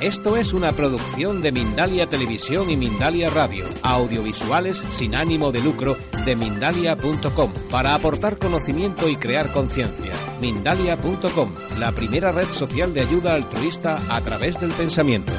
Esto 0.00 0.36
es 0.36 0.52
una 0.52 0.72
producción 0.72 1.40
de 1.40 1.52
Mindalia 1.52 2.06
Televisión 2.06 2.68
y 2.68 2.76
Mindalia 2.76 3.30
Radio, 3.30 3.64
audiovisuales 3.82 4.84
sin 4.90 5.14
ánimo 5.14 5.52
de 5.52 5.60
lucro 5.60 5.96
de 6.26 6.36
mindalia.com, 6.36 7.50
para 7.70 7.94
aportar 7.94 8.38
conocimiento 8.38 9.08
y 9.08 9.16
crear 9.16 9.50
conciencia. 9.54 10.12
Mindalia.com, 10.38 11.54
la 11.78 11.92
primera 11.92 12.30
red 12.30 12.48
social 12.50 12.92
de 12.92 13.00
ayuda 13.00 13.32
altruista 13.32 13.98
a 14.14 14.20
través 14.20 14.60
del 14.60 14.72
pensamiento. 14.72 15.32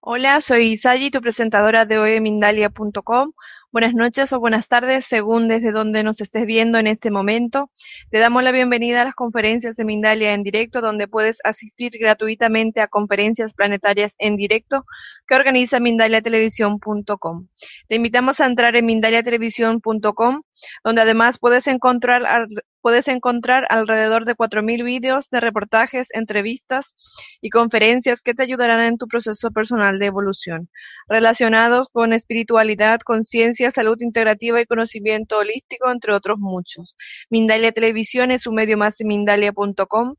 Hola, 0.00 0.40
soy 0.40 0.76
Sayi, 0.78 1.10
tu 1.10 1.20
presentadora 1.20 1.84
de 1.84 1.98
hoy 1.98 2.20
Mindalia.com. 2.20 3.34
Buenas 3.70 3.92
noches 3.92 4.32
o 4.32 4.40
buenas 4.40 4.66
tardes, 4.66 5.04
según 5.04 5.46
desde 5.46 5.72
donde 5.72 6.02
nos 6.02 6.22
estés 6.22 6.46
viendo 6.46 6.78
en 6.78 6.86
este 6.86 7.10
momento. 7.10 7.70
Te 8.10 8.18
damos 8.18 8.42
la 8.42 8.50
bienvenida 8.50 9.02
a 9.02 9.04
las 9.04 9.14
conferencias 9.14 9.76
de 9.76 9.84
Mindalia 9.84 10.32
en 10.32 10.42
directo, 10.42 10.80
donde 10.80 11.06
puedes 11.06 11.36
asistir 11.44 11.92
gratuitamente 12.00 12.80
a 12.80 12.88
conferencias 12.88 13.52
planetarias 13.52 14.14
en 14.20 14.36
directo 14.36 14.86
que 15.26 15.34
organiza 15.34 15.80
mindaliatelevisión.com. 15.80 17.48
Te 17.88 17.96
invitamos 17.96 18.40
a 18.40 18.46
entrar 18.46 18.74
en 18.74 18.86
mindaliatelevisión.com, 18.86 20.42
donde 20.82 21.02
además 21.02 21.38
puedes 21.38 21.66
encontrar 21.66 22.48
puedes 22.80 23.08
encontrar 23.08 23.66
alrededor 23.70 24.24
de 24.24 24.34
4.000 24.34 24.84
vídeos 24.84 25.28
de 25.30 25.40
reportajes, 25.40 26.08
entrevistas 26.12 26.94
y 27.40 27.50
conferencias 27.50 28.22
que 28.22 28.34
te 28.34 28.42
ayudarán 28.42 28.80
en 28.80 28.98
tu 28.98 29.06
proceso 29.08 29.50
personal 29.50 29.98
de 29.98 30.06
evolución, 30.06 30.70
relacionados 31.08 31.88
con 31.92 32.12
espiritualidad, 32.12 33.00
conciencia, 33.00 33.57
salud 33.70 33.96
integrativa 34.00 34.60
y 34.60 34.66
conocimiento 34.66 35.38
holístico, 35.38 35.90
entre 35.90 36.14
otros 36.14 36.38
muchos. 36.38 36.96
Mindalia 37.30 37.72
Televisión 37.72 38.30
es 38.30 38.46
un 38.46 38.54
medio 38.54 38.78
más 38.78 38.96
de 38.96 39.04
Mindalia.com, 39.04 40.14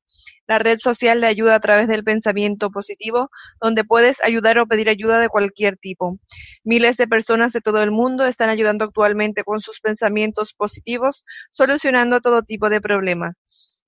la 0.47 0.59
red 0.59 0.77
social 0.79 1.21
de 1.21 1.27
ayuda 1.27 1.55
a 1.55 1.59
través 1.59 1.87
del 1.87 2.03
pensamiento 2.03 2.69
positivo, 2.71 3.29
donde 3.61 3.83
puedes 3.83 4.21
ayudar 4.23 4.59
o 4.59 4.67
pedir 4.67 4.89
ayuda 4.89 5.19
de 5.19 5.29
cualquier 5.29 5.77
tipo. 5.77 6.19
Miles 6.63 6.97
de 6.97 7.07
personas 7.07 7.53
de 7.53 7.61
todo 7.61 7.81
el 7.83 7.91
mundo 7.91 8.25
están 8.25 8.49
ayudando 8.49 8.85
actualmente 8.85 9.43
con 9.43 9.61
sus 9.61 9.79
pensamientos 9.79 10.53
positivos, 10.53 11.23
solucionando 11.51 12.19
todo 12.19 12.41
tipo 12.41 12.69
de 12.69 12.81
problemas. 12.81 13.37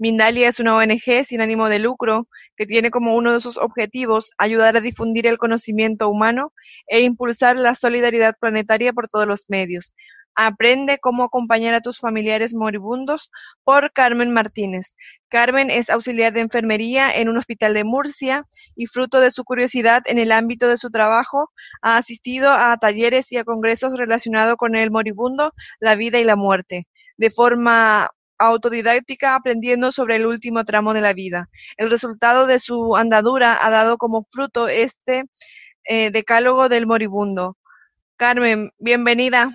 Mindalia 0.02 0.50
es 0.50 0.60
una 0.60 0.76
ONG 0.76 1.24
sin 1.26 1.42
ánimo 1.42 1.70
de 1.70 1.78
lucro 1.78 2.28
que 2.58 2.66
tiene 2.66 2.90
como 2.90 3.16
uno 3.16 3.36
de 3.36 3.40
sus 3.40 3.58
objetivos 3.58 4.32
ayudar 4.40 4.76
a 4.76 4.82
difundir 4.82 5.28
el 5.28 5.38
conocimiento 5.38 6.10
humano 6.10 6.54
e 6.88 7.02
impulsar 7.02 7.56
la 7.56 7.76
solidaridad 7.76 8.34
planetaria 8.40 8.94
por 8.94 9.08
todos 9.08 9.28
los 9.28 9.46
medios. 9.48 9.94
Aprende 10.34 10.98
cómo 10.98 11.24
acompañar 11.24 11.76
a 11.76 11.82
tus 11.82 12.00
familiares 12.00 12.56
moribundos 12.56 13.30
por 13.64 13.94
Carmen 13.94 14.34
Martínez. 14.34 14.96
Carmen 15.30 15.70
es 15.70 15.92
auxiliar 15.92 16.34
de 16.34 16.40
enfermería 16.40 17.16
en 17.16 17.30
un 17.30 17.38
hospital 17.38 17.76
de 17.76 17.84
Murcia 17.84 18.48
y 18.76 18.88
fruto 18.88 19.20
de 19.20 19.30
su 19.30 19.44
curiosidad 19.44 20.02
en 20.08 20.18
el 20.18 20.32
ámbito 20.32 20.68
de 20.68 20.80
su 20.80 20.90
trabajo 20.90 21.52
ha 21.84 21.98
asistido 21.98 22.50
a 22.50 22.76
talleres 22.78 23.32
y 23.32 23.38
a 23.38 23.44
congresos 23.44 23.96
relacionados 23.96 24.56
con 24.56 24.76
el 24.76 24.90
moribundo, 24.90 25.54
la 25.80 25.94
vida 25.94 26.18
y 26.18 26.24
la 26.24 26.36
muerte, 26.36 26.88
de 27.18 27.30
forma 27.30 28.10
autodidáctica 28.48 29.36
aprendiendo 29.36 29.92
sobre 29.92 30.16
el 30.16 30.26
último 30.26 30.64
tramo 30.66 30.94
de 30.94 31.02
la 31.02 31.14
vida. 31.14 31.50
El 31.78 31.90
resultado 31.90 32.48
de 32.48 32.60
su 32.60 32.96
andadura 32.96 33.58
ha 33.66 33.70
dado 33.70 33.98
como 33.98 34.26
fruto 34.30 34.68
este 34.68 35.26
eh, 35.84 36.12
decálogo 36.12 36.70
del 36.70 36.88
moribundo. 36.88 37.58
Carmen, 38.18 38.72
bienvenida. 38.78 39.52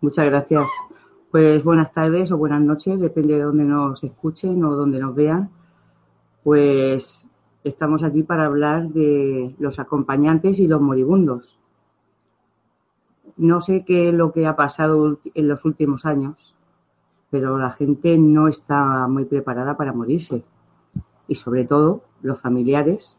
Muchas 0.00 0.26
gracias. 0.26 0.66
Pues 1.30 1.62
buenas 1.62 1.92
tardes 1.92 2.30
o 2.32 2.38
buenas 2.38 2.62
noches, 2.62 2.98
depende 2.98 3.34
de 3.34 3.42
dónde 3.42 3.64
nos 3.64 4.02
escuchen 4.02 4.64
o 4.64 4.74
dónde 4.74 4.98
nos 4.98 5.14
vean. 5.14 5.50
Pues 6.42 7.26
estamos 7.64 8.04
aquí 8.04 8.22
para 8.22 8.46
hablar 8.46 8.88
de 8.88 9.54
los 9.58 9.78
acompañantes 9.78 10.58
y 10.60 10.66
los 10.66 10.80
moribundos. 10.80 11.58
No 13.36 13.60
sé 13.60 13.84
qué 13.84 14.08
es 14.08 14.14
lo 14.14 14.32
que 14.32 14.46
ha 14.46 14.56
pasado 14.56 15.18
en 15.34 15.48
los 15.48 15.64
últimos 15.64 16.06
años, 16.06 16.55
pero 17.30 17.58
la 17.58 17.70
gente 17.72 18.16
no 18.18 18.48
está 18.48 19.06
muy 19.08 19.24
preparada 19.24 19.76
para 19.76 19.92
morirse. 19.92 20.44
Y 21.28 21.34
sobre 21.34 21.64
todo, 21.64 22.02
los 22.22 22.40
familiares 22.40 23.16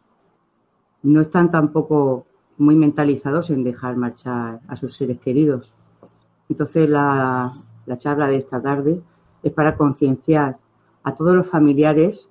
no 1.04 1.22
están 1.22 1.52
tampoco 1.52 2.26
muy 2.58 2.76
mentalizados 2.76 3.50
en 3.50 3.64
dejar 3.64 3.98
marchar 3.98 4.60
a 4.68 4.76
sus 4.76 4.96
seres 4.96 5.20
queridos. 5.20 5.74
Entonces, 6.50 6.90
la, 6.90 7.54
charla 7.98 8.28
de 8.28 8.38
esta 8.38 8.62
tarde 8.62 9.02
es 9.44 9.54
para 9.54 9.76
concienciar 9.76 10.58
a 11.04 11.16
todos 11.16 11.36
los 11.36 11.48
familiares 11.48 12.28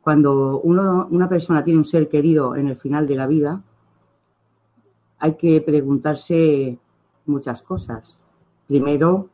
cuando 0.00 0.60
uno, 0.60 1.08
una 1.10 1.28
persona 1.28 1.64
tiene 1.64 1.78
un 1.78 1.84
ser 1.84 2.08
querido 2.08 2.54
en 2.54 2.68
el 2.68 2.76
final 2.76 3.08
de 3.08 3.16
la 3.16 3.26
vida, 3.26 3.60
hay 5.18 5.34
que 5.34 5.60
preguntarse 5.60 6.78
muchas 7.26 7.62
cosas. 7.62 8.16
Primero, 8.68 9.28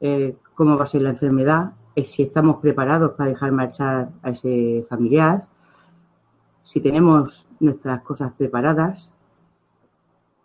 eh, 0.00 0.34
cómo 0.58 0.76
va 0.76 0.82
a 0.82 0.86
ser 0.86 1.02
la 1.02 1.10
enfermedad, 1.10 1.74
si 2.04 2.24
estamos 2.24 2.56
preparados 2.56 3.12
para 3.12 3.30
dejar 3.30 3.52
marchar 3.52 4.08
a 4.24 4.30
ese 4.30 4.84
familiar, 4.88 5.46
si 6.64 6.80
tenemos 6.80 7.46
nuestras 7.60 8.02
cosas 8.02 8.32
preparadas, 8.32 9.08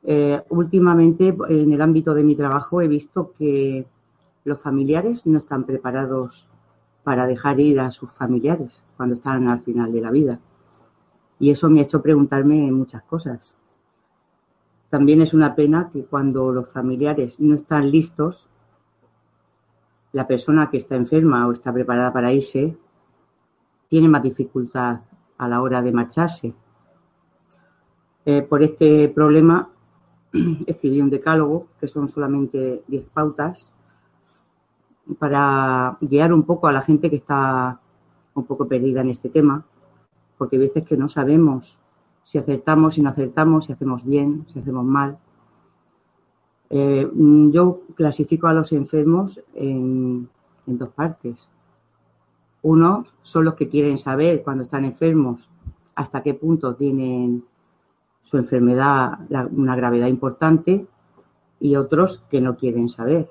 eh, 0.04 0.40
últimamente, 0.50 1.36
en 1.50 1.74
el 1.74 1.82
ámbito 1.82 2.14
de 2.14 2.22
mi 2.22 2.36
trabajo, 2.36 2.80
he 2.80 2.88
visto 2.88 3.34
que 3.40 3.88
los 4.46 4.60
familiares 4.60 5.26
no 5.26 5.40
están 5.40 5.64
preparados 5.64 6.48
para 7.04 7.26
dejar 7.26 7.60
ir 7.60 7.80
a 7.80 7.90
sus 7.90 8.12
familiares 8.12 8.84
cuando 8.96 9.16
están 9.16 9.48
al 9.48 9.62
final 9.62 9.92
de 9.92 10.02
la 10.02 10.12
vida. 10.12 10.40
Y 11.40 11.50
eso 11.50 11.72
me 11.72 11.80
ha 11.80 11.84
hecho 11.84 12.04
preguntarme 12.04 12.72
muchas 12.72 13.02
cosas. 13.02 13.56
También 14.92 15.24
es 15.24 15.34
una 15.34 15.56
pena 15.56 15.90
que 15.92 16.04
cuando 16.04 16.52
los 16.52 16.70
familiares 16.70 17.40
no 17.40 17.56
están 17.56 17.90
listos, 17.90 18.48
la 20.14 20.26
persona 20.26 20.70
que 20.70 20.78
está 20.78 20.96
enferma 20.96 21.48
o 21.48 21.52
está 21.52 21.74
preparada 21.74 22.14
para 22.14 22.32
irse 22.32 22.78
tiene 23.90 24.08
más 24.08 24.24
dificultad 24.24 25.02
a 25.38 25.48
la 25.48 25.62
hora 25.62 25.82
de 25.82 25.92
marcharse. 25.92 26.54
Eh, 28.26 28.42
por 28.44 28.64
este 28.64 29.10
problema 29.10 29.70
escribí 30.66 31.02
un 31.02 31.10
decálogo, 31.10 31.68
que 31.80 31.88
son 31.88 32.08
solamente 32.08 32.84
10 32.88 33.06
pautas, 33.10 33.72
para 35.20 35.98
guiar 36.00 36.32
un 36.34 36.44
poco 36.44 36.68
a 36.68 36.72
la 36.72 36.82
gente 36.82 37.10
que 37.10 37.18
está 37.18 37.80
un 38.36 38.46
poco 38.46 38.68
perdida 38.68 39.02
en 39.02 39.10
este 39.10 39.30
tema, 39.30 39.66
porque 40.38 40.56
a 40.56 40.60
veces 40.60 40.86
que 40.86 40.96
no 40.96 41.10
sabemos 41.10 41.78
si 42.24 42.38
acertamos, 42.38 42.96
si 42.96 43.02
no 43.02 43.10
acertamos, 43.10 43.66
si 43.66 43.74
hacemos 43.74 44.06
bien, 44.06 44.46
si 44.48 44.60
hacemos 44.60 44.86
mal. 44.86 45.18
Eh, 46.76 47.08
yo 47.52 47.82
clasifico 47.94 48.48
a 48.48 48.54
los 48.54 48.72
enfermos 48.72 49.40
en, 49.54 50.28
en 50.66 50.78
dos 50.80 50.90
partes. 50.90 51.48
Uno 52.64 53.06
son 53.22 53.46
los 53.46 53.54
que 53.54 53.70
quieren 53.70 54.00
saber 54.00 54.42
cuando 54.42 54.64
están 54.64 54.84
enfermos 54.84 55.52
hasta 55.94 56.24
qué 56.24 56.34
punto 56.34 56.74
tienen 56.74 57.44
su 58.24 58.38
enfermedad 58.38 59.20
una 59.52 59.76
gravedad 59.76 60.08
importante 60.08 60.88
y 61.60 61.76
otros 61.76 62.24
que 62.32 62.42
no 62.42 62.58
quieren 62.58 62.90
saber. 62.90 63.30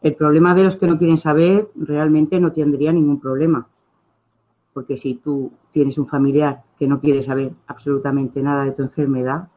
El 0.00 0.14
problema 0.14 0.54
de 0.54 0.62
los 0.62 0.76
que 0.76 0.86
no 0.86 0.98
quieren 0.98 1.18
saber 1.18 1.68
realmente 1.74 2.38
no 2.38 2.52
tendría 2.52 2.92
ningún 2.92 3.18
problema, 3.18 3.66
porque 4.72 4.96
si 4.96 5.16
tú 5.16 5.50
tienes 5.72 5.98
un 5.98 6.06
familiar 6.06 6.62
que 6.78 6.86
no 6.86 7.00
quiere 7.00 7.24
saber 7.24 7.50
absolutamente 7.66 8.40
nada 8.40 8.62
de 8.62 8.70
tu 8.70 8.84
enfermedad, 8.84 9.48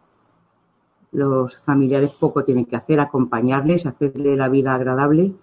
los 1.12 1.58
familiares 1.58 2.12
poco 2.12 2.44
tienen 2.44 2.66
que 2.66 2.76
hacer, 2.76 3.00
acompañarles, 3.00 3.86
hacerle 3.86 4.36
la 4.36 4.50
vida 4.50 4.76
agradable 4.76 5.34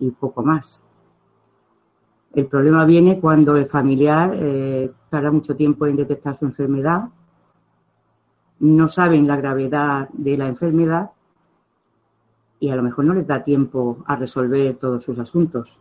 y 0.00 0.10
poco 0.10 0.42
más. 0.42 0.80
El 2.32 2.46
problema 2.46 2.84
viene 2.84 3.20
cuando 3.20 3.56
el 3.56 3.66
familiar 3.66 4.32
eh, 4.34 4.90
tarda 5.08 5.30
mucho 5.30 5.54
tiempo 5.54 5.86
en 5.86 5.96
detectar 5.96 6.34
su 6.34 6.46
enfermedad 6.46 7.08
no 8.60 8.88
saben 8.88 9.26
la 9.26 9.36
gravedad 9.36 10.08
de 10.12 10.36
la 10.36 10.48
enfermedad 10.48 11.10
y 12.60 12.70
a 12.70 12.76
lo 12.76 12.82
mejor 12.82 13.04
no 13.04 13.14
les 13.14 13.26
da 13.26 13.44
tiempo 13.44 14.02
a 14.06 14.16
resolver 14.16 14.76
todos 14.76 15.04
sus 15.04 15.18
asuntos. 15.18 15.78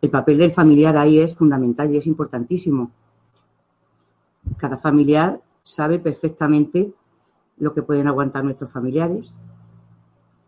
El 0.00 0.10
papel 0.10 0.38
del 0.38 0.52
familiar 0.52 0.96
ahí 0.96 1.20
es 1.20 1.36
fundamental 1.36 1.94
y 1.94 1.98
es 1.98 2.06
importantísimo. 2.06 2.90
Cada 4.56 4.76
familiar 4.78 5.40
sabe 5.62 5.98
perfectamente 5.98 6.92
lo 7.58 7.74
que 7.74 7.82
pueden 7.82 8.08
aguantar 8.08 8.44
nuestros 8.44 8.70
familiares, 8.70 9.32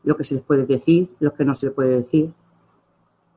lo 0.05 0.17
que 0.17 0.25
se 0.25 0.35
les 0.37 0.45
puede 0.45 0.67
decir, 0.67 1.11
lo 1.21 1.35
que 1.35 1.45
no 1.45 1.55
se 1.55 1.67
les 1.67 1.75
puede 1.75 1.97
decir. 1.97 2.33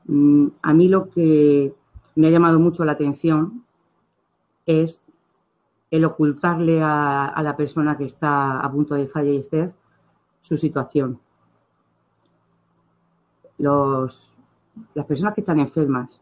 Mm, 0.06 0.48
a 0.62 0.74
mí 0.74 0.88
lo 0.88 1.10
que 1.10 1.74
me 2.16 2.28
ha 2.28 2.32
llamado 2.32 2.60
mucho 2.60 2.86
la 2.86 2.94
atención 2.94 3.64
es 4.66 5.00
el 5.92 6.06
ocultarle 6.06 6.82
a, 6.84 7.42
la 7.42 7.58
persona 7.58 7.98
que 7.98 8.06
está 8.06 8.60
a 8.60 8.72
punto 8.72 8.96
de 8.96 9.08
fallecer 9.08 9.74
su 10.42 10.58
situación. 10.58 11.20
las 13.58 15.06
personas 15.06 15.34
que 15.34 15.42
están 15.42 15.60
enfermas 15.60 16.22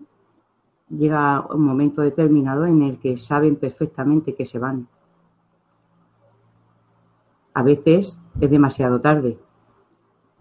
llega 0.89 1.45
un 1.53 1.61
momento 1.61 2.01
determinado 2.01 2.65
en 2.65 2.81
el 2.81 2.97
que 2.97 3.17
saben 3.17 3.57
perfectamente 3.57 4.33
que 4.33 4.45
se 4.45 4.59
van. 4.59 4.87
A 7.57 7.63
veces 7.63 8.19
es 8.39 8.51
demasiado 8.51 9.01
tarde. 9.01 9.35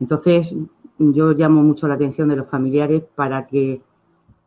Entonces, 0.01 0.55
yo 0.99 1.33
llamo 1.33 1.63
mucho 1.63 1.89
la 1.89 1.95
atención 1.95 2.29
de 2.29 2.37
los 2.37 2.47
familiares 2.47 3.05
para 3.15 3.47
que 3.47 3.81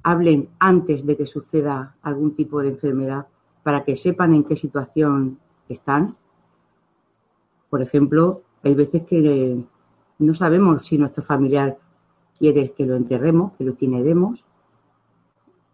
hablen 0.04 0.50
antes 0.60 1.04
de 1.04 1.18
que 1.18 1.26
suceda 1.26 1.96
algún 2.04 2.36
tipo 2.36 2.62
de 2.62 2.68
enfermedad 2.68 3.26
para 3.64 3.84
que 3.84 3.96
sepan 3.96 4.36
en 4.36 4.44
qué 4.44 4.56
situación 4.56 5.40
están. 5.68 6.16
Por 7.72 7.82
ejemplo, 7.82 8.44
hay 8.62 8.76
veces 8.76 9.02
que 9.08 9.64
no 10.20 10.34
sabemos 10.36 10.86
si 10.86 11.00
nuestro 11.00 11.24
familiar 11.24 11.80
quiere 12.38 12.74
que 12.74 12.86
lo 12.86 12.96
enterremos, 12.96 13.54
que 13.54 13.64
lo 13.64 13.72
incineremos. 13.72 14.46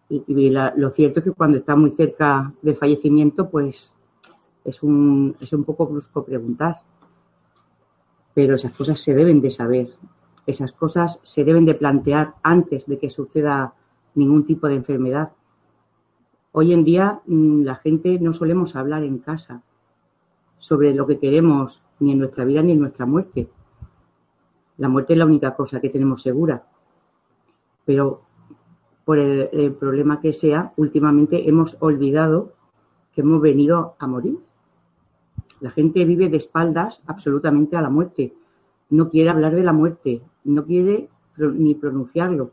Y, 0.08 0.50
lo 0.50 0.90
cierto 0.92 1.20
es 1.20 1.26
que 1.26 1.32
cuando 1.34 1.58
está 1.58 1.76
muy 1.76 1.92
cerca 1.92 2.54
del 2.62 2.78
fallecimiento, 2.78 3.50
pues 3.50 3.92
es 4.66 4.84
un, 4.84 5.36
es 5.40 5.54
un 5.54 5.64
poco 5.64 5.88
brusco 5.88 6.26
preguntar. 6.26 6.78
Pero 8.34 8.56
esas 8.56 8.74
cosas 8.74 9.00
se 9.00 9.14
deben 9.14 9.40
de 9.42 9.52
saber. 9.52 9.92
Esas 10.46 10.74
cosas 10.74 11.22
se 11.24 11.44
deben 11.44 11.66
de 11.66 11.76
plantear 11.76 12.36
antes 12.44 12.86
de 12.86 13.00
que 13.00 13.10
suceda 13.10 13.74
ningún 14.16 14.46
tipo 14.46 14.68
de 14.68 14.76
enfermedad 14.76 15.32
Hoy 16.58 16.72
en 16.72 16.86
día 16.86 17.20
mm, 17.26 17.64
la 17.64 17.76
gente 17.76 18.18
no 18.18 18.32
solemos 18.32 18.78
hablar 18.78 19.04
en 19.04 19.18
casa 19.18 19.62
sobre 20.58 20.94
lo 20.94 21.06
que 21.06 21.20
queremos 21.20 21.82
ni 22.00 22.14
en 22.14 22.20
nuestra 22.20 22.46
vida 22.46 22.62
ni 22.62 22.72
en 22.72 22.80
nuestra 22.80 23.06
muerte. 23.06 23.50
La 24.78 24.88
muerte 24.88 25.12
es 25.12 25.20
la 25.20 25.26
única 25.26 25.54
cosa 25.54 25.82
que 25.82 25.90
tenemos 25.90 26.22
segura. 26.22 26.66
Pero 27.84 28.22
por 29.04 29.20
el, 29.20 29.74
problema 29.74 30.22
que 30.22 30.32
sea, 30.32 30.72
últimamente 30.78 31.50
hemos 31.50 31.76
olvidado 31.82 32.54
que 33.14 33.20
hemos 33.20 33.42
venido 33.42 33.98
a 34.00 34.08
morir. 34.08 34.40
La 35.60 35.72
gente 35.72 36.06
vive 36.06 36.30
de 36.30 36.38
espaldas 36.38 37.02
absolutamente 37.08 37.76
a 37.76 37.82
la 37.82 37.90
muerte. 37.90 38.34
No 38.90 39.10
quiere 39.10 39.30
hablar 39.30 39.56
de 39.56 39.64
la 39.64 39.74
muerte, 39.74 40.22
no 40.44 40.66
quiere 40.66 41.10
ni 41.38 41.76
pronunciarlo. 41.76 42.52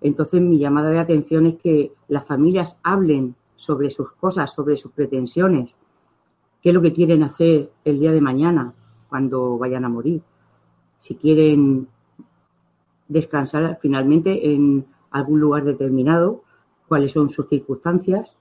Entonces, 0.00 0.40
mi 0.40 0.58
llamada 0.58 0.90
de 0.90 1.00
atención 1.00 1.46
es 1.46 1.56
que 1.56 1.92
las 2.08 2.26
familias 2.26 2.76
hablen 2.82 3.34
sobre 3.56 3.90
sus 3.90 4.12
cosas, 4.12 4.52
sobre 4.52 4.76
sus 4.76 4.92
pretensiones, 4.92 5.76
qué 6.62 6.70
es 6.70 6.74
lo 6.74 6.82
que 6.82 6.92
quieren 6.92 7.22
hacer 7.22 7.70
el 7.84 7.98
día 7.98 8.12
de 8.12 8.20
mañana 8.20 8.72
cuando 9.08 9.58
vayan 9.58 9.84
a 9.84 9.88
morir. 9.88 10.22
Si 10.98 11.14
quieren 11.16 11.88
descansar 13.08 13.78
finalmente 13.80 14.52
en 14.52 14.86
algún 15.10 15.40
lugar 15.40 15.64
determinado, 15.64 16.42
cuáles 16.86 17.12
son 17.12 17.28
sus 17.28 17.48
circunstancias, 17.48 18.36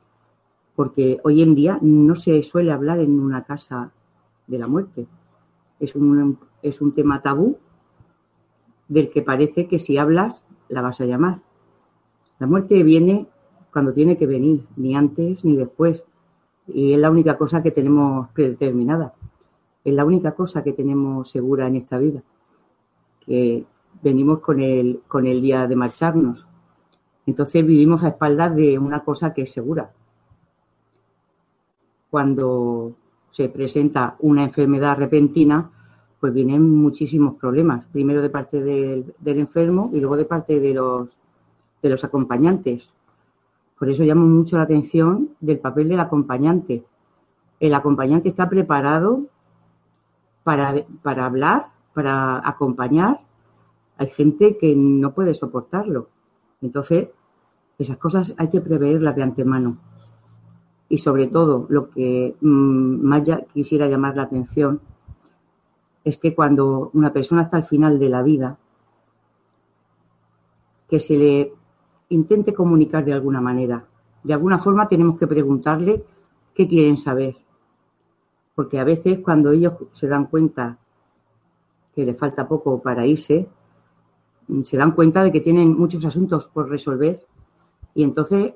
porque 0.77 1.19
hoy 1.23 1.41
en 1.41 1.55
día 1.55 1.79
no 1.81 2.13
se 2.13 2.43
suele 2.43 2.71
hablar 2.71 2.99
en 2.99 3.19
una 3.19 3.43
casa 3.43 3.89
de 4.45 4.59
la 4.59 4.67
muerte. 4.67 5.07
Es 5.79 5.95
un, 5.95 6.37
es 6.61 6.81
un 6.81 6.91
tema 6.93 7.23
tabú 7.23 7.57
del 8.87 9.09
que 9.09 9.23
parece 9.23 9.67
que 9.67 9.79
si 9.79 9.97
hablas 9.97 10.43
la 10.69 10.83
vas 10.83 11.01
a 11.01 11.05
llamar. 11.05 11.39
La 12.37 12.45
muerte 12.45 12.83
viene 12.83 13.25
cuando 13.73 13.91
tiene 13.91 14.19
que 14.19 14.27
venir, 14.27 14.65
ni 14.75 14.95
antes 14.95 15.43
ni 15.43 15.55
después. 15.55 16.03
Y 16.67 16.93
es 16.93 16.99
la 16.99 17.09
única 17.09 17.39
cosa 17.39 17.63
que 17.63 17.71
tenemos 17.71 18.29
predeterminada. 18.29 19.15
Es 19.83 19.95
la 19.95 20.05
única 20.05 20.33
cosa 20.33 20.63
que 20.63 20.73
tenemos 20.73 21.31
segura 21.31 21.65
en 21.65 21.77
esta 21.77 21.97
vida. 21.97 22.21
Que 23.25 23.65
venimos 24.03 24.41
con 24.41 24.59
el, 24.59 25.01
con 25.07 25.25
el 25.25 25.41
día 25.41 25.65
de 25.65 25.75
marcharnos. 25.75 26.45
Entonces 27.25 27.65
vivimos 27.65 28.03
a 28.03 28.09
espaldas 28.09 28.55
de 28.55 28.77
una 28.77 29.03
cosa 29.03 29.33
que 29.33 29.41
es 29.41 29.51
segura. 29.51 29.91
Cuando 32.09 32.93
se 33.31 33.49
presenta 33.49 34.15
una 34.19 34.43
enfermedad 34.43 34.97
repentina, 34.97 35.69
pues 36.19 36.33
vienen 36.33 36.69
muchísimos 36.69 37.35
problemas. 37.35 37.85
Primero 37.85 38.21
de 38.21 38.29
parte 38.29 38.61
del, 38.61 39.13
enfermo 39.23 39.91
y 39.93 39.99
luego 39.99 40.17
de 40.17 40.25
parte 40.25 40.59
de 40.59 40.73
los 40.73 41.09
de 41.81 41.89
los 41.89 42.03
acompañantes. 42.03 42.89
Por 43.77 43.89
eso 43.89 44.03
llamo 44.03 44.25
mucho 44.25 44.57
la 44.57 44.63
atención 44.63 45.29
del 45.39 45.59
papel 45.59 45.89
del 45.89 45.99
acompañante. 45.99 46.83
El 47.59 47.75
acompañante 47.75 48.29
está 48.29 48.49
preparado 48.49 49.25
para, 50.43 50.83
para 51.03 51.25
hablar, 51.25 51.67
para 51.93 52.47
acompañar. 52.47 53.21
Hay 53.97 54.09
gente 54.09 54.57
que 54.57 54.75
no 54.75 55.13
puede 55.13 55.35
soportarlo. 55.35 56.09
Entonces, 56.61 57.09
esas 57.77 57.97
cosas 57.97 58.33
hay 58.37 58.49
que 58.49 58.61
preverlas 58.61 59.15
de 59.15 59.23
antemano. 59.23 59.77
Y 60.89 60.99
sobre 60.99 61.27
todo, 61.27 61.65
lo 61.69 61.89
que 61.89 62.35
mm, 62.39 63.05
más 63.05 63.23
quisiera 63.53 63.87
llamar 63.87 64.15
la 64.15 64.23
atención 64.23 64.79
es 66.03 66.17
que 66.17 66.33
cuando 66.33 66.89
una 66.93 67.11
persona 67.11 67.41
está 67.41 67.57
al 67.57 67.65
final 67.65 67.99
de 67.99 68.09
la 68.09 68.23
vida, 68.23 68.57
que 70.87 70.99
se 70.99 71.17
le 71.17 71.53
intente 72.09 72.53
comunicar 72.53 73.03
de 73.03 73.13
alguna 73.13 73.41
manera. 73.41 73.85
De 74.23 74.33
alguna 74.33 74.59
forma 74.59 74.87
tenemos 74.87 75.19
que 75.19 75.27
preguntarle 75.27 76.03
qué 76.53 76.67
quieren 76.67 76.97
saber. 76.97 77.35
Porque 78.55 78.79
a 78.79 78.85
veces 78.85 79.19
cuando 79.19 79.51
ellos 79.51 79.73
se 79.91 80.07
dan 80.07 80.27
cuenta 80.27 80.77
que 81.93 82.05
les 82.05 82.17
falta 82.17 82.47
poco 82.47 82.81
para 82.81 83.05
irse, 83.05 83.47
se 84.63 84.77
dan 84.77 84.91
cuenta 84.91 85.23
de 85.23 85.31
que 85.31 85.41
tienen 85.41 85.77
muchos 85.77 86.05
asuntos 86.05 86.47
por 86.47 86.69
resolver 86.69 87.25
y 87.93 88.03
entonces 88.03 88.53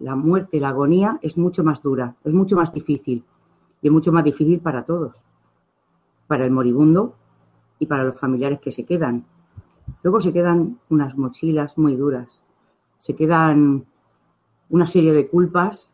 la 0.00 0.16
muerte, 0.16 0.60
la 0.60 0.70
agonía 0.70 1.18
es 1.22 1.38
mucho 1.38 1.62
más 1.62 1.82
dura, 1.82 2.16
es 2.24 2.32
mucho 2.32 2.56
más 2.56 2.72
difícil 2.72 3.24
y 3.80 3.86
es 3.86 3.92
mucho 3.92 4.12
más 4.12 4.24
difícil 4.24 4.60
para 4.60 4.84
todos, 4.84 5.16
para 6.26 6.44
el 6.44 6.50
moribundo 6.50 7.14
y 7.78 7.86
para 7.86 8.04
los 8.04 8.18
familiares 8.18 8.60
que 8.60 8.72
se 8.72 8.84
quedan. 8.84 9.24
Luego 10.02 10.20
se 10.20 10.32
quedan 10.32 10.78
unas 10.88 11.16
mochilas 11.16 11.76
muy 11.78 11.96
duras 11.96 12.40
se 13.00 13.16
quedan 13.16 13.86
una 14.68 14.86
serie 14.86 15.12
de 15.12 15.26
culpas 15.26 15.90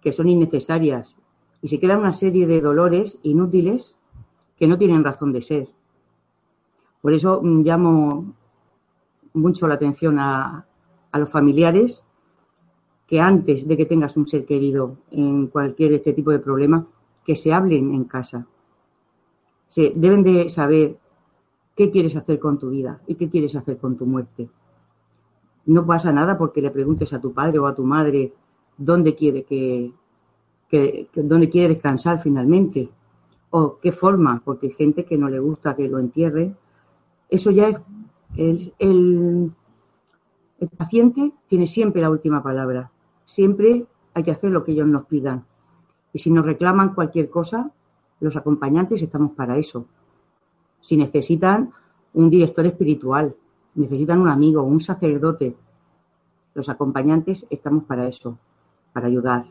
que 0.00 0.12
son 0.12 0.28
innecesarias 0.28 1.16
y 1.60 1.68
se 1.68 1.78
quedan 1.78 2.00
una 2.00 2.12
serie 2.12 2.46
de 2.46 2.60
dolores 2.60 3.18
inútiles 3.22 3.94
que 4.56 4.66
no 4.66 4.76
tienen 4.76 5.04
razón 5.04 5.32
de 5.32 5.42
ser. 5.42 5.68
Por 7.00 7.12
eso 7.12 7.40
mm, 7.42 7.62
llamo 7.62 8.34
mucho 9.34 9.68
la 9.68 9.74
atención 9.74 10.18
a, 10.18 10.66
los 11.14 11.28
familiares 11.28 12.02
que 13.12 13.20
antes 13.20 13.68
de 13.68 13.76
que 13.76 13.84
tengas 13.84 14.16
un 14.16 14.26
ser 14.26 14.46
querido 14.46 14.96
en 15.10 15.48
cualquier 15.48 15.92
este 15.92 16.14
tipo 16.14 16.30
de 16.30 16.38
problema, 16.38 16.86
que 17.26 17.36
se 17.36 17.52
hablen 17.52 17.92
en 17.92 18.04
casa. 18.04 18.46
Se, 19.68 19.92
deben 19.94 20.22
de 20.22 20.48
saber 20.48 20.96
qué 21.76 21.90
quieres 21.90 22.16
hacer 22.16 22.38
con 22.38 22.58
tu 22.58 22.70
vida 22.70 23.02
y 23.06 23.16
qué 23.16 23.28
quieres 23.28 23.54
hacer 23.54 23.76
con 23.76 23.98
tu 23.98 24.06
muerte. 24.06 24.48
No 25.66 25.84
pasa 25.84 26.10
nada 26.10 26.38
porque 26.38 26.62
le 26.62 26.70
preguntes 26.70 27.12
a 27.12 27.20
tu 27.20 27.34
padre 27.34 27.58
o 27.58 27.66
a 27.66 27.74
tu 27.74 27.84
madre 27.84 28.32
dónde 28.78 29.14
quiere 29.14 29.44
que, 29.44 29.92
dónde 31.14 31.50
quiere 31.50 31.74
descansar 31.74 32.18
finalmente 32.22 32.88
o 33.50 33.76
qué 33.76 33.92
forma, 33.92 34.40
porque 34.42 34.68
hay 34.68 34.72
gente 34.72 35.04
que 35.04 35.18
no 35.18 35.28
le 35.28 35.38
gusta 35.38 35.76
que 35.76 35.86
lo 35.86 35.98
entierre. 35.98 36.54
Eso 37.28 37.50
ya 37.50 37.68
es 37.68 37.76
el, 38.38 38.72
el, 38.78 39.52
el 40.60 40.68
paciente 40.70 41.30
tiene 41.46 41.66
siempre 41.66 42.00
la 42.00 42.08
última 42.08 42.42
palabra. 42.42 42.90
Siempre 43.24 43.86
hay 44.14 44.22
que 44.22 44.30
hacer 44.30 44.50
lo 44.50 44.64
que 44.64 44.72
ellos 44.72 44.86
nos 44.86 45.06
pidan. 45.06 45.44
Y 46.12 46.18
si 46.18 46.30
nos 46.30 46.44
reclaman 46.44 46.94
cualquier 46.94 47.30
cosa, 47.30 47.70
los 48.20 48.36
acompañantes 48.36 49.02
estamos 49.02 49.32
para 49.32 49.56
eso. 49.56 49.86
Si 50.80 50.96
necesitan 50.96 51.72
un 52.14 52.28
director 52.28 52.66
espiritual, 52.66 53.34
necesitan 53.74 54.20
un 54.20 54.28
amigo, 54.28 54.62
un 54.62 54.80
sacerdote. 54.80 55.56
Los 56.54 56.68
acompañantes 56.68 57.46
estamos 57.48 57.84
para 57.84 58.06
eso, 58.06 58.38
para 58.92 59.06
ayudar. 59.06 59.46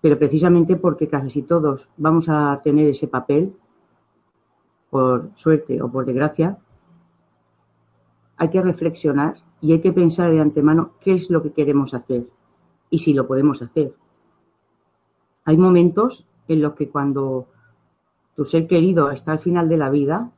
Pero 0.00 0.18
precisamente 0.18 0.76
porque 0.76 1.08
casi 1.08 1.42
todos 1.42 1.88
vamos 1.96 2.28
a 2.28 2.60
tener 2.62 2.88
ese 2.88 3.08
papel, 3.08 3.54
por 4.90 5.30
suerte 5.34 5.82
o 5.82 5.90
por 5.90 6.06
desgracia, 6.06 6.56
hay 8.38 8.48
que 8.48 8.62
reflexionar 8.62 9.36
y 9.60 9.72
hay 9.72 9.80
que 9.80 9.92
pensar 9.92 10.30
de 10.30 10.40
antemano 10.40 10.92
qué 11.00 11.14
es 11.14 11.30
lo 11.30 11.42
que 11.42 11.52
queremos 11.52 11.94
hacer 11.94 12.26
y 12.90 12.98
si 13.00 13.12
lo 13.12 13.26
podemos 13.26 13.60
hacer. 13.62 13.94
Hay 15.44 15.56
momentos 15.56 16.26
en 16.46 16.62
los 16.62 16.74
que 16.74 16.88
cuando 16.88 17.46
tu 18.36 18.44
ser 18.44 18.66
querido 18.66 19.10
está 19.10 19.32
al 19.32 19.40
final 19.40 19.68
de 19.68 19.76
la 19.76 19.90
vida, 19.90 20.30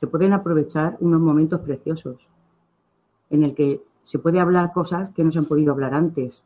se 0.00 0.06
pueden 0.06 0.32
aprovechar 0.32 0.96
unos 1.00 1.20
momentos 1.20 1.60
preciosos 1.60 2.26
en 3.30 3.44
el 3.44 3.54
que 3.54 3.82
se 4.04 4.18
puede 4.18 4.40
hablar 4.40 4.72
cosas 4.72 5.10
que 5.10 5.22
no 5.22 5.30
se 5.30 5.38
han 5.38 5.44
podido 5.44 5.72
hablar 5.72 5.94
antes. 5.94 6.42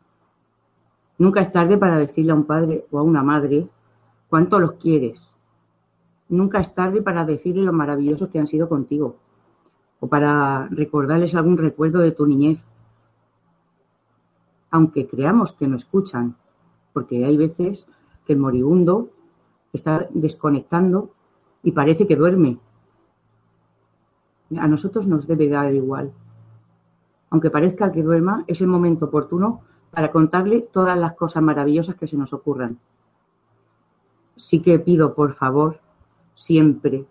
Nunca 1.19 1.41
es 1.41 1.51
tarde 1.51 1.79
para 1.79 1.99
decirle 1.99 2.33
a 2.33 2.35
un 2.35 2.45
padre 2.45 2.87
o 2.91 2.99
a 2.99 3.03
una 3.03 3.23
madre 3.23 3.67
cuánto 4.29 4.59
los 4.59 4.73
quieres. 4.73 5.19
Nunca 6.29 6.61
es 6.61 6.75
tarde 6.75 7.01
para 7.01 7.25
decirle 7.25 7.63
lo 7.63 7.73
maravillosos 7.73 8.29
que 8.29 8.39
han 8.39 8.47
sido 8.47 8.69
contigo 8.69 9.17
o 10.01 10.09
para 10.09 10.69
recordarles 10.69 11.35
algún 11.35 11.57
recuerdo 11.57 12.01
de 12.01 12.13
tu 12.13 12.27
niñez. 12.27 12.63
Aunque 14.71 15.07
creamos 15.07 15.53
que 15.53 15.67
no 15.67 15.77
escuchan, 15.77 16.37
porque 16.93 17.25
hay 17.25 17.37
veces 17.37 17.87
que 18.27 18.33
el 18.35 18.39
moribundo 18.39 19.11
está 19.73 20.09
desconectando 20.11 21.11
y 21.63 21.73
parece 21.73 22.07
que 22.07 22.17
duerme. 22.17 22.59
A 24.59 24.69
nosotros 24.69 25.07
nos 25.07 25.27
debe 25.27 25.49
dar 25.49 25.75
igual. 25.75 26.13
Aunque 27.31 27.51
parezca 27.51 27.93
que 27.93 28.03
duerma, 28.03 28.45
es 28.47 28.61
el 28.61 28.69
momento 28.69 29.07
oportuno 29.07 29.63
para 29.91 30.13
contarle 30.13 30.61
todas 30.61 30.97
las 30.99 31.15
cosas 31.15 31.43
maravillosas 31.43 31.97
que 31.97 32.07
se 32.07 32.17
nos 32.17 32.33
ocurran. 32.33 32.79
Sí 34.37 34.61
que 34.61 34.79
pido, 34.79 35.15
por 35.15 35.33
favor, 35.33 35.81
siempre 36.35 37.07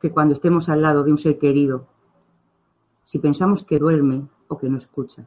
que 0.00 0.10
cuando 0.10 0.34
estemos 0.34 0.68
al 0.68 0.82
lado 0.82 1.04
de 1.04 1.10
un 1.10 1.18
ser 1.18 1.38
querido, 1.38 1.86
si 3.04 3.18
pensamos 3.18 3.64
que 3.64 3.78
duerme 3.78 4.26
o 4.48 4.58
que 4.58 4.68
no 4.68 4.76
escucha, 4.76 5.26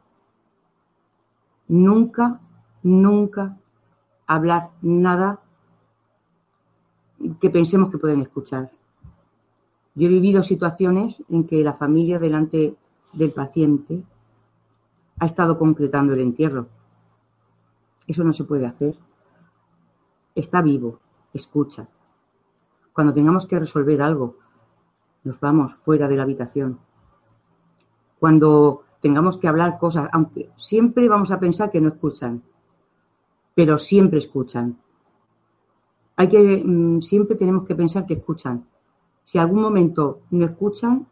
nunca, 1.68 2.40
nunca 2.82 3.56
hablar 4.26 4.70
nada 4.80 5.40
que 7.40 7.50
pensemos 7.50 7.90
que 7.90 7.98
pueden 7.98 8.22
escuchar. 8.22 8.70
Yo 9.94 10.06
he 10.06 10.10
vivido 10.10 10.42
situaciones 10.42 11.22
en 11.28 11.46
que 11.46 11.62
la 11.62 11.74
familia 11.74 12.18
delante 12.18 12.74
del 13.12 13.32
paciente 13.32 14.02
ha 15.18 15.26
estado 15.26 15.58
concretando 15.58 16.14
el 16.14 16.20
entierro. 16.20 16.66
Eso 18.06 18.24
no 18.24 18.32
se 18.32 18.44
puede 18.44 18.66
hacer. 18.66 18.96
Está 20.34 20.62
vivo, 20.62 20.98
escucha. 21.34 21.86
Cuando 22.92 23.12
tengamos 23.12 23.46
que 23.46 23.58
resolver 23.58 24.02
algo, 24.02 24.36
nos 25.24 25.40
vamos 25.40 25.74
fuera 25.74 26.08
de 26.08 26.16
la 26.16 26.24
habitación. 26.24 26.78
Cuando 28.18 28.84
tengamos 29.00 29.36
que 29.36 29.48
hablar 29.48 29.78
cosas, 29.78 30.08
aunque 30.12 30.50
siempre 30.56 31.08
vamos 31.08 31.30
a 31.30 31.40
pensar 31.40 31.70
que 31.70 31.80
no 31.80 31.88
escuchan, 31.88 32.42
pero 33.54 33.78
siempre 33.78 34.18
escuchan. 34.18 34.78
Hay 36.16 36.28
que, 36.28 36.62
mm, 36.64 37.00
siempre 37.00 37.36
tenemos 37.36 37.66
que 37.66 37.74
pensar 37.74 38.06
que 38.06 38.14
escuchan. 38.14 38.64
Si 39.24 39.38
algún 39.38 39.60
momento 39.60 40.20
no 40.30 40.44
escuchan, 40.44 41.06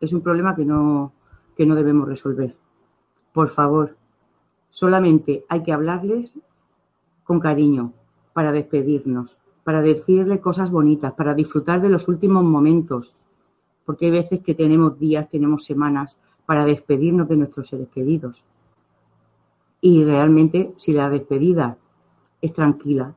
es 0.00 0.12
un 0.12 0.20
problema 0.20 0.54
que 0.54 0.64
no, 0.64 1.12
que 1.56 1.66
no 1.66 1.74
debemos 1.74 2.08
resolver. 2.08 2.56
Por 3.32 3.48
favor, 3.48 3.96
solamente 4.70 5.44
hay 5.48 5.62
que 5.62 5.72
hablarles 5.72 6.32
con 7.24 7.40
cariño 7.40 7.92
para 8.32 8.52
despedirnos 8.52 9.36
para 9.68 9.82
decirle 9.82 10.40
cosas 10.40 10.70
bonitas, 10.70 11.12
para 11.12 11.34
disfrutar 11.34 11.82
de 11.82 11.90
los 11.90 12.08
últimos 12.08 12.42
momentos, 12.42 13.12
porque 13.84 14.06
hay 14.06 14.12
veces 14.12 14.40
que 14.40 14.54
tenemos 14.54 14.98
días, 14.98 15.28
tenemos 15.28 15.66
semanas 15.66 16.16
para 16.46 16.64
despedirnos 16.64 17.28
de 17.28 17.36
nuestros 17.36 17.68
seres 17.68 17.90
queridos. 17.90 18.42
Y 19.82 20.02
realmente, 20.04 20.72
si 20.78 20.94
la 20.94 21.10
despedida 21.10 21.76
es 22.40 22.54
tranquila, 22.54 23.14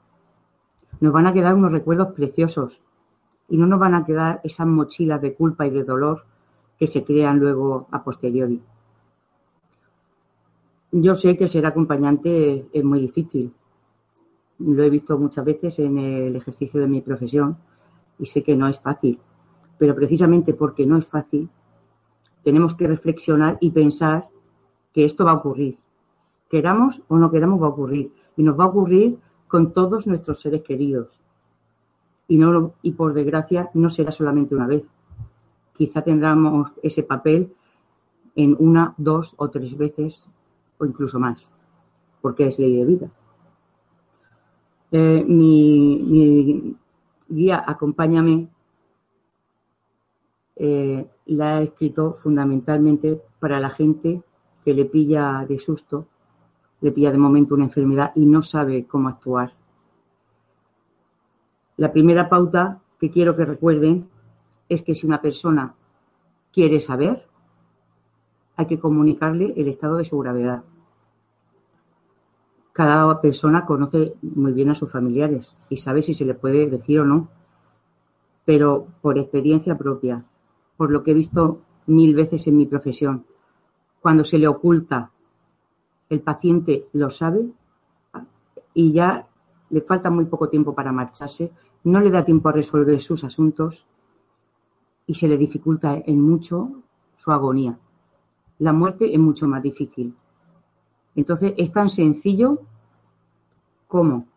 nos 1.00 1.14
van 1.14 1.28
a 1.28 1.32
quedar 1.32 1.56
unos 1.56 1.72
recuerdos 1.72 2.12
preciosos 2.12 2.82
y 3.48 3.56
no 3.56 3.66
nos 3.66 3.80
van 3.80 3.96
a 3.96 4.06
quedar 4.06 4.42
esas 4.44 4.68
mochilas 4.68 5.22
de 5.22 5.34
culpa 5.34 5.66
y 5.66 5.70
de 5.70 5.86
dolor 5.86 6.26
que 6.78 6.86
se 6.86 7.06
crean 7.06 7.40
luego 7.40 7.88
a 7.92 8.04
posteriori. 8.04 8.62
Yo 10.92 11.16
sé 11.16 11.38
que 11.38 11.48
ser 11.48 11.66
acompañante 11.66 12.68
es 12.74 12.84
muy 12.84 13.00
difícil, 13.00 13.54
lo 14.66 14.84
he 14.84 14.90
visto 14.90 15.18
muchas 15.18 15.46
veces 15.46 15.80
en 15.80 15.98
el 15.98 16.36
ejercicio 16.36 16.80
de 16.80 16.88
mi 16.88 17.02
profesión 17.02 17.58
y 18.20 18.26
sé 18.26 18.44
que 18.44 18.56
no 18.56 18.68
es 18.68 18.80
fácil. 18.80 19.20
Pero 19.78 19.96
precisamente 19.96 20.54
porque 20.54 20.86
no 20.86 20.98
es 20.98 21.08
fácil, 21.08 21.50
tenemos 22.44 22.76
que 22.76 22.88
reflexionar 22.88 23.58
y 23.62 23.72
pensar 23.72 24.30
que 24.94 25.06
esto 25.06 25.26
va 25.26 25.32
a 25.32 25.36
ocurrir. 25.36 25.78
Queramos 26.50 27.02
o 27.08 27.18
no 27.18 27.32
queramos, 27.32 27.62
va 27.62 27.68
a 27.68 27.70
ocurrir. 27.70 28.12
Y 28.36 28.44
nos 28.44 28.60
va 28.60 28.66
a 28.66 28.68
ocurrir 28.68 29.18
con 29.48 29.74
todos 29.74 30.08
nuestros 30.08 30.42
seres 30.42 30.64
queridos. 30.64 31.22
Y, 32.28 32.38
no, 32.38 32.74
y 32.82 32.92
por 32.92 33.14
desgracia 33.14 33.70
no 33.74 33.90
será 33.90 34.12
solamente 34.12 34.56
una 34.56 34.68
vez. 34.68 34.84
Quizá 35.74 36.02
tendremos 36.02 36.72
ese 36.84 37.04
papel 37.04 37.54
en 38.36 38.56
una, 38.60 38.94
dos 38.98 39.34
o 39.38 39.50
tres 39.50 39.78
veces 39.78 40.24
o 40.78 40.86
incluso 40.86 41.20
más, 41.20 41.50
porque 42.22 42.48
es 42.48 42.60
ley 42.60 42.78
de 42.78 42.86
vida. 42.86 43.12
Eh, 44.94 45.24
mi, 45.26 46.76
guía 47.30 47.64
Acompáñame 47.66 48.50
eh, 50.58 51.08
la 51.28 51.62
he 51.62 51.64
escrito 51.64 52.14
fundamentalmente 52.14 53.22
para 53.40 53.62
la 53.62 53.70
gente 53.70 54.22
que 54.66 54.74
le 54.74 54.84
pilla 54.84 55.46
de 55.48 55.60
susto, 55.60 56.08
le 56.82 56.92
pilla 56.92 57.12
de 57.12 57.18
momento 57.18 57.56
una 57.56 57.64
enfermedad 57.64 58.12
y 58.16 58.26
no 58.26 58.42
sabe 58.42 58.86
cómo 58.86 59.08
actuar. 59.08 59.54
La 61.78 61.94
primera 61.94 62.28
pauta 62.28 62.82
que 63.00 63.10
quiero 63.10 63.36
que 63.38 63.46
recuerden 63.46 64.10
es 64.68 64.82
que 64.82 64.94
si 64.94 65.08
una 65.08 65.22
persona 65.22 65.74
quiere 66.52 66.82
saber, 66.82 67.26
hay 68.58 68.66
que 68.66 68.80
comunicarle 68.80 69.54
el 69.56 69.70
estado 69.70 69.98
de 69.98 70.06
su 70.06 70.20
gravedad 70.20 70.64
cada 72.74 73.20
persona 73.20 73.66
conoce 73.66 74.16
muy 74.22 74.54
bien 74.54 74.70
a 74.70 74.76
sus 74.76 74.92
familiares 74.92 75.56
y 75.70 75.78
sabe 75.78 76.02
si 76.02 76.14
se 76.14 76.26
le 76.26 76.34
puede 76.34 76.70
decir 76.70 77.02
o 77.02 77.06
no. 77.06 77.28
Pero 78.46 78.88
por 79.02 79.18
experiencia 79.18 79.78
propia, 79.78 80.24
por 80.78 80.92
lo 80.92 81.04
que 81.04 81.12
he 81.12 81.16
visto 81.16 81.62
mil 81.88 82.16
veces 82.16 82.48
en 82.48 82.58
mi 82.58 82.66
profesión, 82.66 83.26
cuando 84.00 84.24
se 84.24 84.38
le 84.38 84.48
oculta, 84.48 85.12
el 86.10 86.22
paciente 86.22 86.88
lo 86.94 87.10
sabe 87.10 87.46
y 88.74 88.92
ya 88.94 89.28
le 89.70 89.82
falta 89.82 90.10
muy 90.10 90.26
poco 90.26 90.50
tiempo 90.50 90.74
para 90.74 90.92
marcharse, 90.92 91.52
no 91.84 92.00
le 92.00 92.10
da 92.10 92.26
tiempo 92.26 92.50
a 92.50 92.54
resolver 92.54 93.00
sus 93.02 93.24
asuntos 93.24 93.86
y 95.08 95.14
se 95.16 95.28
le 95.28 95.38
dificulta 95.38 96.02
en 96.06 96.22
mucho 96.22 96.72
su 97.16 97.32
agonía. 97.32 97.78
La 98.60 98.74
muerte 98.74 99.14
es 99.14 99.20
mucho 99.20 99.48
más 99.48 99.64
difícil. 99.64 100.14
Entonces 101.16 101.54
es 101.58 101.72
tan 101.72 101.90
sencillo 101.90 102.62
como 103.88 104.28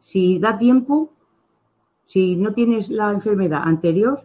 si 0.00 0.38
da 0.38 0.56
tiempo, 0.56 1.10
si 2.04 2.36
no 2.36 2.54
tienes 2.54 2.90
la 2.90 3.10
enfermedad 3.10 3.62
anterior, 3.64 4.22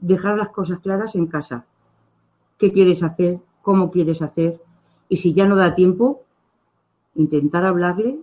dejar 0.00 0.36
las 0.36 0.50
cosas 0.50 0.80
claras 0.80 1.14
en 1.14 1.26
casa. 1.26 1.64
¿Qué 2.58 2.72
quieres 2.72 3.02
hacer? 3.02 3.40
¿Cómo 3.62 3.90
quieres 3.90 4.20
hacer? 4.20 4.60
Y 5.08 5.16
si 5.16 5.32
ya 5.32 5.46
no 5.46 5.56
da 5.56 5.74
tiempo, 5.74 6.24
intentar 7.14 7.64
hablarle 7.64 8.20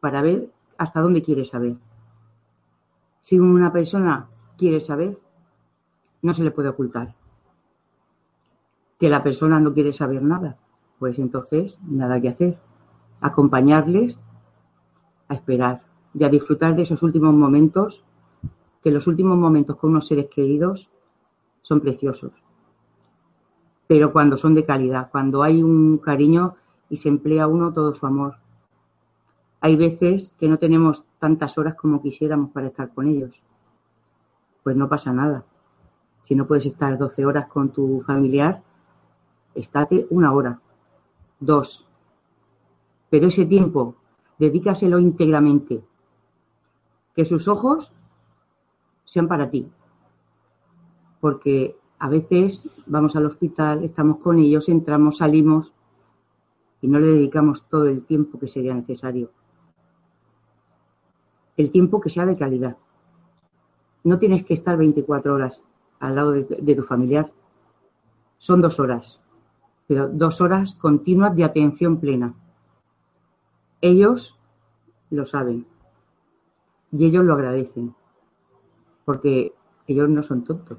para 0.00 0.22
ver 0.22 0.50
hasta 0.78 1.00
dónde 1.00 1.22
quiere 1.22 1.44
saber. 1.44 1.76
Si 3.20 3.38
una 3.38 3.72
persona 3.72 4.28
quiere 4.56 4.80
saber, 4.80 5.18
no 6.22 6.34
se 6.34 6.44
le 6.44 6.50
puede 6.50 6.68
ocultar. 6.68 7.14
Que 8.98 9.08
la 9.08 9.22
persona 9.22 9.58
no 9.60 9.74
quiere 9.74 9.92
saber 9.92 10.22
nada, 10.22 10.56
pues 11.02 11.18
entonces 11.18 11.80
nada 11.84 12.20
que 12.20 12.28
hacer. 12.28 12.58
Acompañarles 13.20 14.20
a 15.26 15.34
esperar 15.34 15.82
y 16.14 16.22
a 16.22 16.28
disfrutar 16.28 16.76
de 16.76 16.82
esos 16.82 17.02
últimos 17.02 17.34
momentos, 17.34 18.04
que 18.84 18.92
los 18.92 19.08
últimos 19.08 19.36
momentos 19.36 19.74
con 19.78 19.90
unos 19.90 20.06
seres 20.06 20.28
queridos 20.32 20.90
son 21.62 21.80
preciosos. 21.80 22.44
Pero 23.88 24.12
cuando 24.12 24.36
son 24.36 24.54
de 24.54 24.64
calidad, 24.64 25.10
cuando 25.10 25.42
hay 25.42 25.60
un 25.60 25.98
cariño 25.98 26.54
y 26.88 26.98
se 26.98 27.08
emplea 27.08 27.48
uno 27.48 27.72
todo 27.72 27.94
su 27.94 28.06
amor. 28.06 28.36
Hay 29.60 29.74
veces 29.74 30.36
que 30.38 30.46
no 30.46 30.56
tenemos 30.56 31.02
tantas 31.18 31.58
horas 31.58 31.74
como 31.74 32.00
quisiéramos 32.00 32.52
para 32.52 32.68
estar 32.68 32.94
con 32.94 33.08
ellos. 33.08 33.42
Pues 34.62 34.76
no 34.76 34.88
pasa 34.88 35.12
nada. 35.12 35.44
Si 36.22 36.36
no 36.36 36.46
puedes 36.46 36.66
estar 36.66 36.96
12 36.96 37.26
horas 37.26 37.46
con 37.46 37.70
tu 37.70 38.02
familiar, 38.06 38.62
estate 39.56 40.06
una 40.08 40.32
hora 40.32 40.60
dos. 41.44 41.86
pero 43.10 43.26
ese 43.26 43.44
tiempo 43.44 43.94
dedícaselo 44.38 44.98
íntegramente. 44.98 45.82
Que 47.14 47.24
sus 47.24 47.46
ojos 47.46 47.92
sean 49.04 49.28
para 49.28 49.50
ti. 49.50 49.70
Porque 51.20 51.76
a 51.98 52.08
veces 52.08 52.68
vamos 52.86 53.14
al 53.14 53.26
hospital, 53.26 53.84
estamos 53.84 54.16
con 54.16 54.38
ellos, 54.38 54.68
entramos, 54.68 55.18
salimos 55.18 55.72
y 56.80 56.88
no 56.88 56.98
le 56.98 57.06
dedicamos 57.06 57.62
todo 57.68 57.86
el 57.86 58.04
tiempo 58.04 58.38
que 58.40 58.48
sería 58.48 58.74
necesario. 58.74 59.30
El 61.56 61.70
tiempo 61.70 62.00
que 62.00 62.10
sea 62.10 62.26
de 62.26 62.36
calidad. 62.36 62.76
No 64.02 64.18
tienes 64.18 64.44
que 64.44 64.54
estar 64.54 64.76
24 64.76 65.34
horas 65.34 65.60
al 66.00 66.16
lado 66.16 66.32
de, 66.32 66.74
tu 66.74 66.82
familiar. 66.82 67.30
Son 68.38 68.60
dos 68.60 68.80
horas, 68.80 69.20
pero 69.92 70.08
dos 70.08 70.40
horas 70.40 70.74
continuas 70.74 71.36
de 71.36 71.44
atención 71.44 72.00
plena. 72.00 72.32
Ellos 73.82 74.38
lo 75.10 75.26
saben 75.26 75.66
y 76.90 77.04
ellos 77.04 77.22
lo 77.26 77.34
agradecen 77.34 77.94
porque 79.04 79.52
ellos 79.86 80.08
no 80.08 80.22
son 80.22 80.44
tontos. 80.44 80.78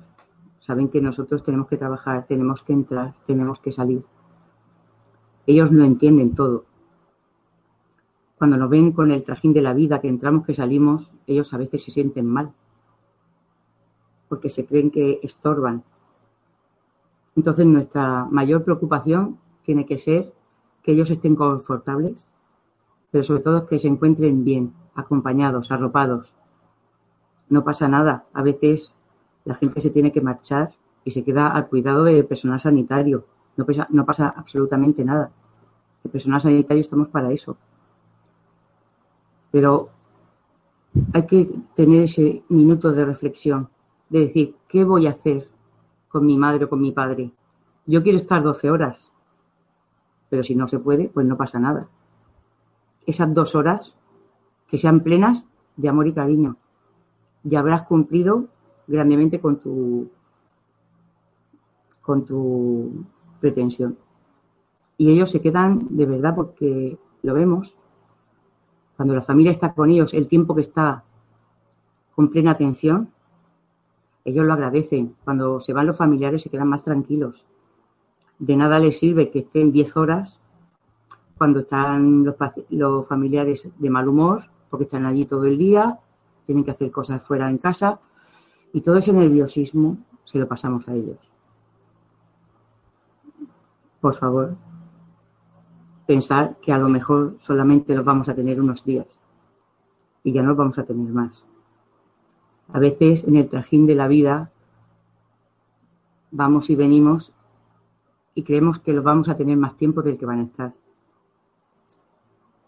Saben 0.61 0.89
que 0.89 0.99
nosotros 0.99 1.43
tenemos 1.43 1.67
que 1.67 1.77
trabajar, 1.77 2.25
tenemos 2.25 2.63
que 2.63 2.73
entrar, 2.73 3.13
tenemos 3.27 3.59
que 3.59 3.71
salir. 3.71 4.03
Ellos 5.45 5.71
lo 5.71 5.83
entienden 5.83 6.33
todo. 6.33 6.65
Cuando 8.39 8.57
nos 8.57 8.67
ven 8.71 8.93
con 8.93 9.11
el 9.11 9.23
trajín 9.23 9.53
de 9.53 9.61
la 9.61 9.75
vida, 9.75 10.01
que 10.01 10.09
entramos, 10.09 10.43
que 10.43 10.55
salimos, 10.55 11.11
ellos 11.27 11.53
a 11.53 11.57
veces 11.57 11.83
se 11.83 11.91
sienten 11.91 12.25
mal, 12.25 12.51
porque 14.27 14.49
se 14.49 14.65
creen 14.65 14.89
que 14.89 15.19
estorban. 15.21 15.83
Entonces 17.35 17.65
nuestra 17.65 18.25
mayor 18.25 18.63
preocupación 18.63 19.39
tiene 19.63 19.85
que 19.85 19.97
ser 19.97 20.33
que 20.83 20.91
ellos 20.91 21.09
estén 21.09 21.35
confortables, 21.35 22.23
pero 23.11 23.23
sobre 23.23 23.41
todo 23.41 23.67
que 23.67 23.79
se 23.79 23.87
encuentren 23.87 24.43
bien, 24.43 24.73
acompañados, 24.95 25.71
arropados. 25.71 26.33
No 27.49 27.63
pasa 27.63 27.87
nada. 27.87 28.25
A 28.33 28.41
veces 28.41 28.95
la 29.45 29.55
gente 29.55 29.81
se 29.81 29.89
tiene 29.89 30.11
que 30.11 30.21
marchar 30.21 30.71
y 31.05 31.11
se 31.11 31.23
queda 31.23 31.47
al 31.47 31.67
cuidado 31.67 32.03
del 32.03 32.25
personal 32.25 32.59
sanitario. 32.59 33.25
No 33.55 33.65
pasa, 33.65 33.87
no 33.89 34.05
pasa 34.05 34.33
absolutamente 34.35 35.03
nada. 35.03 35.31
El 36.03 36.11
personal 36.11 36.41
sanitario 36.41 36.81
estamos 36.81 37.07
para 37.09 37.31
eso. 37.31 37.57
Pero 39.51 39.89
hay 41.13 41.25
que 41.25 41.49
tener 41.75 42.03
ese 42.03 42.43
minuto 42.49 42.91
de 42.91 43.05
reflexión, 43.05 43.69
de 44.09 44.19
decir, 44.21 44.55
¿qué 44.67 44.83
voy 44.83 45.07
a 45.07 45.11
hacer 45.11 45.47
con 46.13 46.25
mi 46.25 46.37
madre 46.37 46.63
o 46.63 46.69
con 46.69 46.79
mi 46.79 46.93
padre? 46.93 47.33
Yo 47.85 48.01
quiero 48.01 48.17
estar 48.17 48.41
12 48.41 48.71
horas, 48.71 49.11
pero 50.29 50.43
si 50.43 50.55
no 50.55 50.69
se 50.69 50.79
puede, 50.79 51.09
pues 51.09 51.27
no 51.27 51.35
pasa 51.35 51.59
nada 51.59 51.89
esas 53.05 53.33
dos 53.33 53.55
horas 53.55 53.95
que 54.67 54.77
sean 54.77 55.01
plenas 55.01 55.45
de 55.75 55.89
amor 55.89 56.07
y 56.07 56.13
cariño. 56.13 56.57
Ya 57.43 57.59
habrás 57.59 57.83
cumplido 57.83 58.47
grandemente 58.87 59.39
con 59.39 59.57
tu 59.57 60.09
con 62.01 62.25
tu 62.25 63.05
pretensión. 63.39 63.97
Y 64.97 65.09
ellos 65.09 65.31
se 65.31 65.41
quedan 65.41 65.87
de 65.89 66.05
verdad 66.05 66.35
porque 66.35 66.97
lo 67.21 67.33
vemos. 67.33 67.75
Cuando 68.97 69.15
la 69.15 69.21
familia 69.21 69.51
está 69.51 69.73
con 69.73 69.89
ellos, 69.89 70.13
el 70.13 70.27
tiempo 70.27 70.53
que 70.53 70.61
está 70.61 71.03
con 72.13 72.29
plena 72.29 72.51
atención, 72.51 73.09
ellos 74.25 74.45
lo 74.45 74.53
agradecen. 74.53 75.15
Cuando 75.23 75.59
se 75.59 75.73
van 75.73 75.87
los 75.87 75.97
familiares 75.97 76.41
se 76.41 76.49
quedan 76.49 76.69
más 76.69 76.83
tranquilos. 76.83 77.45
De 78.39 78.55
nada 78.55 78.79
les 78.79 78.97
sirve 78.97 79.31
que 79.31 79.39
estén 79.39 79.71
10 79.71 79.97
horas 79.97 80.41
cuando 81.37 81.59
están 81.59 82.23
los, 82.23 83.07
familiares 83.07 83.67
de 83.77 83.89
mal 83.89 84.07
humor, 84.07 84.45
porque 84.69 84.85
están 84.85 85.05
allí 85.05 85.25
todo 85.25 85.45
el 85.45 85.57
día, 85.57 85.99
tienen 86.45 86.63
que 86.63 86.71
hacer 86.71 86.91
cosas 86.91 87.21
fuera 87.21 87.49
en 87.49 87.57
casa, 87.57 87.99
y 88.71 88.81
todo 88.81 88.97
ese 88.97 89.11
nerviosismo 89.13 89.97
se 90.23 90.39
lo 90.39 90.47
pasamos 90.47 90.87
a 90.87 90.93
ellos. 90.93 91.31
Por 93.99 94.15
favor, 94.15 94.55
pensar 96.05 96.57
que 96.61 96.71
a 96.71 96.77
lo 96.77 96.89
mejor 96.89 97.35
solamente 97.39 97.95
los 97.95 98.05
vamos 98.05 98.29
a 98.29 98.35
tener 98.35 98.59
unos 98.61 98.83
días 98.83 99.07
y 100.23 100.31
ya 100.31 100.41
no 100.41 100.49
los 100.49 100.57
vamos 100.57 100.77
a 100.77 100.83
tener 100.83 101.11
más. 101.11 101.45
A 102.73 102.79
veces 102.79 103.23
en 103.23 103.37
el 103.37 103.49
trajín 103.49 103.85
de 103.87 103.95
la 103.95 104.07
vida 104.07 104.51
vamos 106.31 106.69
y 106.69 106.75
venimos 106.75 107.31
y 108.35 108.43
creemos 108.43 108.79
que 108.79 108.91
los 108.93 109.03
vamos 109.03 109.29
a 109.29 109.37
tener 109.37 109.55
más 109.55 109.77
tiempo 109.77 110.01
del 110.01 110.17
que 110.17 110.25
van 110.25 110.39
a 110.39 110.43
estar 110.43 110.73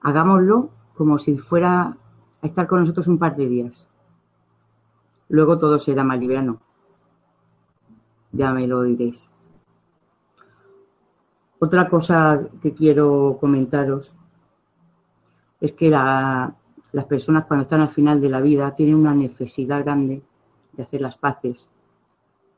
hagámoslo 0.05 0.69
como 0.93 1.17
si 1.17 1.35
fuera 1.39 1.97
a 2.41 2.47
estar 2.47 2.67
con 2.67 2.79
nosotros 2.79 3.07
un 3.07 3.17
par 3.17 3.35
de 3.35 3.47
días. 3.47 3.87
Luego 5.29 5.57
todo 5.57 5.79
será 5.79 6.03
más 6.03 6.19
liviano. 6.19 6.61
Ya 8.31 8.53
me 8.53 8.67
lo 8.67 8.83
diréis. 8.83 9.27
Otra 11.57 11.89
cosa 11.89 12.39
que 12.61 12.73
quiero 12.73 13.37
comentaros 13.39 14.13
es 15.59 15.71
que 15.71 15.89
las 16.95 17.05
personas 17.05 17.43
cuando 17.45 17.63
están 17.63 17.81
al 17.81 17.89
final 17.89 18.21
de 18.21 18.29
la 18.29 18.39
vida 18.39 18.73
tienen 18.73 18.95
una 18.95 19.13
necesidad 19.13 19.83
grande 19.83 20.21
de 20.71 20.83
hacer 20.83 21.01
las 21.01 21.17
paces. 21.17 21.67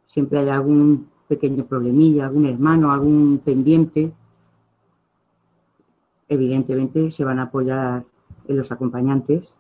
Siempre 0.06 0.38
hay 0.38 0.50
algún 0.50 1.10
pequeño 1.28 1.66
problemilla, 1.66 2.28
algún 2.28 2.46
hermano, 2.46 2.92
algún 2.92 3.42
pendiente 3.44 4.14
evidentemente 6.30 7.10
se 7.10 7.24
van 7.24 7.40
a 7.40 7.44
apoyar 7.44 8.04
en 8.48 8.58
los 8.58 8.72
acompañantes 8.72 9.56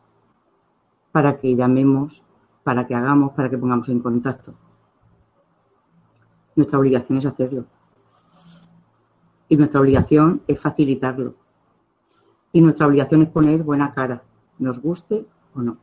para 1.11 1.37
que 1.37 1.55
llamemos, 1.55 2.21
para 2.63 2.85
que 2.85 2.93
hagamos, 2.93 3.33
para 3.33 3.49
que 3.49 3.57
pongamos 3.57 3.89
en 3.89 3.99
contacto. 3.99 4.53
Nuestra 6.55 6.77
obligación 6.77 7.17
es 7.17 7.25
hacerlo. 7.25 7.65
Y 9.49 9.57
nuestra 9.57 9.79
obligación 9.79 10.41
es 10.47 10.59
facilitarlo. 10.59 11.33
Y 12.51 12.61
nuestra 12.61 12.85
obligación 12.85 13.23
es 13.23 13.29
poner 13.29 13.63
buena 13.63 13.91
cara, 13.91 14.21
nos 14.59 14.81
guste 14.81 15.25
o 15.55 15.61
no. 15.61 15.77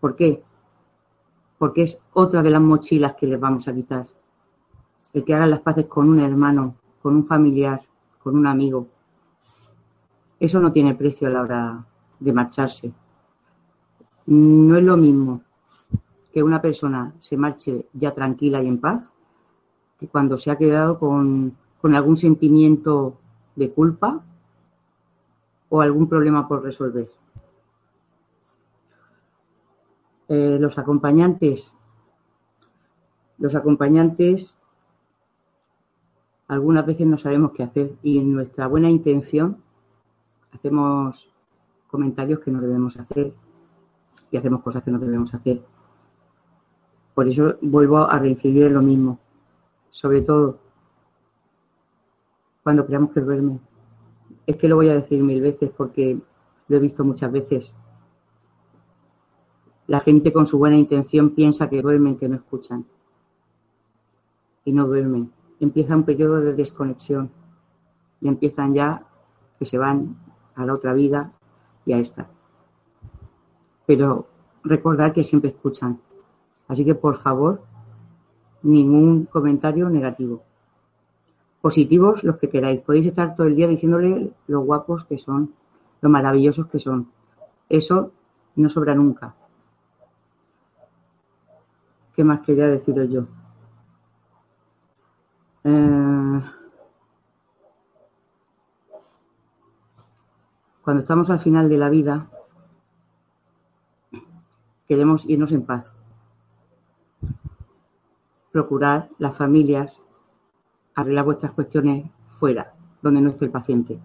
¿Por 0.00 0.16
qué? 0.16 0.42
Porque 1.58 1.82
es 1.82 1.98
otra 2.12 2.42
de 2.42 2.50
las 2.50 2.60
mochilas 2.60 3.14
que 3.14 3.26
les 3.26 3.38
vamos 3.38 3.68
a 3.68 3.74
quitar. 3.74 4.06
El 5.12 5.24
que 5.24 5.34
hagan 5.34 5.50
las 5.50 5.60
paces 5.60 5.86
con 5.86 6.08
un 6.08 6.20
hermano, 6.20 6.74
con 7.02 7.14
un 7.14 7.26
familiar, 7.26 7.82
con 8.22 8.36
un 8.36 8.46
amigo, 8.46 8.88
eso 10.42 10.58
no 10.58 10.72
tiene 10.72 10.96
precio 10.96 11.28
a 11.28 11.30
la 11.30 11.40
hora 11.40 11.86
de 12.18 12.32
marcharse. 12.32 12.92
No 14.26 14.76
es 14.76 14.82
lo 14.82 14.96
mismo 14.96 15.40
que 16.32 16.42
una 16.42 16.60
persona 16.60 17.12
se 17.20 17.36
marche 17.36 17.86
ya 17.92 18.12
tranquila 18.12 18.60
y 18.60 18.66
en 18.66 18.78
paz 18.78 19.04
que 20.00 20.08
cuando 20.08 20.36
se 20.36 20.50
ha 20.50 20.58
quedado 20.58 20.98
con, 20.98 21.56
algún 21.84 22.16
sentimiento 22.16 23.18
de 23.54 23.70
culpa 23.70 24.20
o 25.68 25.80
algún 25.80 26.08
problema 26.08 26.48
por 26.48 26.64
resolver. 26.64 27.08
Eh, 30.34 30.56
los 30.58 30.78
acompañantes, 30.78 31.74
los 33.36 33.54
acompañantes 33.54 34.56
algunas 36.48 36.86
veces 36.86 37.06
no 37.06 37.18
sabemos 37.18 37.52
qué 37.52 37.62
hacer 37.62 37.92
y 38.02 38.16
en 38.16 38.32
nuestra 38.32 38.66
buena 38.66 38.88
intención 38.88 39.58
hacemos 40.52 41.30
comentarios 41.86 42.40
que 42.40 42.50
no 42.50 42.62
debemos 42.62 42.96
hacer 42.96 43.34
y 44.30 44.38
hacemos 44.38 44.62
cosas 44.62 44.82
que 44.82 44.90
no 44.90 44.98
debemos 44.98 45.34
hacer. 45.34 45.60
Por 47.12 47.28
eso 47.28 47.58
vuelvo 47.60 47.98
a 47.98 48.18
reincidir 48.18 48.64
en 48.64 48.72
lo 48.72 48.80
mismo. 48.80 49.18
Sobre 49.90 50.22
todo 50.22 50.60
cuando 52.62 52.86
creamos 52.86 53.10
que 53.10 53.20
duermen. 53.20 53.60
Es 54.46 54.56
que 54.56 54.66
lo 54.66 54.76
voy 54.76 54.88
a 54.88 54.94
decir 54.94 55.22
mil 55.22 55.42
veces 55.42 55.70
porque 55.76 56.18
lo 56.68 56.76
he 56.78 56.80
visto 56.80 57.04
muchas 57.04 57.30
veces. 57.30 57.74
La 59.92 60.00
gente 60.00 60.32
con 60.32 60.46
su 60.46 60.56
buena 60.56 60.78
intención 60.78 61.34
piensa 61.34 61.68
que 61.68 61.82
duermen, 61.82 62.16
que 62.16 62.26
no 62.26 62.36
escuchan. 62.36 62.86
Y 64.64 64.72
no 64.72 64.86
duermen. 64.86 65.30
Empieza 65.60 65.94
un 65.94 66.04
periodo 66.04 66.40
de 66.40 66.54
desconexión. 66.54 67.30
Y 68.22 68.28
empiezan 68.28 68.72
ya 68.72 69.04
que 69.58 69.66
se 69.66 69.76
van 69.76 70.16
a 70.54 70.64
la 70.64 70.72
otra 70.72 70.94
vida 70.94 71.32
y 71.84 71.92
a 71.92 71.98
esta. 71.98 72.26
Pero 73.84 74.28
recordad 74.64 75.12
que 75.12 75.24
siempre 75.24 75.50
escuchan. 75.50 76.00
Así 76.68 76.86
que 76.86 76.94
por 76.94 77.18
favor, 77.18 77.60
ningún 78.62 79.26
comentario 79.26 79.90
negativo. 79.90 80.42
Positivos 81.60 82.24
los 82.24 82.38
que 82.38 82.48
queráis. 82.48 82.80
Podéis 82.80 83.08
estar 83.08 83.36
todo 83.36 83.46
el 83.46 83.56
día 83.56 83.68
diciéndole 83.68 84.32
lo 84.46 84.60
guapos 84.62 85.04
que 85.04 85.18
son, 85.18 85.52
lo 86.00 86.08
maravillosos 86.08 86.66
que 86.68 86.78
son. 86.78 87.08
Eso 87.68 88.10
no 88.56 88.70
sobra 88.70 88.94
nunca. 88.94 89.34
¿Qué 92.14 92.24
más 92.24 92.40
quería 92.40 92.66
deciros 92.68 93.08
yo? 93.10 93.26
Eh... 95.64 96.42
Cuando 100.82 101.02
estamos 101.02 101.30
al 101.30 101.38
final 101.38 101.68
de 101.68 101.76
la 101.78 101.88
vida, 101.88 102.28
queremos 104.88 105.24
irnos 105.28 105.52
en 105.52 105.64
paz. 105.64 105.86
Procurar 108.50 109.08
las 109.18 109.36
familias 109.36 110.02
arreglar 110.94 111.24
vuestras 111.24 111.52
cuestiones 111.52 112.10
fuera, 112.30 112.74
donde 113.00 113.20
no 113.20 113.30
esté 113.30 113.46
el 113.46 113.50
paciente. 113.50 113.98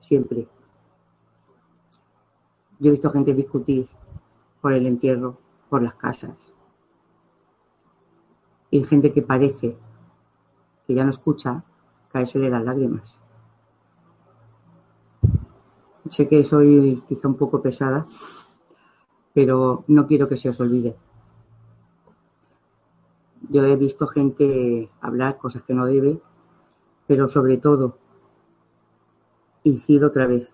Siempre. 0.00 0.46
Yo 2.78 2.88
he 2.88 2.92
visto 2.92 3.10
gente 3.10 3.32
discutir 3.34 3.88
por 4.60 4.72
el 4.72 4.86
entierro, 4.86 5.38
por 5.70 5.82
las 5.82 5.94
casas. 5.94 6.55
Y 8.70 8.84
gente 8.84 9.12
que 9.12 9.22
parece 9.22 9.76
que 10.86 10.94
ya 10.94 11.04
no 11.04 11.10
escucha, 11.10 11.64
caerse 12.12 12.38
de 12.38 12.50
las 12.50 12.64
lágrimas. 12.64 13.18
Sé 16.10 16.28
que 16.28 16.44
soy 16.44 17.02
quizá 17.08 17.26
un 17.26 17.36
poco 17.36 17.60
pesada, 17.60 18.06
pero 19.34 19.84
no 19.88 20.06
quiero 20.06 20.28
que 20.28 20.36
se 20.36 20.48
os 20.48 20.60
olvide. 20.60 20.96
Yo 23.48 23.64
he 23.64 23.76
visto 23.76 24.06
gente 24.06 24.88
hablar 25.00 25.36
cosas 25.36 25.62
que 25.62 25.74
no 25.74 25.86
debe, 25.86 26.20
pero 27.06 27.28
sobre 27.28 27.58
todo, 27.58 27.98
incido 29.64 30.08
otra 30.08 30.26
vez, 30.26 30.48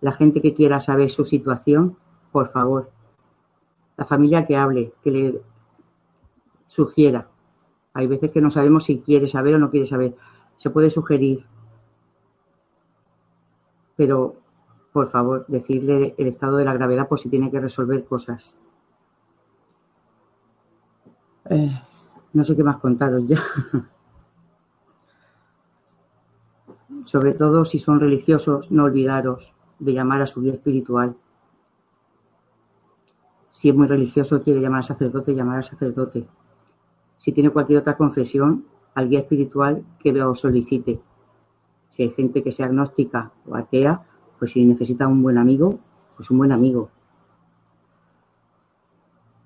la 0.00 0.12
gente 0.12 0.40
que 0.40 0.54
quiera 0.54 0.80
saber 0.80 1.10
su 1.10 1.24
situación, 1.24 1.96
por 2.32 2.48
favor, 2.48 2.90
la 3.96 4.04
familia 4.04 4.46
que 4.46 4.56
hable, 4.56 4.92
que 5.02 5.10
le 5.10 5.42
sugiera. 6.72 7.28
Hay 7.92 8.06
veces 8.06 8.30
que 8.30 8.40
no 8.40 8.50
sabemos 8.50 8.84
si 8.84 9.00
quiere 9.00 9.26
saber 9.26 9.54
o 9.56 9.58
no 9.58 9.70
quiere 9.70 9.86
saber. 9.86 10.16
Se 10.56 10.70
puede 10.70 10.88
sugerir, 10.88 11.44
pero 13.94 14.36
por 14.90 15.10
favor, 15.10 15.44
decirle 15.48 16.14
el 16.16 16.28
estado 16.28 16.56
de 16.56 16.64
la 16.64 16.72
gravedad 16.72 17.08
por 17.08 17.18
si 17.18 17.28
tiene 17.28 17.50
que 17.50 17.60
resolver 17.60 18.04
cosas. 18.04 18.54
Eh, 21.50 21.78
no 22.32 22.44
sé 22.44 22.56
qué 22.56 22.64
más 22.64 22.78
contaros 22.78 23.26
ya. 23.26 23.42
Sobre 27.04 27.34
todo 27.34 27.66
si 27.66 27.78
son 27.78 28.00
religiosos, 28.00 28.70
no 28.70 28.84
olvidaros 28.84 29.52
de 29.78 29.92
llamar 29.92 30.22
a 30.22 30.26
su 30.26 30.40
guía 30.40 30.54
espiritual. 30.54 31.16
Si 33.52 33.68
es 33.68 33.74
muy 33.74 33.88
religioso, 33.88 34.42
quiere 34.42 34.60
llamar 34.60 34.78
al 34.78 34.84
sacerdote, 34.84 35.34
llamar 35.34 35.58
al 35.58 35.64
sacerdote. 35.64 36.26
Si 37.22 37.30
tiene 37.30 37.50
cualquier 37.50 37.78
otra 37.78 37.96
confesión, 37.96 38.64
al 38.94 39.08
guía 39.08 39.20
espiritual 39.20 39.84
que 40.00 40.10
os 40.20 40.40
solicite. 40.40 41.00
Si 41.88 42.02
hay 42.02 42.10
gente 42.10 42.42
que 42.42 42.50
sea 42.50 42.66
agnóstica 42.66 43.30
o 43.46 43.54
atea, 43.54 44.02
pues 44.40 44.50
si 44.50 44.64
necesita 44.64 45.06
un 45.06 45.22
buen 45.22 45.38
amigo, 45.38 45.78
pues 46.16 46.28
un 46.32 46.38
buen 46.38 46.50
amigo. 46.50 46.90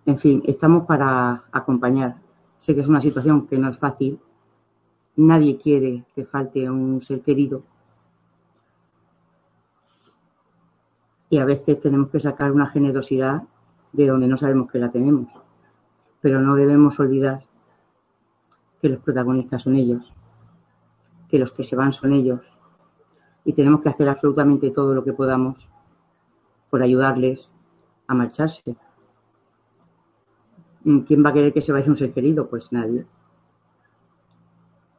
En 0.07 0.17
fin, 0.17 0.43
estamos 0.47 0.87
para 0.87 1.45
acompañar. 1.53 2.17
Sé 2.57 2.75
que 2.75 2.81
es 2.81 2.89
una 2.89 3.03
situación 3.03 3.47
que 3.47 3.59
no 3.59 3.69
es 3.69 3.77
fácil. 3.77 4.19
Nadie 5.17 5.59
quiere 5.59 6.07
que 6.15 6.25
falte 6.25 6.71
un 6.71 7.03
ser 7.03 7.21
querido. 7.21 7.63
Y 11.29 11.37
a 11.37 11.45
veces 11.45 11.79
tenemos 11.79 12.09
que 12.09 12.21
sacar 12.21 12.53
una 12.53 12.69
generosidad 12.69 13.43
de 13.93 14.07
donde 14.07 14.29
no 14.29 14.39
sabemos 14.39 14.71
que 14.71 14.79
la 14.79 14.91
tenemos. 14.91 15.29
Pero 16.23 16.41
no 16.41 16.55
debemos 16.55 16.99
olvidar 16.99 17.46
que 18.87 18.93
los 18.93 19.03
protagonistas 19.03 19.65
son 19.65 19.75
ellos, 19.75 20.15
que 21.29 21.41
los 21.41 21.51
que 21.51 21.65
se 21.65 21.75
van 21.75 21.93
son 21.93 22.13
ellos. 22.13 22.57
Y 23.45 23.53
tenemos 23.53 23.81
que 23.81 23.89
hacer 23.89 24.09
absolutamente 24.09 24.71
todo 24.71 24.95
lo 24.95 25.03
que 25.03 25.13
podamos 25.13 25.69
por 26.71 26.85
ayudarles 26.85 27.53
a 28.07 28.15
marcharse. 28.15 28.77
¿Quién 30.85 31.25
va 31.25 31.31
a 31.31 31.33
querer 31.33 31.53
que 31.53 31.63
se 31.63 31.73
vaya 31.73 31.89
un 31.89 31.97
ser 31.97 32.13
querido? 32.13 32.49
Pues 32.49 32.71
nadie. 32.71 33.05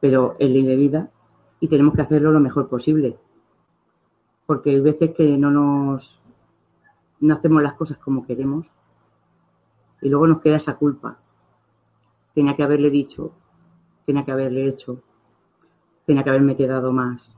Pero 0.00 0.36
es 0.38 0.50
ley 0.50 0.66
de 0.66 0.76
vida 0.76 1.10
y 1.60 1.68
tenemos 1.68 1.94
que 1.94 2.02
hacerlo 2.02 2.30
lo 2.30 2.40
mejor 2.40 2.68
posible. 2.68 3.16
Porque 4.44 4.68
hay 4.68 4.80
veces 4.82 5.14
que 5.14 5.38
no 5.38 5.50
nos 5.50 6.20
no 7.20 7.34
hacemos 7.34 7.62
las 7.62 7.72
cosas 7.72 7.96
como 7.96 8.26
queremos 8.26 8.66
y 10.02 10.10
luego 10.10 10.26
nos 10.26 10.42
queda 10.42 10.56
esa 10.56 10.76
culpa. 10.76 11.18
Tenía 12.34 12.54
que 12.54 12.62
haberle 12.62 12.90
dicho, 12.90 13.32
tenía 14.08 14.24
que 14.24 14.32
haberle 14.32 14.66
hecho, 14.66 15.02
tenía 16.06 16.24
que 16.24 16.30
haberme 16.30 16.56
quedado 16.56 16.94
más. 16.94 17.36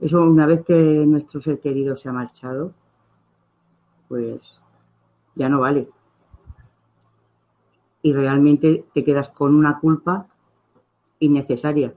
Eso 0.00 0.20
una 0.20 0.46
vez 0.46 0.64
que 0.64 0.74
nuestro 0.74 1.40
ser 1.40 1.60
querido 1.60 1.94
se 1.94 2.08
ha 2.08 2.12
marchado, 2.12 2.74
pues 4.08 4.58
ya 5.36 5.48
no 5.48 5.60
vale 5.60 5.88
y 8.02 8.12
realmente 8.12 8.84
te 8.92 9.04
quedas 9.04 9.28
con 9.28 9.54
una 9.54 9.78
culpa 9.78 10.26
innecesaria. 11.20 11.94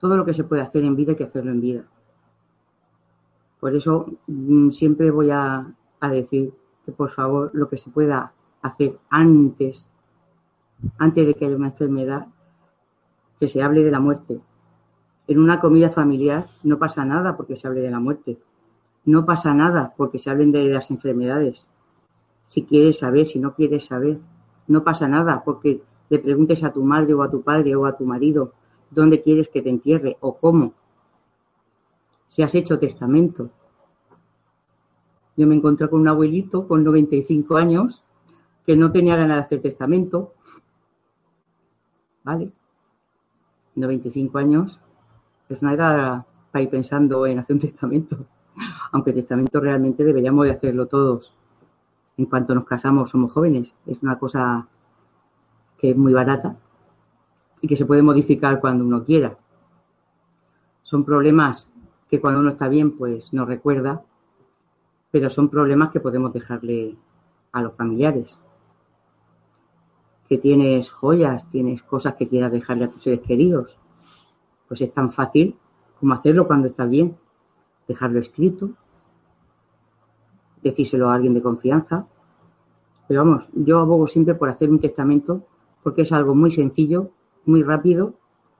Todo 0.00 0.16
lo 0.16 0.24
que 0.24 0.34
se 0.34 0.44
puede 0.44 0.62
hacer 0.62 0.84
en 0.84 0.94
vida 0.94 1.12
hay 1.12 1.16
que 1.16 1.24
hacerlo 1.24 1.50
en 1.50 1.60
vida. 1.60 1.84
Por 3.58 3.74
eso 3.74 4.06
mm, 4.28 4.70
siempre 4.70 5.10
voy 5.10 5.30
a, 5.30 5.66
decir 6.00 6.54
que 6.86 6.92
por 6.92 7.10
favor 7.10 7.50
lo 7.52 7.68
que 7.68 7.76
se 7.76 7.90
pueda 7.90 8.32
hacer 8.62 8.98
antes, 9.10 9.89
antes 10.98 11.26
de 11.26 11.34
que 11.34 11.46
haya 11.46 11.56
una 11.56 11.68
enfermedad, 11.68 12.26
que 13.38 13.48
se 13.48 13.62
hable 13.62 13.84
de 13.84 13.90
la 13.90 14.00
muerte. 14.00 14.40
En 15.26 15.38
una 15.38 15.60
comida 15.60 15.90
familiar 15.90 16.48
no 16.62 16.78
pasa 16.78 17.04
nada 17.04 17.36
porque 17.36 17.56
se 17.56 17.66
hable 17.66 17.80
de 17.80 17.90
la 17.90 18.00
muerte. 18.00 18.38
No 19.04 19.24
pasa 19.24 19.54
nada 19.54 19.94
porque 19.96 20.18
se 20.18 20.30
hablen 20.30 20.52
de 20.52 20.64
las 20.66 20.90
enfermedades. 20.90 21.64
Si 22.48 22.64
quieres 22.64 22.98
saber, 22.98 23.26
si 23.26 23.38
no 23.38 23.54
quieres 23.54 23.86
saber, 23.86 24.18
no 24.66 24.84
pasa 24.84 25.08
nada 25.08 25.42
porque 25.44 25.82
le 26.08 26.18
preguntes 26.18 26.62
a 26.64 26.72
tu 26.72 26.82
madre 26.84 27.14
o 27.14 27.22
a 27.22 27.30
tu 27.30 27.42
padre 27.42 27.74
o 27.76 27.86
a 27.86 27.96
tu 27.96 28.04
marido 28.04 28.52
dónde 28.90 29.22
quieres 29.22 29.48
que 29.48 29.62
te 29.62 29.70
entierre 29.70 30.16
o 30.20 30.36
cómo. 30.36 30.74
Si 32.28 32.42
has 32.42 32.54
hecho 32.54 32.78
testamento. 32.78 33.50
Yo 35.36 35.46
me 35.46 35.54
encontré 35.54 35.88
con 35.88 36.00
un 36.00 36.08
abuelito 36.08 36.68
con 36.68 36.84
95 36.84 37.56
años 37.56 38.02
que 38.66 38.76
no 38.76 38.92
tenía 38.92 39.16
ganas 39.16 39.38
de 39.38 39.42
hacer 39.44 39.62
testamento. 39.62 40.34
¿Vale? 42.24 42.50
95 43.76 44.38
años 44.38 44.78
es 45.48 45.62
una 45.62 45.74
edad 45.74 46.26
para 46.52 46.62
ir 46.62 46.70
pensando 46.70 47.26
en 47.26 47.38
hacer 47.38 47.54
un 47.54 47.60
testamento. 47.60 48.18
Aunque 48.92 49.10
el 49.10 49.16
testamento 49.16 49.60
realmente 49.60 50.04
deberíamos 50.04 50.44
de 50.44 50.52
hacerlo 50.52 50.86
todos 50.86 51.34
en 52.16 52.26
cuanto 52.26 52.54
nos 52.54 52.64
casamos 52.66 53.10
somos 53.10 53.32
jóvenes. 53.32 53.72
Es 53.86 54.02
una 54.02 54.18
cosa 54.18 54.66
que 55.78 55.90
es 55.90 55.96
muy 55.96 56.12
barata 56.12 56.56
y 57.62 57.68
que 57.68 57.76
se 57.76 57.86
puede 57.86 58.02
modificar 58.02 58.60
cuando 58.60 58.84
uno 58.84 59.04
quiera. 59.04 59.38
Son 60.82 61.04
problemas 61.04 61.70
que 62.10 62.20
cuando 62.20 62.40
uno 62.40 62.50
está 62.50 62.68
bien, 62.68 62.96
pues 62.96 63.32
no 63.32 63.46
recuerda, 63.46 64.02
pero 65.10 65.30
son 65.30 65.48
problemas 65.48 65.90
que 65.90 66.00
podemos 66.00 66.32
dejarle 66.32 66.96
a 67.52 67.62
los 67.62 67.74
familiares. 67.74 68.38
Que 70.30 70.38
tienes 70.38 70.92
joyas, 70.92 71.50
tienes 71.50 71.82
cosas 71.82 72.14
que 72.14 72.28
quieras 72.28 72.52
dejarle 72.52 72.84
a 72.84 72.88
tus 72.88 73.02
seres 73.02 73.20
queridos. 73.20 73.76
Pues 74.68 74.80
es 74.80 74.94
tan 74.94 75.10
fácil 75.10 75.56
como 75.98 76.14
hacerlo 76.14 76.46
cuando 76.46 76.68
estás 76.68 76.88
bien. 76.88 77.16
Dejarlo 77.88 78.20
escrito, 78.20 78.70
decírselo 80.62 81.10
a 81.10 81.14
alguien 81.14 81.34
de 81.34 81.42
confianza. 81.42 82.06
Pero 83.08 83.24
vamos, 83.24 83.48
yo 83.54 83.80
abogo 83.80 84.06
siempre 84.06 84.36
por 84.36 84.48
hacer 84.48 84.70
un 84.70 84.78
testamento 84.78 85.42
porque 85.82 86.02
es 86.02 86.12
algo 86.12 86.36
muy 86.36 86.52
sencillo, 86.52 87.10
muy 87.44 87.64
rápido 87.64 88.14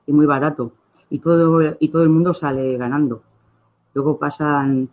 y 0.05 0.11
muy 0.11 0.25
barato. 0.25 0.73
Y 1.09 1.19
todo, 1.19 1.77
y 1.79 1.87
todo 1.87 2.03
el 2.03 2.09
mundo 2.09 2.33
sale 2.33 2.75
ganando. 2.75 3.23
Luego 3.93 4.19
pasan, 4.19 4.89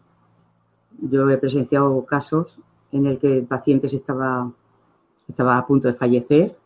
yo 1.00 1.28
he 1.28 1.38
presenciado 1.38 2.04
casos 2.04 2.60
en 2.92 3.06
el 3.06 3.18
que 3.18 3.38
el 3.38 3.46
paciente 3.46 3.88
estaba, 3.88 4.48
estaba 5.26 5.58
a 5.58 5.66
punto 5.66 5.88
de 5.88 5.94
fallecer 5.94 6.56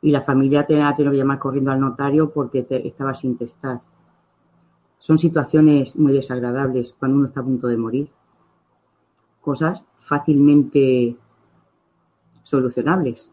y 0.00 0.10
la 0.10 0.22
familia 0.22 0.66
tenía, 0.66 0.94
que 0.94 1.04
llamar 1.04 1.38
corriendo 1.38 1.72
al 1.72 1.80
notario 1.80 2.30
porque 2.30 2.66
estaba 2.70 3.14
sin 3.14 3.36
testar. 3.36 3.80
Son 4.98 5.18
situaciones 5.18 5.96
muy 5.96 6.12
desagradables 6.12 6.94
cuando 6.98 7.18
uno 7.18 7.26
está 7.28 7.40
a 7.40 7.44
punto 7.44 7.66
de 7.68 7.76
morir 7.76 8.10
cosas 9.40 9.82
fácilmente 10.00 11.16
solucionables. 12.42 13.30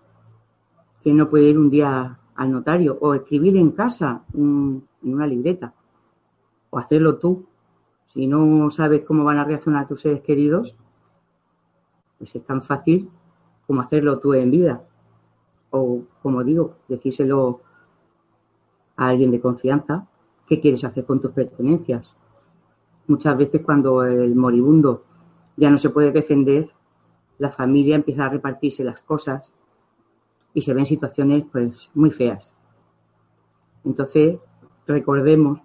Que 1.02 1.14
no 1.14 1.30
puede 1.30 1.50
ir 1.50 1.60
un 1.60 1.70
día 1.70 2.18
al 2.36 2.52
notario 2.52 2.98
o 3.00 3.14
escribir 3.14 3.58
en 3.58 3.72
casa 3.72 4.24
en 4.34 4.84
una 5.04 5.28
libreta 5.28 5.74
o 6.70 6.80
hacerlo 6.80 7.18
tú. 7.18 7.46
Si 8.08 8.28
no 8.28 8.70
sabes 8.70 9.04
cómo 9.04 9.24
van 9.24 9.38
a 9.38 9.44
reaccionar 9.44 9.88
tus 9.88 10.02
seres 10.02 10.22
queridos, 10.22 10.76
pues 12.18 12.36
es 12.36 12.46
tan 12.46 12.62
fácil 12.62 13.10
como 13.68 13.82
hacerlo 13.82 14.20
tú 14.20 14.34
en 14.34 14.52
vida. 14.52 14.82
O, 15.78 16.04
como 16.24 16.42
digo, 16.42 16.76
decírselo 16.88 17.60
a 18.96 19.10
alguien 19.10 19.32
de 19.32 19.42
confianza 19.42 20.08
qué 20.48 20.62
quieres 20.62 20.86
hacer 20.86 21.06
con 21.06 21.20
tus 21.20 21.32
pertenencias. 21.32 22.16
muchas 23.08 23.38
veces 23.38 23.62
cuando 23.62 24.04
el 24.04 24.34
moribundo 24.36 25.04
ya 25.58 25.70
no 25.70 25.78
se 25.78 25.90
puede 25.90 26.12
defender, 26.12 26.72
la 27.38 27.52
familia 27.52 27.96
empieza 27.96 28.26
a 28.26 28.30
repartirse 28.30 28.84
las 28.84 29.02
cosas 29.04 29.52
y 30.54 30.62
se 30.62 30.74
ven 30.74 30.86
situaciones 30.86 31.44
pues 31.52 31.90
muy 31.94 32.10
feas. 32.10 32.54
Entonces, 33.84 34.40
recordemos 34.88 35.60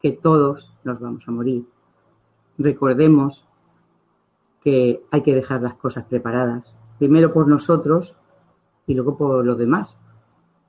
que 0.00 0.12
todos 0.12 0.74
nos 0.84 1.00
vamos 1.00 1.26
a 1.26 1.32
morir. 1.32 1.66
Recordemos 2.56 3.44
que 4.62 5.02
hay 5.10 5.22
que 5.22 5.34
dejar 5.34 5.60
las 5.62 5.74
cosas 5.74 6.04
preparadas, 6.04 6.74
primero 6.98 7.32
por 7.32 7.48
nosotros 7.48 8.17
y 8.88 8.94
luego 8.94 9.16
por 9.16 9.44
los 9.44 9.56
demás. 9.56 9.96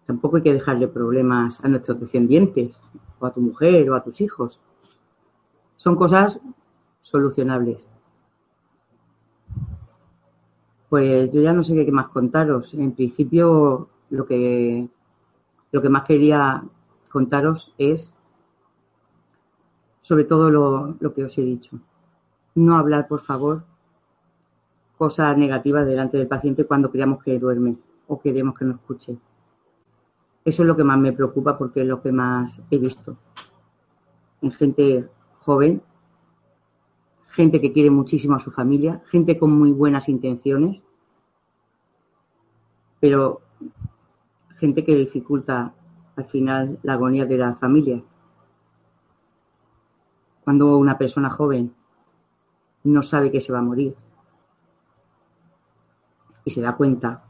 Tampoco 0.06 0.38
hay 0.38 0.44
que 0.44 0.54
dejarle 0.54 0.88
problemas 0.88 1.64
a 1.64 1.68
nuestros 1.68 2.00
descendientes, 2.00 2.76
o 3.20 3.26
a 3.26 3.34
tu 3.34 3.42
mujer, 3.42 3.90
o 3.90 3.96
a 3.96 4.04
tus 4.04 4.22
hijos. 4.22 4.60
Son 5.78 5.96
cosas 5.96 6.40
solucionables. 7.02 7.88
Pues 10.90 11.32
yo 11.32 11.42
ya 11.42 11.54
no 11.54 11.64
sé 11.64 11.86
qué 11.86 11.92
más 11.92 12.10
contaros. 12.10 12.74
En 12.74 12.92
principio, 12.92 13.88
lo 14.10 14.26
que, 14.26 14.88
lo 15.72 15.82
que 15.82 15.90
más 15.90 16.04
quería 16.04 16.64
contaros 17.10 17.74
es 17.78 18.14
sobre 20.02 20.26
todo 20.26 20.50
lo, 20.50 20.96
lo 21.00 21.14
que 21.14 21.24
os 21.24 21.38
he 21.38 21.42
dicho. 21.42 21.80
No 22.56 22.76
hablar, 22.76 23.08
por 23.08 23.22
favor, 23.22 23.64
cosas 24.98 25.38
negativas 25.38 25.86
delante 25.86 26.18
del 26.18 26.28
paciente 26.28 26.66
cuando 26.66 26.92
creamos 26.92 27.24
que 27.24 27.40
duerme 27.40 27.78
o 28.10 28.20
queremos 28.20 28.58
que 28.58 28.66
no 28.66 28.74
escuche. 28.74 29.18
Eso 30.44 30.64
es 30.64 30.68
lo 30.68 30.76
que 30.76 30.84
más 30.84 30.98
me 30.98 31.14
preocupa 31.14 31.58
porque 31.58 31.82
es 31.82 31.88
lo 31.88 32.02
que 32.02 32.12
más 32.12 32.62
he 32.70 32.78
visto 32.78 33.18
en 34.42 34.52
gente 34.52 35.10
joven, 35.40 35.82
gente 37.28 37.62
que 37.62 37.72
quiere 37.72 37.90
muchísimo 37.90 38.36
a 38.36 38.40
su 38.40 38.52
familia, 38.52 39.02
gente 39.06 39.38
con 39.38 39.52
muy 39.52 39.72
buenas 39.72 40.10
intenciones, 40.10 40.82
pero 43.00 43.42
gente 44.58 44.84
que 44.84 44.96
dificulta 44.96 45.74
al 46.16 46.26
final 46.26 46.80
la 46.84 46.94
agonía 46.94 47.26
de 47.26 47.38
la 47.38 47.56
familia. 47.56 48.02
Cuando 50.44 50.78
una 50.78 50.98
persona 50.98 51.30
joven 51.30 51.74
no 52.84 53.02
sabe 53.02 53.32
que 53.32 53.42
se 53.42 53.54
va 53.54 53.60
a 53.60 53.64
morir 53.64 53.96
y 56.44 56.52
se 56.52 56.62
da 56.62 56.76
cuenta, 56.76 57.24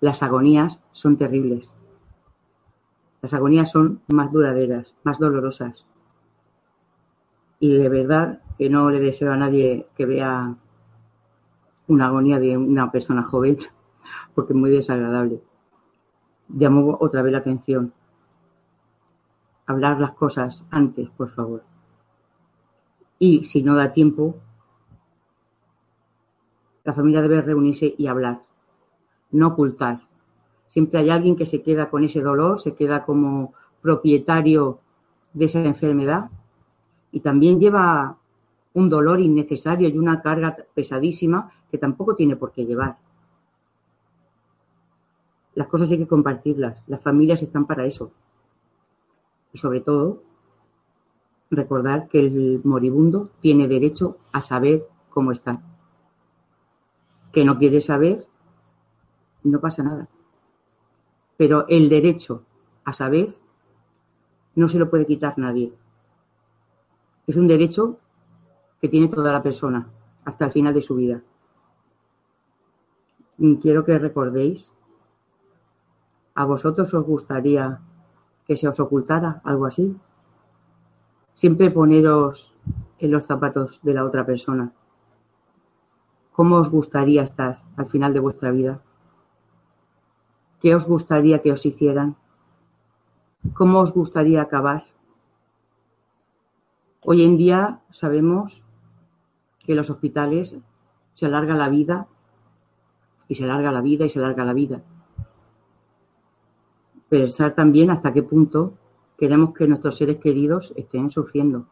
las 0.00 0.22
agonías 0.22 0.78
son 0.92 1.16
terribles. 1.16 1.70
Las 3.20 3.34
agonías 3.34 3.70
son 3.70 4.00
más 4.08 4.30
duraderas, 4.32 4.94
más 5.02 5.18
dolorosas. 5.18 5.84
Y 7.58 7.74
de 7.74 7.88
verdad 7.88 8.40
que 8.56 8.70
no 8.70 8.90
le 8.90 9.00
deseo 9.00 9.32
a 9.32 9.36
nadie 9.36 9.88
que 9.96 10.06
vea 10.06 10.54
una 11.88 12.06
agonía 12.06 12.38
de 12.38 12.56
una 12.56 12.92
persona 12.92 13.24
joven, 13.24 13.58
porque 14.34 14.52
es 14.52 14.58
muy 14.58 14.70
desagradable. 14.70 15.42
Llamo 16.48 16.96
otra 17.00 17.22
vez 17.22 17.32
la 17.32 17.38
atención. 17.38 17.92
Hablar 19.66 20.00
las 20.00 20.12
cosas 20.12 20.64
antes, 20.70 21.10
por 21.10 21.30
favor. 21.30 21.62
Y 23.18 23.44
si 23.44 23.62
no 23.62 23.74
da 23.74 23.92
tiempo, 23.92 24.36
la 26.84 26.94
familia 26.94 27.20
debe 27.20 27.42
reunirse 27.42 27.94
y 27.98 28.06
hablar, 28.06 28.40
no 29.30 29.48
ocultar. 29.48 30.00
Siempre 30.68 31.00
hay 31.00 31.10
alguien 31.10 31.36
que 31.36 31.46
se 31.46 31.62
queda 31.62 31.90
con 31.90 32.04
ese 32.04 32.20
dolor, 32.20 32.60
se 32.60 32.74
queda 32.74 33.04
como 33.04 33.54
propietario 33.80 34.80
de 35.32 35.46
esa 35.46 35.64
enfermedad 35.64 36.30
y 37.12 37.20
también 37.20 37.58
lleva 37.58 38.16
un 38.74 38.88
dolor 38.88 39.20
innecesario 39.20 39.88
y 39.88 39.96
una 39.96 40.20
carga 40.20 40.56
pesadísima 40.74 41.50
que 41.70 41.78
tampoco 41.78 42.14
tiene 42.14 42.36
por 42.36 42.52
qué 42.52 42.64
llevar. 42.64 42.96
Las 45.54 45.68
cosas 45.68 45.90
hay 45.90 45.98
que 45.98 46.06
compartirlas, 46.06 46.82
las 46.86 47.02
familias 47.02 47.42
están 47.42 47.66
para 47.66 47.86
eso. 47.86 48.12
Y 49.52 49.58
sobre 49.58 49.80
todo, 49.80 50.22
recordar 51.50 52.08
que 52.08 52.20
el 52.20 52.60
moribundo 52.62 53.30
tiene 53.40 53.66
derecho 53.66 54.18
a 54.32 54.42
saber 54.42 54.86
cómo 55.08 55.32
está 55.32 55.60
que 57.32 57.44
no 57.44 57.58
quiere 57.58 57.80
saber, 57.80 58.26
no 59.48 59.60
pasa 59.60 59.82
nada. 59.82 60.08
Pero 61.36 61.66
el 61.68 61.88
derecho 61.88 62.42
a 62.84 62.92
saber 62.92 63.34
no 64.54 64.68
se 64.68 64.78
lo 64.78 64.90
puede 64.90 65.06
quitar 65.06 65.38
nadie. 65.38 65.72
Es 67.26 67.36
un 67.36 67.46
derecho 67.46 67.98
que 68.80 68.88
tiene 68.88 69.08
toda 69.08 69.32
la 69.32 69.42
persona 69.42 69.88
hasta 70.24 70.46
el 70.46 70.52
final 70.52 70.74
de 70.74 70.82
su 70.82 70.96
vida. 70.96 71.22
Y 73.38 73.56
quiero 73.58 73.84
que 73.84 73.98
recordéis, 73.98 74.70
¿a 76.34 76.44
vosotros 76.44 76.92
os 76.92 77.04
gustaría 77.04 77.80
que 78.46 78.56
se 78.56 78.66
os 78.66 78.80
ocultara 78.80 79.40
algo 79.44 79.66
así? 79.66 79.96
Siempre 81.34 81.70
poneros 81.70 82.52
en 82.98 83.12
los 83.12 83.24
zapatos 83.24 83.78
de 83.82 83.94
la 83.94 84.04
otra 84.04 84.26
persona. 84.26 84.72
¿Cómo 86.32 86.56
os 86.56 86.68
gustaría 86.68 87.22
estar 87.22 87.62
al 87.76 87.86
final 87.86 88.12
de 88.12 88.20
vuestra 88.20 88.50
vida? 88.50 88.80
¿Qué 90.60 90.74
os 90.74 90.86
gustaría 90.86 91.40
que 91.40 91.52
os 91.52 91.64
hicieran? 91.64 92.16
¿Cómo 93.54 93.80
os 93.80 93.92
gustaría 93.92 94.42
acabar? 94.42 94.84
Hoy 97.04 97.22
en 97.22 97.36
día 97.36 97.80
sabemos 97.90 98.62
que 99.64 99.72
en 99.72 99.78
los 99.78 99.90
hospitales 99.90 100.56
se 101.14 101.26
alarga 101.26 101.54
la 101.54 101.68
vida 101.68 102.08
y 103.28 103.36
se 103.36 103.44
alarga 103.44 103.70
la 103.70 103.80
vida 103.80 104.04
y 104.04 104.08
se 104.08 104.18
alarga 104.18 104.44
la 104.44 104.52
vida. 104.52 104.82
Pensar 107.08 107.54
también 107.54 107.90
hasta 107.90 108.12
qué 108.12 108.22
punto 108.22 108.74
queremos 109.16 109.54
que 109.54 109.68
nuestros 109.68 109.96
seres 109.96 110.18
queridos 110.18 110.72
estén 110.76 111.10
sufriendo. 111.10 111.66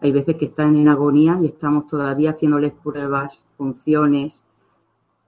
Hay 0.00 0.12
veces 0.12 0.36
que 0.36 0.46
están 0.46 0.76
en 0.76 0.88
agonía 0.88 1.38
y 1.42 1.46
estamos 1.46 1.86
todavía 1.86 2.30
haciéndoles 2.30 2.72
pruebas, 2.72 3.44
funciones. 3.56 4.42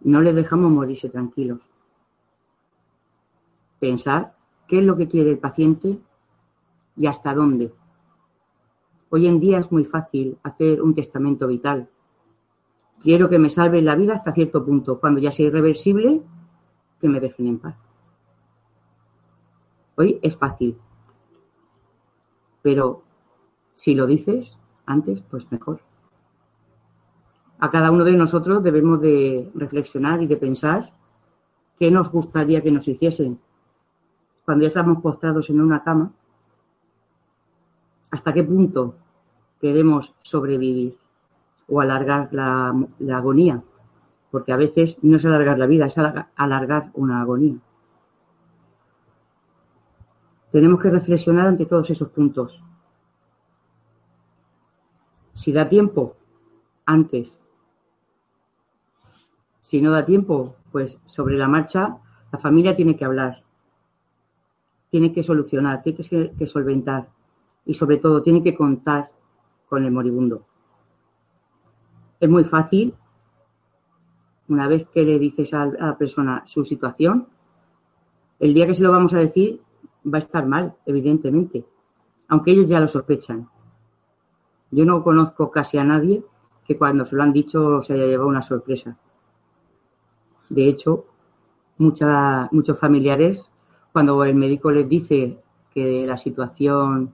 No 0.01 0.21
les 0.21 0.35
dejamos 0.35 0.71
morirse 0.71 1.09
tranquilos. 1.09 1.61
Pensar 3.79 4.35
qué 4.67 4.79
es 4.79 4.85
lo 4.85 4.97
que 4.97 5.09
quiere 5.09 5.31
el 5.31 5.39
paciente 5.39 5.99
y 6.97 7.07
hasta 7.07 7.35
dónde. 7.35 7.73
Hoy 9.11 9.27
en 9.27 9.41
día 9.41 9.59
es 9.59 9.73
muy 9.73 9.85
fácil 9.85 10.39
hacer 10.43 10.81
un 10.81 10.95
testamento 10.95 11.47
vital. 11.47 11.89
Quiero 13.03 13.29
que 13.29 13.39
me 13.39 13.51
salven 13.51 13.85
la 13.85 13.97
vida 13.97 14.15
hasta 14.15 14.33
cierto 14.33 14.65
punto. 14.65 15.01
Cuando 15.01 15.21
ya 15.21 15.33
sea 15.33 15.47
irreversible, 15.47 16.23
que 17.01 17.09
me 17.09 17.21
dejen 17.21 17.47
en 17.47 17.59
paz. 17.59 17.77
Hoy 19.97 20.19
es 20.23 20.37
fácil. 20.37 20.79
Pero 22.63 23.03
si 23.75 23.95
lo 23.95 24.07
dices, 24.07 24.57
antes, 24.87 25.21
pues 25.23 25.51
mejor. 25.51 25.81
A 27.61 27.70
cada 27.70 27.90
uno 27.90 28.05
de 28.05 28.12
nosotros 28.12 28.62
debemos 28.62 29.01
de 29.01 29.51
reflexionar 29.55 30.23
y 30.23 30.27
de 30.27 30.37
pensar 30.37 30.92
qué 31.79 31.90
nos 31.90 32.11
gustaría 32.11 32.62
que 32.62 32.70
nos 32.70 32.88
hiciesen 32.88 33.38
cuando 34.44 34.62
ya 34.62 34.68
estamos 34.68 35.01
postrados 35.03 35.49
en 35.51 35.61
una 35.61 35.85
cama, 35.85 36.11
hasta 38.11 38.33
qué 38.33 38.42
punto 38.42 38.96
queremos 39.61 40.14
sobrevivir 40.23 40.96
o 41.68 41.81
alargar 41.81 42.31
la, 42.33 42.75
la 42.99 43.18
agonía, 43.18 43.62
porque 44.31 44.53
a 44.53 44.57
veces 44.57 44.99
no 45.03 45.18
es 45.18 45.25
alargar 45.25 45.59
la 45.59 45.66
vida, 45.66 45.87
es 45.87 45.96
alargar 46.35 46.90
una 46.94 47.20
agonía. 47.20 47.57
Tenemos 50.51 50.81
que 50.81 50.90
reflexionar 50.90 51.46
ante 51.46 51.66
todos 51.66 51.88
esos 51.90 52.09
puntos 52.09 52.64
si 55.35 55.53
da 55.53 55.68
tiempo, 55.68 56.16
antes. 56.85 57.39
Si 59.70 59.80
no 59.80 59.92
da 59.92 60.04
tiempo, 60.04 60.56
pues 60.72 60.98
sobre 61.06 61.38
la 61.38 61.46
marcha 61.46 61.96
la 62.33 62.40
familia 62.40 62.74
tiene 62.74 62.96
que 62.96 63.04
hablar, 63.04 63.44
tiene 64.90 65.12
que 65.12 65.22
solucionar, 65.22 65.80
tiene 65.85 66.33
que, 66.37 66.46
solventar 66.48 67.09
y 67.64 67.74
sobre 67.74 67.98
todo 67.98 68.20
tiene 68.20 68.42
que 68.42 68.56
contar 68.56 69.12
con 69.68 69.85
el 69.85 69.92
moribundo. 69.92 70.44
Es 72.18 72.28
muy 72.28 72.42
fácil, 72.42 72.94
una 74.48 74.66
vez 74.66 74.88
que 74.88 75.04
le 75.04 75.20
dices 75.20 75.54
a 75.54 75.66
la 75.66 75.96
persona 75.96 76.42
su 76.46 76.64
situación, 76.64 77.28
el 78.40 78.52
día 78.52 78.66
que 78.66 78.74
se 78.74 78.83
lo 78.83 78.90
vamos 78.90 79.14
a 79.14 79.18
decir 79.18 79.61
va 80.04 80.18
a 80.18 80.22
estar 80.26 80.46
mal, 80.46 80.74
evidentemente, 80.85 81.64
aunque 82.26 82.50
ellos 82.50 82.68
ya 82.68 82.80
lo 82.80 82.88
sospechan. 82.88 83.48
Yo 84.72 84.85
no 84.85 85.04
conozco 85.04 85.48
casi 85.48 85.78
a 85.78 85.85
nadie 85.85 86.24
que 86.66 86.76
cuando 86.76 87.06
se 87.06 87.14
lo 87.14 87.22
han 87.22 87.33
dicho 87.33 87.80
se 87.83 87.92
haya 87.92 88.06
llevado 88.06 88.28
una 88.28 88.42
sorpresa. 88.42 88.98
De 90.51 90.69
hecho, 90.69 91.07
muchos 91.79 92.79
familiares, 92.79 93.49
cuando 93.93 94.23
el 94.25 94.35
médico 94.35 94.71
les 94.71 94.89
dice 94.89 95.39
que 95.73 96.05
la 96.07 96.17
situación 96.17 97.13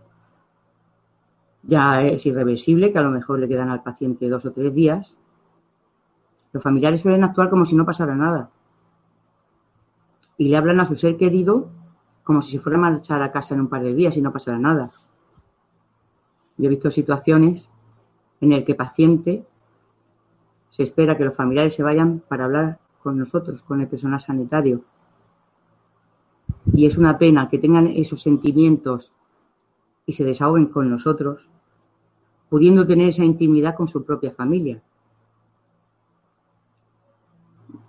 ya 1.63 2.03
es 2.03 2.25
irreversible, 2.25 2.93
que 2.93 2.99
a 2.99 3.03
lo 3.03 3.11
mejor 3.11 3.39
le 3.39 3.47
quedan 3.47 3.69
al 3.69 3.83
paciente 3.83 4.29
dos 4.29 4.47
o 4.47 4.53
tres 4.53 4.75
días, 4.75 5.17
los 6.53 6.63
familiares 6.63 7.03
suelen 7.03 7.25
actuar 7.25 7.51
como 7.51 7.67
si 7.67 7.77
no 7.77 7.85
pasara 7.85 8.15
nada. 8.15 8.51
Y 10.39 10.49
le 10.49 10.57
hablan 10.57 10.81
a 10.81 10.87
su 10.87 10.95
ser 10.95 11.19
querido 11.19 11.69
como 12.25 12.41
si 12.41 12.53
se 12.53 12.61
fuera 12.61 12.79
a 12.79 12.81
marchar 12.81 13.23
a 13.23 13.31
casa 13.31 13.55
en 13.55 13.61
un 13.61 13.69
par 13.69 13.83
de 13.83 13.95
días 13.95 14.17
y 14.17 14.23
no 14.23 14.33
pasara 14.33 14.59
nada. 14.59 14.91
Yo 16.57 16.67
he 16.67 16.71
visto 16.71 16.91
situaciones 16.91 17.69
en 18.41 18.53
el 18.53 18.65
que 18.65 18.75
paciente 18.75 19.45
se 20.71 20.83
espera 20.83 21.19
que 21.19 21.25
los 21.25 21.35
familiares 21.35 21.75
se 21.75 21.83
vayan 21.83 22.23
para 22.27 22.47
hablar 22.47 22.79
con 23.07 23.19
nosotros, 23.19 23.63
con 23.63 23.81
el 23.81 23.87
personal 23.87 24.19
sanitario. 24.19 24.83
Y 26.73 26.87
es 26.87 26.99
una 26.99 27.17
pena 27.17 27.49
que 27.49 27.61
tengan 27.61 27.87
esos 27.87 28.21
sentimientos 28.21 29.13
y 30.07 30.13
se 30.13 30.25
desahoguen 30.25 30.67
con 30.67 30.91
nosotros, 30.91 31.49
pudiendo 32.49 32.85
tener 32.85 33.11
esa 33.11 33.25
intimidad 33.25 33.77
con 33.77 33.87
su 33.87 34.05
propia 34.05 34.33
familia. 34.33 34.83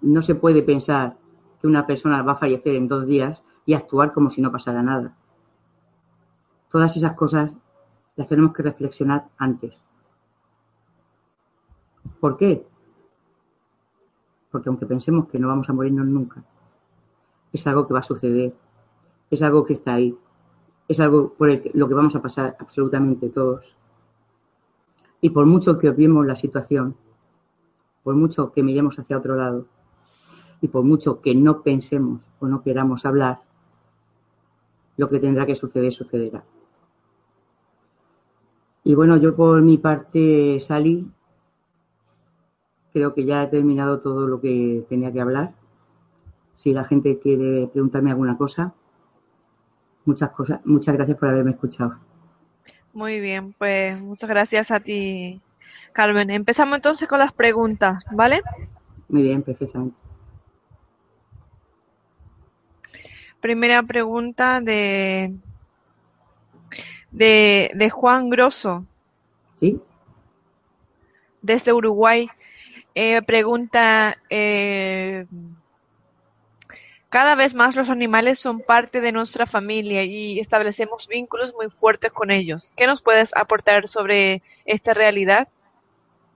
No 0.01 0.21
se 0.21 0.35
puede 0.35 0.61
pensar 0.61 1.17
que 1.59 1.65
una 1.65 1.87
persona 1.87 2.21
va 2.21 2.33
a 2.33 2.37
fallecer 2.37 2.75
en 2.75 2.87
dos 2.87 3.07
días 3.07 3.43
y 3.65 3.73
actuar 3.73 4.13
como 4.13 4.29
si 4.29 4.39
no 4.39 4.51
pasara 4.51 4.83
nada. 4.83 5.15
Todas 6.69 6.95
esas 6.95 7.13
cosas 7.13 7.57
las 8.15 8.27
tenemos 8.27 8.53
que 8.53 8.61
reflexionar 8.61 9.29
antes. 9.39 9.83
¿Por 12.19 12.37
qué? 12.37 12.67
Porque 14.51 14.69
aunque 14.69 14.85
pensemos 14.85 15.27
que 15.27 15.39
no 15.39 15.47
vamos 15.47 15.69
a 15.69 15.73
morirnos 15.73 16.07
nunca, 16.07 16.43
es 17.51 17.65
algo 17.67 17.87
que 17.87 17.93
va 17.93 17.99
a 17.99 18.03
suceder, 18.03 18.53
es 19.29 19.41
algo 19.41 19.65
que 19.65 19.73
está 19.73 19.95
ahí, 19.95 20.17
es 20.87 20.99
algo 20.99 21.33
por 21.33 21.49
lo 21.73 21.87
que 21.87 21.93
vamos 21.93 22.15
a 22.15 22.21
pasar 22.21 22.55
absolutamente 22.59 23.29
todos. 23.29 23.75
Y 25.19 25.31
por 25.31 25.45
mucho 25.45 25.77
que 25.77 25.89
obviemos 25.89 26.25
la 26.25 26.35
situación, 26.35 26.95
por 28.03 28.15
mucho 28.15 28.51
que 28.51 28.63
miremos 28.63 28.97
hacia 28.99 29.17
otro 29.17 29.35
lado 29.35 29.65
y 30.61 30.67
por 30.69 30.83
mucho 30.83 31.21
que 31.21 31.35
no 31.35 31.61
pensemos 31.61 32.23
o 32.39 32.47
no 32.47 32.61
queramos 32.61 33.05
hablar, 33.05 33.41
lo 34.95 35.09
que 35.09 35.19
tendrá 35.19 35.45
que 35.45 35.55
suceder 35.55 35.91
sucederá. 35.91 36.43
Y 38.83 38.95
bueno, 38.95 39.17
yo 39.17 39.35
por 39.35 39.61
mi 39.61 39.77
parte 39.77 40.59
salí. 40.61 41.05
Creo 42.97 43.13
que 43.13 43.25
ya 43.25 43.43
he 43.43 43.47
terminado 43.47 43.99
todo 43.99 44.25
lo 44.25 44.41
que 44.41 44.83
tenía 44.89 45.13
que 45.13 45.21
hablar. 45.21 45.51
Si 46.55 46.73
la 46.73 46.83
gente 46.83 47.19
quiere 47.19 47.67
preguntarme 47.67 48.09
alguna 48.09 48.35
cosa, 48.39 48.73
muchas 50.05 50.31
cosas, 50.31 50.61
muchas 50.65 50.95
gracias 50.95 51.15
por 51.15 51.29
haberme 51.29 51.51
escuchado. 51.51 51.95
Muy 52.93 53.19
bien, 53.19 53.53
pues 53.53 54.01
muchas 54.01 54.27
gracias 54.27 54.71
a 54.71 54.79
ti, 54.79 55.39
Carmen. 55.93 56.31
Empezamos 56.31 56.77
entonces 56.77 57.07
con 57.07 57.19
las 57.19 57.31
preguntas, 57.33 58.03
¿vale? 58.11 58.41
Muy 59.09 59.21
bien, 59.21 59.43
perfectamente. 59.43 59.95
Primera 63.39 63.83
pregunta 63.83 64.59
de, 64.59 65.35
de, 67.11 67.69
de 67.75 67.89
Juan 67.91 68.31
Grosso. 68.31 68.87
Sí. 69.57 69.79
Desde 71.43 71.71
Uruguay. 71.71 72.27
Eh, 72.99 73.21
pregunta, 73.21 74.17
eh, 74.27 75.27
cada 77.09 77.35
vez 77.35 77.53
más 77.53 77.75
los 77.75 77.91
animales 77.91 78.39
son 78.39 78.59
parte 78.59 79.01
de 79.01 79.11
nuestra 79.11 79.45
familia 79.45 80.03
y 80.03 80.39
establecemos 80.39 81.07
vínculos 81.07 81.53
muy 81.53 81.69
fuertes 81.69 82.11
con 82.11 82.31
ellos. 82.31 82.71
¿Qué 82.75 82.87
nos 82.87 83.03
puedes 83.03 83.37
aportar 83.37 83.87
sobre 83.87 84.41
esta 84.65 84.95
realidad? 84.95 85.47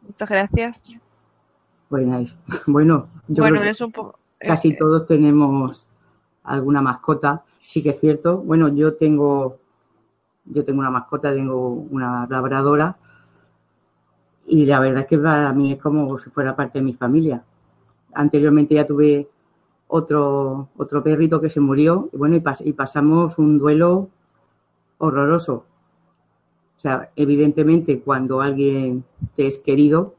Muchas 0.04 0.30
gracias. 0.30 0.96
Bueno, 1.90 2.28
bueno 2.68 3.10
yo 3.28 3.42
bueno, 3.42 3.64
es 3.64 3.82
un 3.82 3.92
poco... 3.92 4.20
Casi 4.38 4.70
eh, 4.70 4.76
todos 4.78 5.08
tenemos 5.08 5.88
alguna 6.44 6.84
mascota. 6.84 7.42
Sí 7.58 7.82
que 7.82 7.90
es 7.90 8.00
cierto. 8.00 8.38
Bueno, 8.38 8.68
yo 8.68 8.94
tengo, 8.94 9.58
yo 10.46 10.64
tengo 10.64 10.80
una 10.82 10.92
mascota, 10.92 11.34
tengo 11.34 11.70
una 11.70 12.28
labradora 12.30 12.98
y 14.46 14.66
la 14.66 14.80
verdad 14.80 15.02
es 15.04 15.08
que 15.08 15.18
para 15.18 15.54
mí 15.54 15.74
es 15.74 15.82
como 15.82 16.18
si 16.18 16.30
fuera 16.30 16.56
parte 16.56 16.80
de 16.80 16.86
mi 16.86 16.94
familia. 16.94 17.44
Anteriormente 18.14 18.76
ya 18.76 18.86
tuve 18.86 19.30
otro, 19.88 20.70
otro 20.78 21.04
perrito 21.04 21.42
que 21.42 21.50
se 21.50 21.60
murió 21.60 22.10
y 22.12 22.18
bueno, 22.18 22.36
y, 22.36 22.74
pasamos 22.74 23.38
un 23.38 23.60
duelo 23.60 24.10
horroroso. 24.98 25.66
O 26.78 26.80
sea, 26.82 27.12
evidentemente 27.16 28.00
cuando 28.00 28.42
alguien 28.42 29.04
te 29.36 29.48
es 29.48 29.60
querido, 29.60 30.16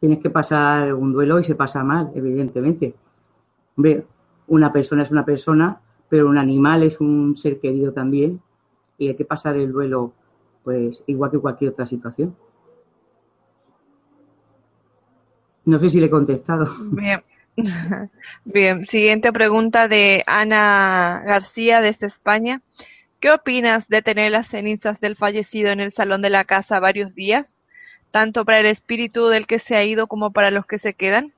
tienes 0.00 0.20
que 0.20 0.30
pasar 0.30 0.94
un 0.94 1.12
duelo 1.12 1.38
y 1.40 1.44
se 1.44 1.54
pasa 1.54 1.82
mal, 1.82 2.12
evidentemente. 2.14 2.94
Hombre, 3.76 4.06
una 4.46 4.72
persona 4.72 5.02
es 5.02 5.10
una 5.10 5.24
persona, 5.24 5.80
pero 6.08 6.28
un 6.28 6.38
animal 6.38 6.82
es 6.82 7.00
un 7.00 7.34
ser 7.36 7.58
querido 7.58 7.92
también 7.92 8.40
y 8.98 9.08
hay 9.08 9.16
que 9.16 9.24
pasar 9.24 9.56
el 9.56 9.72
duelo 9.72 10.12
pues 10.62 11.02
igual 11.06 11.30
que 11.30 11.38
cualquier 11.38 11.72
otra 11.72 11.86
situación. 11.86 12.36
No 15.64 15.78
sé 15.78 15.90
si 15.90 16.00
le 16.00 16.06
he 16.06 16.10
contestado. 16.10 16.68
Bien. 16.90 17.22
Bien, 18.44 18.86
siguiente 18.86 19.32
pregunta 19.32 19.88
de 19.88 20.24
Ana 20.26 21.22
García 21.24 21.80
desde 21.80 22.06
España. 22.06 22.62
¿Qué 23.20 23.30
opinas 23.30 23.88
de 23.88 24.02
tener 24.02 24.32
las 24.32 24.48
cenizas 24.48 25.00
del 25.00 25.16
fallecido 25.16 25.70
en 25.70 25.80
el 25.80 25.92
salón 25.92 26.22
de 26.22 26.30
la 26.30 26.44
casa 26.44 26.80
varios 26.80 27.14
días, 27.14 27.56
tanto 28.10 28.44
para 28.44 28.60
el 28.60 28.66
espíritu 28.66 29.26
del 29.28 29.46
que 29.46 29.58
se 29.58 29.76
ha 29.76 29.84
ido 29.84 30.08
como 30.08 30.32
para 30.32 30.50
los 30.50 30.66
que 30.66 30.78
se 30.78 30.94
quedan? 30.94 31.32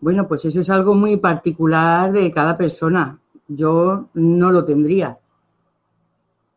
Bueno, 0.00 0.26
pues 0.26 0.44
eso 0.46 0.60
es 0.60 0.70
algo 0.70 0.94
muy 0.94 1.18
particular 1.18 2.12
de 2.12 2.32
cada 2.32 2.56
persona. 2.56 3.18
Yo 3.48 4.08
no 4.14 4.50
lo 4.52 4.64
tendría, 4.64 5.18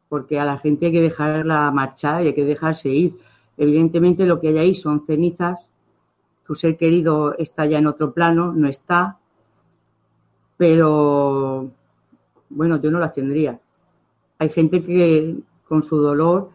porque 0.08 0.39
a 0.39 0.46
la 0.46 0.60
gente 0.60 0.86
hay 0.86 0.91
que 0.93 1.02
dejarla 1.02 1.69
marchar 1.72 2.24
y 2.24 2.28
hay 2.28 2.34
que 2.34 2.46
dejarse 2.46 2.89
ir. 2.89 3.17
Evidentemente 3.58 4.26
lo 4.26 4.39
que 4.39 4.50
hay 4.50 4.58
ahí 4.60 4.76
son 4.76 5.06
cenizas, 5.06 5.73
tu 6.54 6.60
ser 6.60 6.78
querido 6.78 7.36
está 7.38 7.66
ya 7.66 7.80
en 7.80 7.88
otro 7.88 8.13
plano, 8.13 8.54
no 8.54 8.68
está, 8.68 9.18
pero 10.56 11.72
bueno, 12.50 12.80
yo 12.82 12.92
no 12.92 13.00
las 13.00 13.13
tendría. 13.13 13.60
Hay 14.38 14.50
gente 14.50 14.84
que 14.84 15.36
con 15.68 15.82
su 15.82 15.98
dolor 15.98 16.52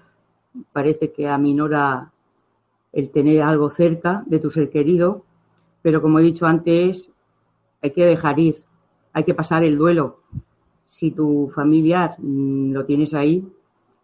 parece 0.72 1.12
que 1.12 1.28
aminora 1.28 2.12
el 2.92 3.10
tener 3.10 3.42
algo 3.42 3.70
cerca 3.70 4.22
de 4.26 4.38
tu 4.38 4.50
ser 4.50 4.70
querido 4.70 5.24
pero 5.82 6.02
como 6.02 6.18
he 6.18 6.22
dicho 6.22 6.46
antes, 6.46 7.10
hay 7.80 7.90
que 7.92 8.04
dejar 8.04 8.38
ir, 8.38 8.62
hay 9.12 9.24
que 9.24 9.34
pasar 9.34 9.64
el 9.64 9.78
duelo. 9.78 10.20
Si 10.86 11.10
tu 11.12 11.50
familiar 11.54 12.14
mm, 12.18 12.72
lo 12.72 12.84
tienes 12.84 13.14
ahí, 13.14 13.46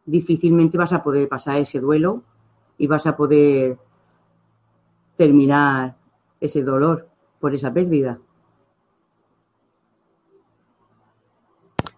difícilmente 0.07 0.78
vas 0.78 0.92
a 0.92 1.02
poder 1.02 1.28
pasar 1.28 1.59
ese 1.59 1.80
duelo 1.80 2.22
y 2.78 2.87
vas 2.87 3.07
a 3.07 3.16
poder 3.16 3.78
terminar 5.16 5.96
ese 6.40 6.62
dolor 6.62 7.09
por 7.40 7.55
esa 7.55 7.72
pérdida. 7.72 8.18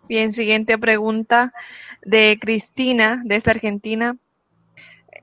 Bien, 0.09 0.33
siguiente 0.33 0.79
pregunta 0.79 1.52
de 2.02 2.38
Cristina, 2.40 3.22
desde 3.24 3.50
Argentina. 3.50 4.16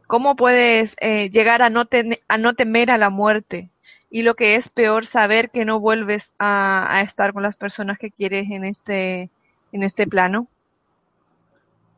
¿Cómo 0.08 0.36
puedes 0.36 0.95
eh, 0.99 1.29
llegar 1.29 1.62
a 1.62 1.69
no, 1.69 1.86
a 2.27 2.38
no 2.38 2.53
temer 2.53 2.91
a 2.91 2.97
la 2.97 3.10
muerte? 3.10 3.71
y 4.13 4.21
lo 4.21 4.36
que 4.36 4.56
es 4.56 4.69
peor, 4.69 5.08
saber 5.08 5.49
que 5.49 5.65
no 5.65 5.79
vuelves 5.79 6.32
a, 6.38 7.01
estar 7.03 7.34
con 7.34 7.41
las 7.41 7.58
personas 7.58 7.97
que 7.97 8.12
quieres 8.12 8.47
en 8.51 8.63
este, 8.63 9.32
en 9.71 9.82
este 9.82 10.06
plano? 10.06 10.45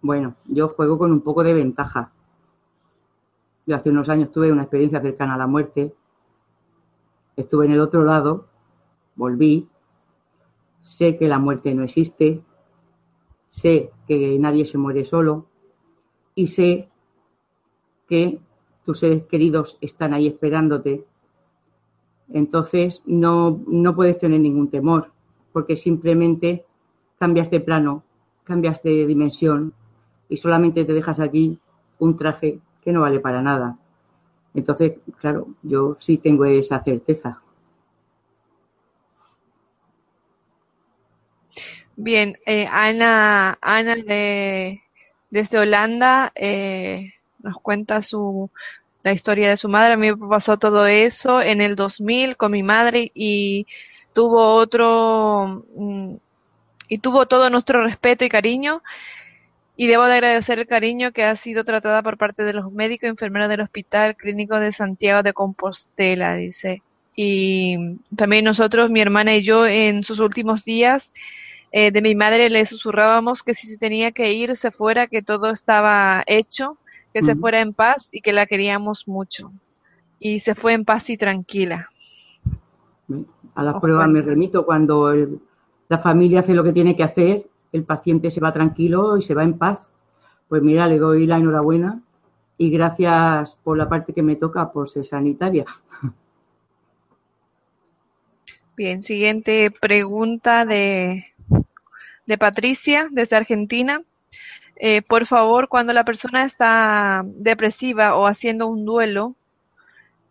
Bueno, 0.02 0.34
yo 0.46 0.70
juego 0.70 0.98
con 0.98 1.12
un 1.12 1.20
poco 1.20 1.44
de 1.44 1.54
ventaja. 1.54 2.14
Yo 3.66 3.76
hace 3.76 3.90
unos 3.90 4.10
años 4.10 4.32
tuve 4.32 4.52
una 4.52 4.64
experiencia 4.64 5.02
cercana 5.02 5.36
a 5.36 5.38
la 5.38 5.48
muerte. 5.48 5.94
Estuve 7.36 7.66
en 7.66 7.74
el 7.74 7.80
otro 7.80 8.04
lado, 8.04 8.48
volví. 9.16 9.68
Sé 10.82 11.18
que 11.18 11.28
la 11.28 11.40
muerte 11.40 11.74
no 11.74 11.84
existe. 11.84 12.42
Sé 13.50 13.92
que 14.08 14.38
nadie 14.40 14.66
se 14.66 14.78
muere 14.78 15.04
solo. 15.04 15.48
Y 16.36 16.48
sé 16.48 16.90
que 18.08 18.40
tus 18.84 19.00
seres 19.00 19.26
queridos 19.26 19.78
están 19.82 20.14
ahí 20.14 20.28
esperándote 20.28 21.06
entonces 22.30 23.02
no, 23.06 23.62
no 23.68 23.96
puedes 23.96 24.18
tener 24.18 24.40
ningún 24.40 24.70
temor, 24.70 25.12
porque 25.52 25.76
simplemente 25.76 26.66
cambias 27.20 27.50
de 27.52 27.60
plano, 27.60 28.04
cambias 28.44 28.82
de 28.84 29.06
dimensión 29.06 29.74
y 30.30 30.38
solamente 30.38 30.86
te 30.86 30.94
dejas 30.94 31.20
aquí 31.20 31.60
un 32.00 32.18
traje 32.18 32.60
que 32.86 32.92
no 32.94 33.02
vale 33.02 33.20
para 33.20 33.42
nada. 33.42 33.76
Entonces, 34.54 34.94
claro, 35.20 35.48
yo 35.64 35.98
sí 36.00 36.18
tengo 36.18 36.46
esa 36.46 36.82
certeza. 36.82 37.42
Bien, 41.98 42.38
eh, 42.46 42.68
Ana, 42.72 43.58
Ana 43.62 43.96
de, 43.96 44.82
desde 45.30 45.58
Holanda 45.58 46.32
eh, 46.36 47.14
nos 47.40 47.58
cuenta 47.62 48.02
su 48.02 48.50
la 49.04 49.14
historia 49.14 49.50
de 49.50 49.58
su 49.58 49.70
madre. 49.70 49.94
A 49.94 49.98
mí 49.98 50.12
me 50.12 50.28
pasó 50.28 50.58
todo 50.58 50.88
eso 50.88 51.42
en 51.42 51.62
el 51.62 51.76
2000 51.76 52.38
con 52.38 52.52
mi 52.52 52.64
madre 52.64 53.12
y 53.14 53.68
tuvo 54.14 54.56
otro 54.56 55.64
mm, 55.76 56.16
y 56.88 56.98
tuvo 57.00 57.28
todo 57.28 57.50
nuestro 57.50 57.84
respeto 57.84 58.26
y 58.26 58.30
cariño 58.30 58.82
y 59.78 59.88
debo 59.88 60.06
de 60.06 60.14
agradecer 60.14 60.60
el 60.60 60.68
cariño 60.68 61.12
que 61.12 61.24
ha 61.24 61.36
sido 61.36 61.66
tratada 61.66 62.02
por 62.02 62.18
parte 62.18 62.44
de 62.44 62.54
los 62.54 62.72
médicos 62.72 63.08
y 63.08 63.10
enfermeros 63.10 63.50
del 63.50 63.62
Hospital 63.62 64.16
Clínico 64.16 64.60
de 64.60 64.72
Santiago 64.72 65.22
de 65.22 65.34
Compostela, 65.34 66.36
dice. 66.36 66.82
Y 67.16 67.98
también 68.16 68.46
nosotros, 68.46 68.90
mi 68.90 69.02
hermana 69.02 69.36
y 69.36 69.42
yo, 69.42 69.66
en 69.66 70.04
sus 70.04 70.20
últimos 70.20 70.64
días 70.64 71.14
eh, 71.72 71.92
de 71.92 72.02
mi 72.02 72.16
madre 72.16 72.50
le 72.50 72.66
susurrábamos 72.66 73.44
que 73.44 73.54
si 73.54 73.68
se 73.68 73.78
tenía 73.78 74.12
que 74.12 74.32
ir, 74.34 74.56
se 74.56 74.72
fuera, 74.72 75.08
que 75.08 75.22
todo 75.22 75.50
estaba 75.50 76.24
hecho, 76.26 76.78
que 77.14 77.22
se 77.22 77.36
fuera 77.36 77.60
en 77.60 77.74
paz 77.74 78.08
y 78.12 78.22
que 78.22 78.34
la 78.34 78.46
queríamos 78.46 79.08
mucho. 79.08 79.52
Y 80.20 80.40
se 80.40 80.56
fue 80.56 80.74
en 80.74 80.86
paz 80.86 81.10
y 81.10 81.18
tranquila. 81.18 81.90
A 83.56 83.64
las 83.64 83.80
pruebas 83.82 84.08
me 84.08 84.22
remito 84.22 84.66
cuando 84.66 85.14
la 85.88 85.98
familia 86.00 86.40
hace 86.42 86.54
lo 86.54 86.64
que 86.64 86.74
tiene 86.74 86.96
que 86.96 87.04
hacer 87.04 87.46
el 87.76 87.84
paciente 87.84 88.32
se 88.32 88.40
va 88.40 88.54
tranquilo 88.54 89.18
y 89.18 89.22
se 89.22 89.34
va 89.34 89.44
en 89.44 89.58
paz. 89.58 89.80
Pues 90.48 90.62
mira, 90.62 90.88
le 90.88 90.98
doy 90.98 91.26
la 91.26 91.38
enhorabuena 91.38 92.02
y 92.58 92.70
gracias 92.70 93.58
por 93.64 93.78
la 93.78 93.90
parte 93.90 94.14
que 94.14 94.24
me 94.24 94.36
toca 94.36 94.72
por 94.72 94.90
ser 94.90 95.06
sanitaria. 95.06 95.66
Bien, 98.78 99.02
siguiente 99.04 99.72
pregunta 99.72 100.66
de, 100.66 101.26
de 102.26 102.38
Patricia 102.38 103.08
desde 103.12 103.36
Argentina. 103.36 104.02
Eh, 104.78 105.02
por 105.02 105.26
favor, 105.26 105.70
cuando 105.70 105.94
la 105.94 106.04
persona 106.04 106.44
está 106.44 107.24
depresiva 107.26 108.16
o 108.16 108.28
haciendo 108.28 108.68
un 108.68 108.86
duelo 108.86 109.36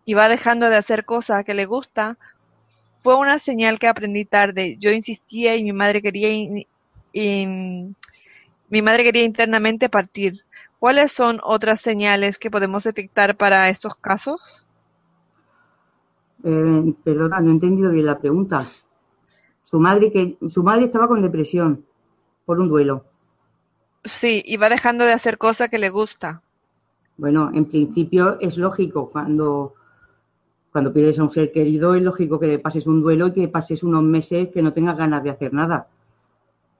y 0.04 0.12
va 0.14 0.28
dejando 0.28 0.68
de 0.68 0.76
hacer 0.76 1.06
cosas 1.06 1.44
que 1.44 1.54
le 1.54 1.64
gusta, 1.64 2.18
fue 3.02 3.16
una 3.16 3.38
señal 3.38 3.78
que 3.78 3.86
aprendí 3.86 4.24
tarde. 4.24 4.76
Yo 4.78 4.90
insistía 4.90 5.56
y 5.56 5.64
mi 5.64 5.72
madre 5.72 6.02
quería 6.02 6.30
y 7.14 7.46
mi 8.68 8.82
madre 8.82 9.04
quería 9.04 9.22
internamente 9.22 9.88
partir. 9.88 10.40
¿Cuáles 10.80 11.12
son 11.12 11.38
otras 11.42 11.80
señales 11.80 12.38
que 12.38 12.50
podemos 12.50 12.82
detectar 12.84 13.36
para 13.36 13.70
estos 13.70 13.94
casos? 13.94 14.66
Eh, 16.42 16.94
perdona, 17.02 17.40
no 17.40 17.50
he 17.50 17.52
entendido 17.52 17.90
bien 17.90 18.04
la 18.04 18.18
pregunta. 18.18 18.66
Su 19.62 19.78
madre 19.78 20.12
que 20.12 20.36
su 20.48 20.62
madre 20.62 20.86
estaba 20.86 21.08
con 21.08 21.22
depresión 21.22 21.86
por 22.44 22.60
un 22.60 22.68
duelo. 22.68 23.04
Sí, 24.04 24.42
y 24.44 24.58
va 24.58 24.68
dejando 24.68 25.04
de 25.04 25.12
hacer 25.12 25.38
cosas 25.38 25.70
que 25.70 25.78
le 25.78 25.88
gusta. 25.88 26.42
Bueno, 27.16 27.50
en 27.54 27.64
principio 27.66 28.38
es 28.40 28.58
lógico 28.58 29.08
cuando 29.08 29.74
cuando 30.72 30.92
pierdes 30.92 31.20
a 31.20 31.22
un 31.22 31.30
ser 31.30 31.52
querido 31.52 31.94
es 31.94 32.02
lógico 32.02 32.40
que 32.40 32.58
pases 32.58 32.88
un 32.88 33.00
duelo 33.00 33.28
y 33.28 33.32
que 33.32 33.48
pases 33.48 33.84
unos 33.84 34.02
meses 34.02 34.48
que 34.52 34.60
no 34.60 34.72
tengas 34.72 34.98
ganas 34.98 35.22
de 35.22 35.30
hacer 35.30 35.54
nada. 35.54 35.86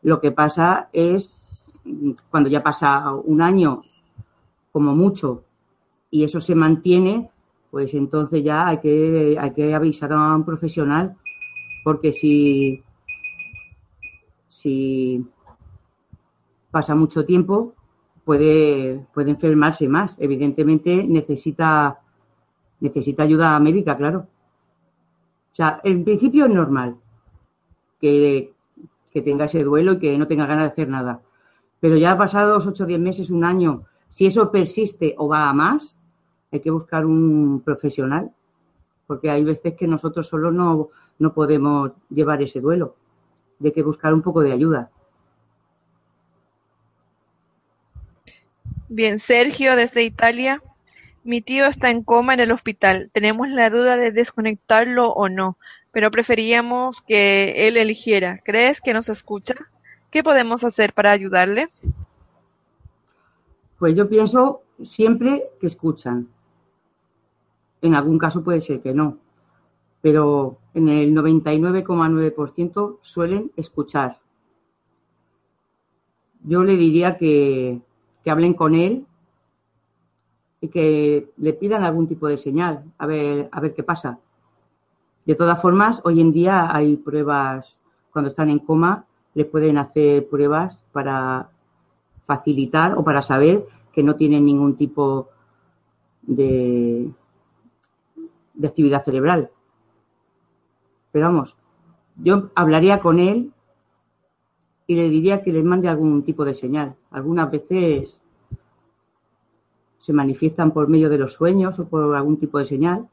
Lo 0.04 0.20
que 0.20 0.30
pasa 0.32 0.90
es, 0.92 1.32
cuando 2.30 2.48
ya 2.50 2.62
pasa 2.62 3.10
un 3.12 3.40
año, 3.40 3.82
como 4.70 4.94
mucho, 4.94 5.44
y 6.10 6.22
eso 6.24 6.40
se 6.40 6.54
mantiene, 6.54 7.30
pues 7.70 7.94
entonces 7.94 8.44
ya 8.44 8.68
hay 8.68 8.78
que, 8.78 9.36
hay 9.40 9.52
que 9.52 9.74
avisar 9.74 10.12
a 10.12 10.36
un 10.36 10.44
profesional, 10.44 11.16
porque 11.82 12.12
si, 12.12 12.84
si 14.48 15.26
pasa 16.70 16.94
mucho 16.94 17.24
tiempo, 17.24 17.74
puede, 18.24 19.06
puede 19.14 19.30
enfermarse 19.30 19.88
más. 19.88 20.16
Evidentemente 20.18 21.02
necesita, 21.02 21.98
necesita 22.80 23.22
ayuda 23.22 23.58
médica, 23.58 23.96
claro. 23.96 24.26
O 25.50 25.54
sea, 25.54 25.80
en 25.82 26.04
principio 26.04 26.44
es 26.44 26.52
normal 26.52 26.96
que, 28.00 28.53
que 29.14 29.22
tenga 29.22 29.44
ese 29.44 29.62
duelo 29.62 29.92
y 29.92 29.98
que 30.00 30.18
no 30.18 30.26
tenga 30.26 30.44
ganas 30.44 30.64
de 30.64 30.72
hacer 30.72 30.88
nada. 30.88 31.22
Pero 31.78 31.96
ya 31.96 32.18
pasados 32.18 32.66
8 32.66 32.82
o 32.82 32.86
10 32.86 33.00
meses, 33.00 33.30
un 33.30 33.44
año, 33.44 33.84
si 34.10 34.26
eso 34.26 34.50
persiste 34.50 35.14
o 35.16 35.28
va 35.28 35.48
a 35.48 35.54
más, 35.54 35.96
hay 36.50 36.58
que 36.58 36.70
buscar 36.70 37.06
un 37.06 37.62
profesional, 37.64 38.32
porque 39.06 39.30
hay 39.30 39.44
veces 39.44 39.74
que 39.74 39.86
nosotros 39.86 40.26
solo 40.26 40.50
no, 40.50 40.88
no 41.20 41.32
podemos 41.32 41.92
llevar 42.10 42.42
ese 42.42 42.60
duelo. 42.60 42.96
Hay 43.62 43.70
que 43.70 43.82
buscar 43.82 44.12
un 44.12 44.22
poco 44.22 44.40
de 44.40 44.52
ayuda. 44.52 44.90
Bien, 48.88 49.20
Sergio 49.20 49.76
desde 49.76 50.02
Italia. 50.02 50.60
Mi 51.24 51.40
tío 51.40 51.66
está 51.66 51.90
en 51.90 52.02
coma 52.02 52.34
en 52.34 52.40
el 52.40 52.52
hospital. 52.52 53.10
Tenemos 53.12 53.48
la 53.48 53.70
duda 53.70 53.96
de 53.96 54.12
desconectarlo 54.12 55.08
o 55.08 55.28
no 55.28 55.58
pero 55.94 56.10
preferíamos 56.10 57.00
que 57.02 57.68
él 57.68 57.76
eligiera. 57.76 58.40
¿Crees 58.44 58.80
que 58.80 58.92
nos 58.92 59.08
escucha? 59.08 59.54
¿Qué 60.10 60.24
podemos 60.24 60.64
hacer 60.64 60.92
para 60.92 61.12
ayudarle? 61.12 61.68
Pues 63.78 63.94
yo 63.94 64.08
pienso 64.08 64.62
siempre 64.82 65.44
que 65.60 65.68
escuchan. 65.68 66.28
En 67.80 67.94
algún 67.94 68.18
caso 68.18 68.42
puede 68.42 68.60
ser 68.60 68.80
que 68.80 68.92
no, 68.92 69.18
pero 70.00 70.58
en 70.74 70.88
el 70.88 71.14
99,9% 71.14 72.98
suelen 73.00 73.52
escuchar. 73.56 74.18
Yo 76.42 76.64
le 76.64 76.76
diría 76.76 77.16
que, 77.16 77.80
que 78.24 78.30
hablen 78.32 78.54
con 78.54 78.74
él 78.74 79.06
y 80.64 80.68
que 80.68 81.30
le 81.36 81.52
pidan 81.52 81.84
algún 81.84 82.08
tipo 82.08 82.26
de 82.26 82.38
señal, 82.38 82.84
a 82.96 83.04
ver, 83.04 83.50
a 83.52 83.60
ver 83.60 83.74
qué 83.74 83.82
pasa. 83.82 84.18
De 85.26 85.34
todas 85.34 85.60
formas, 85.60 86.00
hoy 86.04 86.22
en 86.22 86.32
día 86.32 86.74
hay 86.74 86.96
pruebas, 86.96 87.82
cuando 88.10 88.30
están 88.30 88.48
en 88.48 88.60
coma, 88.60 89.04
les 89.34 89.44
pueden 89.44 89.76
hacer 89.76 90.26
pruebas 90.26 90.80
para 90.90 91.50
facilitar 92.24 92.96
o 92.96 93.04
para 93.04 93.20
saber 93.20 93.66
que 93.92 94.02
no 94.02 94.16
tienen 94.16 94.46
ningún 94.46 94.76
tipo 94.76 95.28
de, 96.22 97.10
de 98.54 98.66
actividad 98.66 99.04
cerebral. 99.04 99.50
Pero 101.12 101.26
vamos, 101.26 101.54
yo 102.16 102.48
hablaría 102.54 103.00
con 103.00 103.18
él 103.18 103.52
y 104.86 104.94
le 104.94 105.10
diría 105.10 105.42
que 105.42 105.52
les 105.52 105.62
mande 105.62 105.88
algún 105.88 106.22
tipo 106.22 106.42
de 106.42 106.54
señal. 106.54 106.94
Algunas 107.10 107.50
veces 107.50 108.22
se 110.04 110.12
manifiestan 110.12 110.70
por 110.70 110.86
medio 110.86 111.08
de 111.08 111.16
los 111.16 111.32
sueños 111.32 111.78
o 111.78 111.88
por 111.88 112.14
algún 112.14 112.38
tipo 112.38 112.58
de 112.58 112.66
señal 112.66 113.08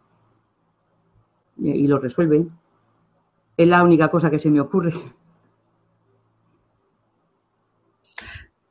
y 1.57 1.87
lo 1.87 1.99
resuelven. 1.99 2.51
Es 3.55 3.65
la 3.65 3.81
única 3.81 4.09
cosa 4.09 4.29
que 4.29 4.39
se 4.39 4.49
me 4.49 4.59
ocurre. 4.59 4.93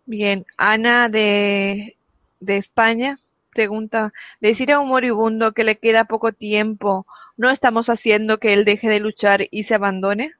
Bien, 0.05 0.45
Ana 0.59 1.09
de, 1.09 1.97
de 2.41 2.57
España 2.59 3.19
pregunta, 3.55 4.13
decir 4.43 4.71
a 4.71 4.81
un 4.81 4.89
moribundo 4.89 5.53
que 5.53 5.65
le 5.65 5.79
queda 5.79 6.05
poco 6.05 6.33
tiempo, 6.33 7.07
¿no 7.39 7.49
estamos 7.49 7.89
haciendo 7.89 8.39
que 8.39 8.53
él 8.53 8.67
deje 8.67 8.91
de 8.91 9.01
luchar 9.01 9.47
y 9.51 9.63
se 9.63 9.77
abandone? 9.77 10.35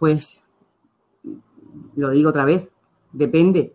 Pues, 0.00 0.40
lo 1.94 2.10
digo 2.10 2.30
otra 2.30 2.44
vez, 2.44 2.68
depende. 3.12 3.72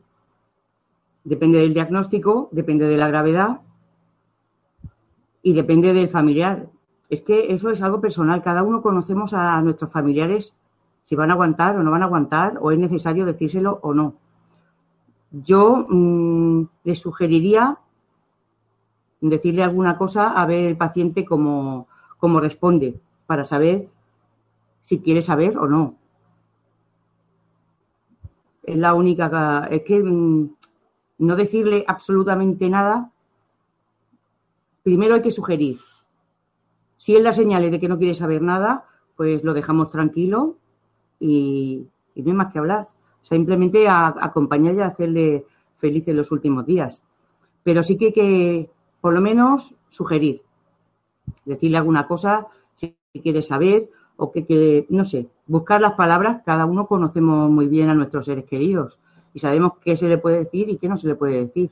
Depende 1.24 1.60
del 1.60 1.74
diagnóstico, 1.74 2.50
depende 2.52 2.88
de 2.88 2.98
la 2.98 3.08
gravedad 3.08 3.62
y 5.44 5.54
depende 5.54 5.94
del 5.94 6.10
familiar. 6.10 6.68
Es 7.10 7.22
que 7.22 7.54
eso 7.54 7.70
es 7.70 7.82
algo 7.82 8.02
personal. 8.02 8.42
Cada 8.42 8.64
uno 8.64 8.82
conocemos 8.82 9.34
a 9.34 9.62
nuestros 9.62 9.92
familiares 9.92 10.54
si 11.04 11.16
van 11.16 11.30
a 11.30 11.34
aguantar 11.34 11.76
o 11.76 11.84
no 11.84 11.92
van 11.92 12.04
a 12.04 12.06
aguantar, 12.06 12.58
o 12.62 12.72
es 12.72 12.80
necesario 12.80 13.26
decírselo 13.26 13.80
o 13.82 13.94
no. 13.94 14.16
Yo 15.32 15.86
mm, 15.90 16.64
les 16.84 17.00
sugeriría 17.00 17.78
decirle 19.20 19.64
alguna 19.64 19.98
cosa 19.98 20.32
a 20.32 20.46
ver 20.46 20.66
el 20.66 20.78
paciente 20.78 21.26
cómo, 21.26 21.88
cómo 22.18 22.40
responde, 22.40 23.00
para 23.28 23.46
saber 23.46 23.88
si 24.82 25.00
quiere 25.00 25.22
saber 25.22 25.58
o 25.58 25.68
no. 25.68 25.96
Es 28.64 28.78
la 28.78 28.94
única. 28.94 29.68
Es 29.70 29.84
que 29.84 30.02
mm, 30.02 30.50
no 31.22 31.36
decirle 31.36 31.86
absolutamente 31.88 32.70
nada. 32.70 33.12
Primero 34.84 35.16
hay 35.16 35.22
que 35.22 35.32
sugerir 35.32 35.80
si 37.02 37.16
él 37.16 37.24
da 37.24 37.34
señales 37.34 37.72
de 37.72 37.80
que 37.80 37.88
no 37.88 37.98
quiere 37.98 38.14
saber 38.14 38.44
nada, 38.44 38.86
pues 39.16 39.44
lo 39.44 39.56
dejamos 39.56 39.90
tranquilo 39.90 40.58
y, 41.20 41.88
no 42.16 42.32
hay 42.32 42.34
más 42.34 42.54
que 42.54 42.60
hablar. 42.60 42.90
Simplemente 43.24 43.88
a, 43.88 44.14
acompañar 44.22 44.76
y 44.76 44.82
hacerle 44.82 45.46
feliz 45.80 46.08
en 46.08 46.18
los 46.18 46.32
últimos 46.32 46.64
días. 46.68 47.02
Pero 47.64 47.82
sí 47.82 47.98
que 47.98 48.06
hay 48.06 48.14
que, 48.14 48.70
por 49.02 49.14
lo 49.14 49.22
menos, 49.22 49.74
sugerir. 49.90 50.44
Decirle 51.44 51.78
alguna 51.78 52.06
cosa 52.06 52.46
si 52.76 52.96
quiere 53.24 53.42
saber 53.42 53.90
o 54.18 54.32
que, 54.32 54.46
que, 54.46 54.86
no 54.90 55.04
sé, 55.04 55.28
buscar 55.48 55.82
las 55.82 55.94
palabras. 55.94 56.44
Cada 56.46 56.68
uno 56.68 56.86
conocemos 56.86 57.50
muy 57.50 57.66
bien 57.66 57.90
a 57.90 57.96
nuestros 57.96 58.26
seres 58.26 58.46
queridos 58.46 59.00
y 59.34 59.40
sabemos 59.40 59.74
qué 59.84 59.96
se 59.96 60.08
le 60.08 60.18
puede 60.18 60.40
decir 60.40 60.70
y 60.70 60.78
qué 60.78 60.88
no 60.88 60.98
se 60.98 61.08
le 61.08 61.16
puede 61.16 61.46
decir. 61.46 61.70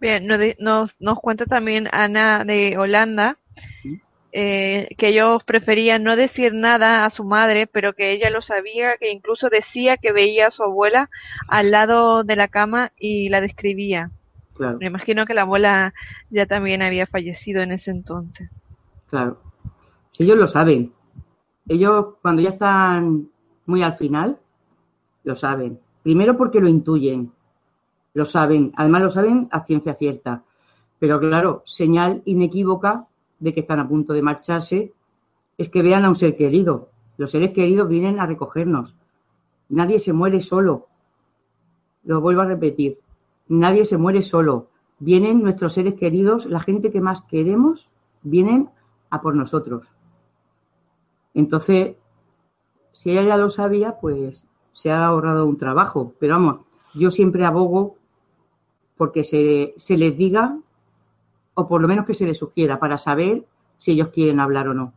Bien, 0.00 0.26
nos, 0.58 0.94
nos 1.00 1.18
cuenta 1.18 1.44
también 1.44 1.88
Ana 1.90 2.44
de 2.44 2.78
Holanda 2.78 3.36
eh, 4.30 4.94
que 4.98 5.08
ellos 5.08 5.42
preferían 5.42 6.04
no 6.04 6.14
decir 6.14 6.52
nada 6.52 7.04
a 7.04 7.10
su 7.10 7.24
madre, 7.24 7.66
pero 7.66 7.94
que 7.94 8.12
ella 8.12 8.28
lo 8.28 8.42
sabía, 8.42 8.96
que 8.98 9.10
incluso 9.10 9.48
decía 9.48 9.96
que 9.96 10.12
veía 10.12 10.48
a 10.48 10.50
su 10.50 10.62
abuela 10.62 11.08
al 11.48 11.70
lado 11.70 12.24
de 12.24 12.36
la 12.36 12.48
cama 12.48 12.92
y 12.98 13.30
la 13.30 13.40
describía. 13.40 14.10
Me 14.80 14.86
imagino 14.86 15.24
que 15.24 15.34
la 15.34 15.42
abuela 15.42 15.94
ya 16.30 16.46
también 16.46 16.82
había 16.82 17.06
fallecido 17.06 17.62
en 17.62 17.72
ese 17.72 17.92
entonces. 17.92 18.50
Claro. 19.08 19.40
Ellos 20.18 20.36
lo 20.36 20.46
saben. 20.48 20.92
Ellos 21.68 22.14
cuando 22.22 22.42
ya 22.42 22.50
están 22.50 23.28
muy 23.66 23.82
al 23.82 23.96
final, 23.96 24.38
lo 25.24 25.36
saben. 25.36 25.78
Primero 26.02 26.36
porque 26.36 26.60
lo 26.60 26.68
intuyen. 26.68 27.30
Lo 28.14 28.24
saben. 28.24 28.72
Además 28.76 29.02
lo 29.02 29.10
saben 29.10 29.48
a 29.50 29.64
ciencia 29.64 29.94
cierta. 29.94 30.42
Pero 30.98 31.20
claro, 31.20 31.62
señal 31.66 32.22
inequívoca 32.24 33.06
de 33.38 33.52
que 33.54 33.60
están 33.60 33.80
a 33.80 33.88
punto 33.88 34.12
de 34.12 34.22
marcharse 34.22 34.92
es 35.58 35.68
que 35.68 35.82
vean 35.82 36.04
a 36.04 36.08
un 36.08 36.16
ser 36.16 36.36
querido. 36.36 36.88
Los 37.18 37.32
seres 37.32 37.52
queridos 37.52 37.88
vienen 37.88 38.18
a 38.20 38.26
recogernos. 38.26 38.94
Nadie 39.68 39.98
se 39.98 40.12
muere 40.12 40.40
solo. 40.40 40.86
Lo 42.04 42.20
vuelvo 42.20 42.40
a 42.40 42.46
repetir. 42.46 42.98
Nadie 43.48 43.84
se 43.84 43.98
muere 43.98 44.22
solo. 44.22 44.68
Vienen 44.98 45.42
nuestros 45.42 45.74
seres 45.74 45.94
queridos, 45.94 46.46
la 46.46 46.60
gente 46.60 46.90
que 46.90 47.00
más 47.00 47.22
queremos, 47.22 47.90
vienen 48.22 48.70
a 49.10 49.20
por 49.20 49.34
nosotros. 49.34 49.92
Entonces, 51.34 51.96
si 52.92 53.10
ella 53.10 53.22
ya 53.22 53.36
lo 53.36 53.48
sabía, 53.48 53.96
pues 54.00 54.44
se 54.72 54.90
ha 54.90 55.06
ahorrado 55.06 55.46
un 55.46 55.58
trabajo. 55.58 56.14
Pero 56.18 56.34
vamos, 56.34 56.60
yo 56.94 57.10
siempre 57.10 57.44
abogo 57.44 57.96
porque 58.96 59.24
se, 59.24 59.74
se 59.76 59.96
les 59.96 60.16
diga 60.16 60.58
o 61.54 61.66
por 61.66 61.80
lo 61.80 61.88
menos 61.88 62.06
que 62.06 62.14
se 62.14 62.26
les 62.26 62.38
sugiera 62.38 62.78
para 62.78 62.98
saber 62.98 63.44
si 63.78 63.92
ellos 63.92 64.08
quieren 64.08 64.40
hablar 64.40 64.68
o 64.68 64.74
no. 64.74 64.92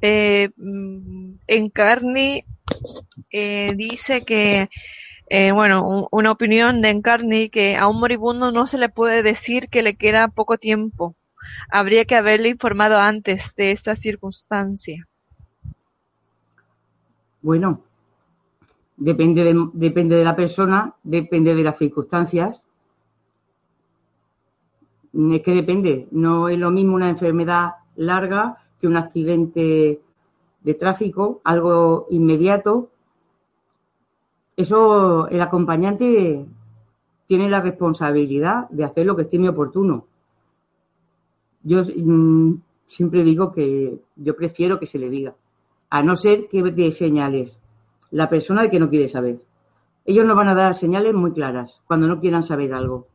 Eh, 0.00 0.50
mm, 0.56 1.32
Encarni 1.46 2.44
eh, 3.30 3.72
dice 3.74 4.24
que, 4.24 4.68
eh, 5.30 5.52
bueno, 5.52 6.08
una 6.10 6.32
opinión 6.32 6.80
de 6.82 6.90
Encarni 6.90 7.48
que 7.50 7.76
a 7.76 7.88
un 7.88 8.00
moribundo 8.00 8.52
no 8.52 8.66
se 8.66 8.78
le 8.78 8.88
puede 8.88 9.22
decir 9.22 9.68
que 9.68 9.82
le 9.82 9.96
queda 9.96 10.28
poco 10.28 10.58
tiempo. 10.58 11.14
Habría 11.70 12.04
que 12.04 12.16
haberle 12.16 12.48
informado 12.48 12.98
antes 12.98 13.54
de 13.54 13.72
esta 13.72 13.96
circunstancia. 13.96 15.06
Bueno, 17.40 17.82
Depende 18.98 19.44
de, 19.44 19.68
depende 19.74 20.16
de 20.16 20.24
la 20.24 20.34
persona, 20.34 20.92
depende 21.04 21.54
de 21.54 21.62
las 21.62 21.78
circunstancias. 21.78 22.64
Es 25.12 25.42
que 25.42 25.54
depende. 25.54 26.08
No 26.10 26.48
es 26.48 26.58
lo 26.58 26.72
mismo 26.72 26.96
una 26.96 27.08
enfermedad 27.08 27.74
larga 27.94 28.58
que 28.80 28.88
un 28.88 28.96
accidente 28.96 30.00
de 30.62 30.74
tráfico, 30.74 31.40
algo 31.44 32.08
inmediato. 32.10 32.90
Eso 34.58 35.28
el 35.28 35.40
acompañante 35.40 36.44
tiene 37.28 37.48
la 37.48 37.60
responsabilidad 37.60 38.68
de 38.70 38.82
hacer 38.82 39.06
lo 39.06 39.14
que 39.14 39.22
estime 39.22 39.48
oportuno. 39.48 40.06
Yo 41.62 41.82
mm, 41.82 42.54
siempre 42.88 43.22
digo 43.22 43.52
que 43.52 44.00
yo 44.16 44.34
prefiero 44.34 44.80
que 44.80 44.88
se 44.88 44.98
le 44.98 45.10
diga, 45.10 45.32
a 45.90 46.02
no 46.02 46.16
ser 46.16 46.48
que 46.48 46.60
dé 46.72 46.90
señales 46.90 47.60
la 48.10 48.28
persona 48.28 48.62
de 48.62 48.70
que 48.70 48.80
no 48.80 48.90
quiere 48.90 49.08
saber. 49.08 49.38
Ellos 50.04 50.26
nos 50.26 50.36
van 50.36 50.48
a 50.48 50.56
dar 50.56 50.74
señales 50.74 51.14
muy 51.14 51.32
claras 51.32 51.80
cuando 51.86 52.08
no 52.08 52.18
quieran 52.18 52.42
saber 52.42 52.74
algo. 52.74 53.06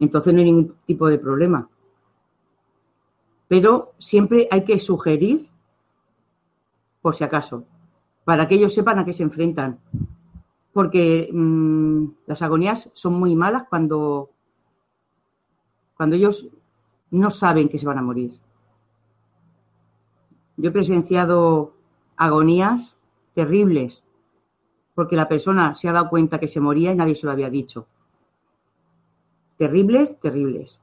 Entonces 0.00 0.34
no 0.34 0.40
hay 0.40 0.44
ningún 0.44 0.74
tipo 0.84 1.08
de 1.08 1.18
problema. 1.18 1.66
Pero 3.48 3.94
siempre 3.98 4.48
hay 4.50 4.64
que 4.64 4.78
sugerir, 4.78 5.48
por 7.00 7.14
si 7.14 7.24
acaso, 7.24 7.64
para 8.30 8.46
que 8.46 8.54
ellos 8.54 8.72
sepan 8.72 8.96
a 8.96 9.04
qué 9.04 9.12
se 9.12 9.24
enfrentan. 9.24 9.80
Porque 10.72 11.28
mm, 11.32 12.04
las 12.26 12.40
agonías 12.42 12.88
son 12.94 13.14
muy 13.14 13.34
malas 13.34 13.64
cuando, 13.68 14.30
cuando 15.96 16.14
ellos 16.14 16.48
no 17.10 17.32
saben 17.32 17.68
que 17.68 17.80
se 17.80 17.86
van 17.86 17.98
a 17.98 18.02
morir. 18.02 18.38
Yo 20.58 20.68
he 20.68 20.72
presenciado 20.72 21.74
agonías 22.16 22.94
terribles, 23.34 24.04
porque 24.94 25.16
la 25.16 25.26
persona 25.26 25.74
se 25.74 25.88
ha 25.88 25.92
dado 25.92 26.08
cuenta 26.08 26.38
que 26.38 26.46
se 26.46 26.60
moría 26.60 26.92
y 26.92 26.96
nadie 26.96 27.16
se 27.16 27.26
lo 27.26 27.32
había 27.32 27.50
dicho. 27.50 27.88
Terribles, 29.58 30.20
terribles. 30.20 30.78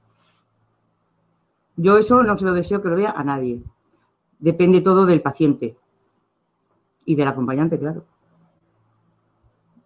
Yo 1.77 1.97
eso 1.97 2.23
no 2.23 2.35
se 2.35 2.43
lo 2.43 2.51
deseo 2.51 2.81
que 2.81 2.89
lo 2.89 2.97
vea 2.97 3.11
a 3.11 3.23
nadie. 3.23 3.63
Depende 4.37 4.81
todo 4.81 5.05
del 5.05 5.21
paciente 5.21 5.77
y 7.07 7.15
del 7.15 7.27
acompañante, 7.27 7.79
claro. 7.79 8.05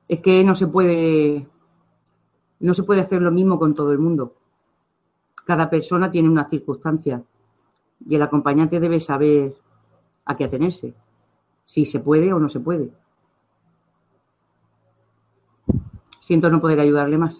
Es 0.09 0.19
que 0.19 0.43
no 0.43 0.55
se 0.55 0.67
puede 0.67 1.47
no 2.59 2.73
se 2.73 2.83
puede 2.83 3.01
hacer 3.01 3.21
lo 3.21 3.31
mismo 3.31 3.57
con 3.57 3.73
todo 3.73 3.91
el 3.91 3.99
mundo. 3.99 4.35
Cada 5.45 5.69
persona 5.69 6.11
tiene 6.11 6.29
una 6.29 6.49
circunstancia 6.49 7.23
y 8.07 8.15
el 8.15 8.21
acompañante 8.21 8.79
debe 8.79 8.99
saber 8.99 9.53
a 10.25 10.35
qué 10.35 10.45
atenerse 10.45 10.93
si 11.65 11.85
se 11.85 11.99
puede 11.99 12.33
o 12.33 12.39
no 12.39 12.49
se 12.49 12.59
puede. 12.59 12.89
Siento 16.21 16.49
no 16.49 16.59
poder 16.59 16.79
ayudarle 16.79 17.17
más. 17.17 17.39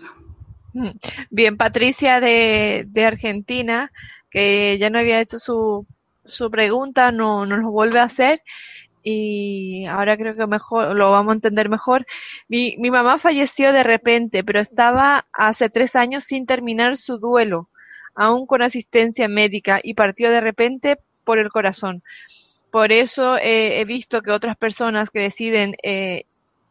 Mm. 0.74 0.90
Bien, 1.32 1.58
Patricia 1.58 2.20
de, 2.20 2.86
de 2.88 3.06
Argentina, 3.06 3.92
que 4.30 4.78
ya 4.80 4.90
no 4.90 5.00
había 5.00 5.22
hecho 5.22 5.40
su, 5.40 5.86
su 6.26 6.50
pregunta, 6.52 7.12
no 7.12 7.46
nos 7.46 7.60
lo 7.60 7.72
vuelve 7.72 8.00
a 8.00 8.04
hacer 8.04 8.42
y 9.04 9.86
ahora 9.86 10.18
creo 10.18 10.36
que 10.36 10.48
mejor 10.48 10.96
lo 10.96 11.12
vamos 11.12 11.32
a 11.32 11.36
entender 11.36 11.70
mejor. 11.70 12.06
Mi, 12.48 12.76
mi 12.78 12.92
mamá 12.92 13.18
falleció 13.18 13.74
de 13.74 13.84
repente, 13.84 14.44
pero 14.44 14.60
estaba 14.60 15.26
hace 15.34 15.70
tres 15.70 15.96
años 15.96 16.24
sin 16.26 16.46
terminar 16.46 16.98
su 16.98 17.18
duelo, 17.18 17.70
aún 18.16 18.46
con 18.46 18.62
asistencia 18.62 19.28
médica, 19.28 19.80
y 19.84 19.94
partió 19.94 20.30
de 20.30 20.42
repente 20.42 20.98
por 21.24 21.40
el 21.40 21.50
corazón. 21.50 22.04
Por 22.72 22.92
eso 22.92 23.38
he 23.38 23.84
visto 23.86 24.22
que 24.22 24.32
otras 24.32 24.56
personas 24.56 25.10
que 25.10 25.20
deciden 25.20 25.76
eh, 25.84 26.24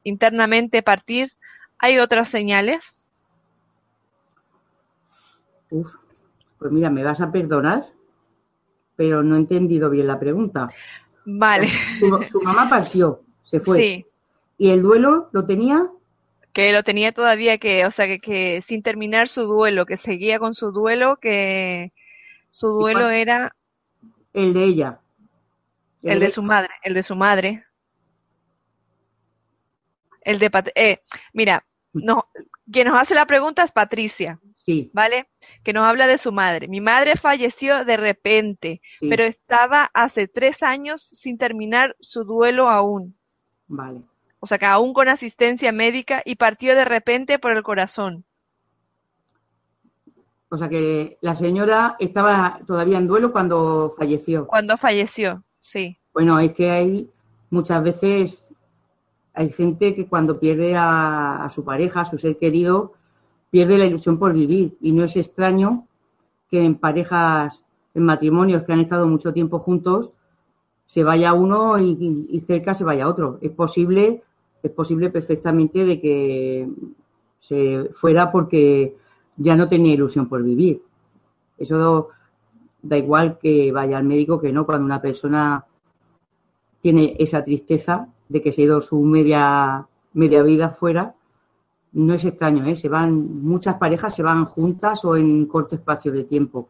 internamente 0.02 0.82
partir, 0.82 1.32
¿hay 1.78 1.98
otras 1.98 2.28
señales? 2.28 3.06
Uf, 5.70 5.92
pues 6.58 6.72
mira, 6.72 6.90
me 6.90 7.04
vas 7.04 7.20
a 7.20 7.30
perdonar, 7.30 7.86
pero 8.96 9.22
no 9.22 9.36
he 9.36 9.38
entendido 9.38 9.90
bien 9.90 10.06
la 10.06 10.18
pregunta. 10.18 10.68
Vale. 11.24 11.68
Su, 11.98 12.40
mamá 12.40 12.68
partió, 12.68 13.22
se 13.42 13.60
fue. 13.60 13.76
Sí. 13.76 14.06
¿Y 14.58 14.70
el 14.70 14.82
duelo 14.82 15.28
lo 15.32 15.46
tenía? 15.46 15.86
Que 16.52 16.72
lo 16.72 16.82
tenía 16.82 17.12
todavía, 17.12 17.58
que, 17.58 17.86
o 17.86 17.90
sea, 17.90 18.06
que, 18.06 18.20
que 18.20 18.62
sin 18.62 18.82
terminar 18.82 19.28
su 19.28 19.42
duelo, 19.42 19.86
que 19.86 19.96
seguía 19.96 20.38
con 20.38 20.54
su 20.54 20.72
duelo, 20.72 21.18
que 21.20 21.92
su 22.50 22.68
duelo 22.68 23.08
era... 23.10 23.54
El 24.32 24.52
de 24.52 24.64
ella. 24.64 25.00
El 26.02 26.20
de 26.20 26.30
su 26.30 26.42
madre, 26.42 26.70
el 26.82 26.94
de 26.94 27.02
su 27.02 27.14
madre. 27.14 27.64
El 30.22 30.38
de 30.38 30.50
eh, 30.74 31.00
mira, 31.32 31.64
no, 31.92 32.26
quien 32.70 32.88
nos 32.88 33.00
hace 33.00 33.14
la 33.14 33.26
pregunta 33.26 33.62
es 33.62 33.72
Patricia. 33.72 34.38
Sí. 34.56 34.90
¿Vale? 34.92 35.28
Que 35.64 35.72
nos 35.72 35.84
habla 35.84 36.06
de 36.06 36.18
su 36.18 36.32
madre. 36.32 36.68
Mi 36.68 36.80
madre 36.80 37.16
falleció 37.16 37.84
de 37.84 37.96
repente, 37.96 38.82
pero 39.00 39.24
estaba 39.24 39.90
hace 39.94 40.28
tres 40.28 40.62
años 40.62 41.08
sin 41.12 41.38
terminar 41.38 41.96
su 41.98 42.24
duelo 42.24 42.68
aún. 42.68 43.16
Vale. 43.66 44.02
O 44.38 44.46
sea 44.46 44.58
que 44.58 44.66
aún 44.66 44.92
con 44.92 45.08
asistencia 45.08 45.72
médica 45.72 46.22
y 46.24 46.36
partió 46.36 46.74
de 46.74 46.84
repente 46.84 47.38
por 47.38 47.52
el 47.52 47.62
corazón. 47.62 48.24
O 50.50 50.56
sea 50.56 50.68
que 50.68 51.16
la 51.20 51.36
señora 51.36 51.96
estaba 51.98 52.60
todavía 52.66 52.98
en 52.98 53.06
duelo 53.06 53.32
cuando 53.32 53.94
falleció. 53.96 54.46
Cuando 54.46 54.76
falleció. 54.76 55.44
Sí. 55.62 55.98
Bueno, 56.12 56.38
es 56.40 56.52
que 56.54 56.70
hay 56.70 57.10
muchas 57.50 57.82
veces 57.82 58.49
hay 59.34 59.50
gente 59.52 59.94
que 59.94 60.06
cuando 60.06 60.38
pierde 60.38 60.74
a, 60.76 61.48
su 61.50 61.64
pareja, 61.64 62.00
a 62.00 62.04
su 62.04 62.18
ser 62.18 62.36
querido, 62.38 62.92
pierde 63.50 63.78
la 63.78 63.86
ilusión 63.86 64.18
por 64.18 64.32
vivir. 64.32 64.76
Y 64.80 64.92
no 64.92 65.04
es 65.04 65.16
extraño 65.16 65.86
que 66.50 66.64
en 66.64 66.74
parejas, 66.74 67.64
en 67.94 68.04
matrimonios 68.04 68.64
que 68.64 68.72
han 68.72 68.80
estado 68.80 69.06
mucho 69.06 69.32
tiempo 69.32 69.58
juntos, 69.58 70.10
se 70.86 71.04
vaya 71.04 71.32
uno 71.32 71.78
y, 71.78 72.42
cerca 72.46 72.74
se 72.74 72.84
vaya 72.84 73.08
otro. 73.08 73.38
Es 73.40 73.52
posible, 73.52 74.22
es 74.62 74.70
posible 74.72 75.10
perfectamente 75.10 75.84
de 75.84 76.00
que 76.00 76.68
se 77.38 77.90
fuera 77.92 78.32
porque 78.32 78.96
ya 79.36 79.54
no 79.54 79.68
tenía 79.68 79.94
ilusión 79.94 80.28
por 80.28 80.42
vivir. 80.42 80.82
Eso 81.56 82.08
da 82.82 82.96
igual 82.96 83.38
que 83.38 83.70
vaya 83.70 83.98
al 83.98 84.04
médico 84.04 84.40
que 84.40 84.52
no, 84.52 84.66
cuando 84.66 84.84
una 84.84 85.00
persona 85.00 85.64
tiene 86.80 87.14
esa 87.18 87.44
tristeza 87.44 88.08
de 88.30 88.40
que 88.40 88.52
se 88.52 88.62
ha 88.62 88.64
ido 88.64 88.80
su 88.80 89.02
media, 89.02 89.86
media 90.14 90.42
vida 90.42 90.70
fuera, 90.70 91.14
no 91.92 92.14
es 92.14 92.24
extraño, 92.24 92.64
¿eh? 92.66 92.76
se 92.76 92.88
van, 92.88 93.42
muchas 93.42 93.76
parejas 93.76 94.14
se 94.14 94.22
van 94.22 94.44
juntas 94.44 95.04
o 95.04 95.16
en 95.16 95.46
corto 95.46 95.74
espacio 95.74 96.12
de 96.12 96.22
tiempo, 96.22 96.68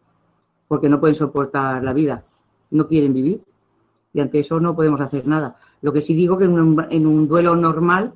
porque 0.66 0.88
no 0.88 0.98
pueden 0.98 1.16
soportar 1.16 1.84
la 1.84 1.92
vida, 1.92 2.24
no 2.70 2.88
quieren 2.88 3.12
vivir. 3.12 3.42
Y 4.12 4.20
ante 4.20 4.40
eso 4.40 4.58
no 4.58 4.74
podemos 4.74 5.00
hacer 5.00 5.26
nada. 5.26 5.56
Lo 5.82 5.92
que 5.92 6.00
sí 6.00 6.14
digo 6.14 6.36
que 6.36 6.44
en 6.44 6.58
un, 6.58 6.86
en 6.90 7.06
un 7.06 7.28
duelo 7.28 7.54
normal, 7.54 8.14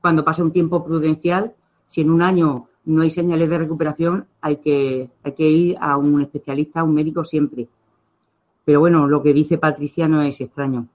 cuando 0.00 0.24
pasa 0.24 0.42
un 0.42 0.50
tiempo 0.50 0.82
prudencial, 0.82 1.52
si 1.86 2.00
en 2.00 2.10
un 2.10 2.22
año 2.22 2.66
no 2.86 3.02
hay 3.02 3.10
señales 3.10 3.48
de 3.50 3.58
recuperación, 3.58 4.26
hay 4.40 4.56
que, 4.56 5.10
hay 5.22 5.32
que 5.32 5.48
ir 5.48 5.76
a 5.78 5.98
un 5.98 6.22
especialista, 6.22 6.80
a 6.80 6.84
un 6.84 6.94
médico 6.94 7.22
siempre. 7.22 7.68
Pero 8.64 8.80
bueno, 8.80 9.06
lo 9.06 9.22
que 9.22 9.34
dice 9.34 9.58
Patricia 9.58 10.08
no 10.08 10.22
es 10.22 10.40
extraño, 10.40 10.88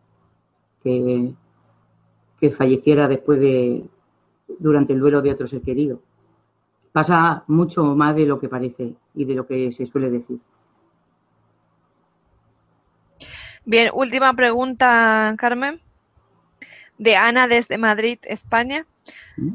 que, 0.84 1.32
que 2.42 2.50
falleciera 2.50 3.08
después 3.08 3.40
de, 3.40 3.84
durante 4.60 4.94
el 4.94 5.00
duelo 5.00 5.22
de 5.22 5.32
otro 5.32 5.48
ser 5.48 5.62
querido. 5.62 6.02
Pasa 6.92 7.44
mucho 7.48 7.84
más 7.96 8.16
de 8.16 8.26
lo 8.26 8.40
que 8.40 8.50
parece 8.50 8.96
y 9.14 9.26
de 9.26 9.36
lo 9.36 9.46
que 9.46 9.72
se 9.72 9.86
suele 9.86 10.10
decir. 10.10 10.40
Bien, 13.64 13.92
última 13.94 14.34
pregunta, 14.34 15.34
Carmen. 15.38 15.80
De 16.98 17.16
Ana 17.16 17.48
desde 17.48 17.78
Madrid, 17.78 18.18
España. 18.24 18.88
¿Mm? 19.38 19.52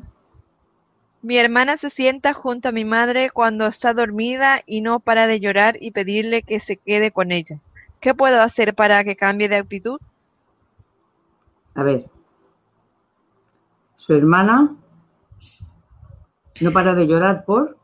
Mi 1.23 1.39
hermana 1.39 1.77
se 1.77 1.91
sienta 1.91 2.35
junto 2.35 2.69
a 2.69 2.73
mi 2.73 2.85
madre 2.85 3.31
cuando 3.31 3.67
está 3.67 3.93
dormida 3.93 4.63
y 4.65 4.81
no 4.81 5.01
para 5.01 5.27
de 5.27 5.41
llorar 5.41 5.77
y 5.81 5.91
pedirle 5.91 6.43
que 6.43 6.61
se 6.61 6.77
quede 6.77 7.11
con 7.11 7.33
ella. 7.33 7.59
¿Qué 8.01 8.15
puedo 8.15 8.41
hacer 8.41 8.75
para 8.75 9.03
que 9.03 9.17
cambie 9.17 9.49
de 9.49 9.57
actitud? 9.57 9.99
A 11.75 11.83
ver. 11.83 12.16
Su 14.07 14.15
hermana 14.15 14.77
no 16.61 16.73
para 16.73 16.95
de 16.95 17.07
llorar 17.07 17.45
por. 17.45 17.77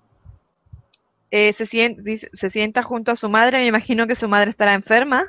Eh, 1.31 1.53
se, 1.53 1.67
sienta, 1.67 2.03
se 2.33 2.51
sienta 2.51 2.83
junto 2.83 3.11
a 3.11 3.17
su 3.17 3.29
madre, 3.29 3.59
me 3.59 3.67
imagino 3.67 4.07
que 4.07 4.15
su 4.15 4.29
madre 4.29 4.51
estará 4.51 4.75
enferma. 4.75 5.27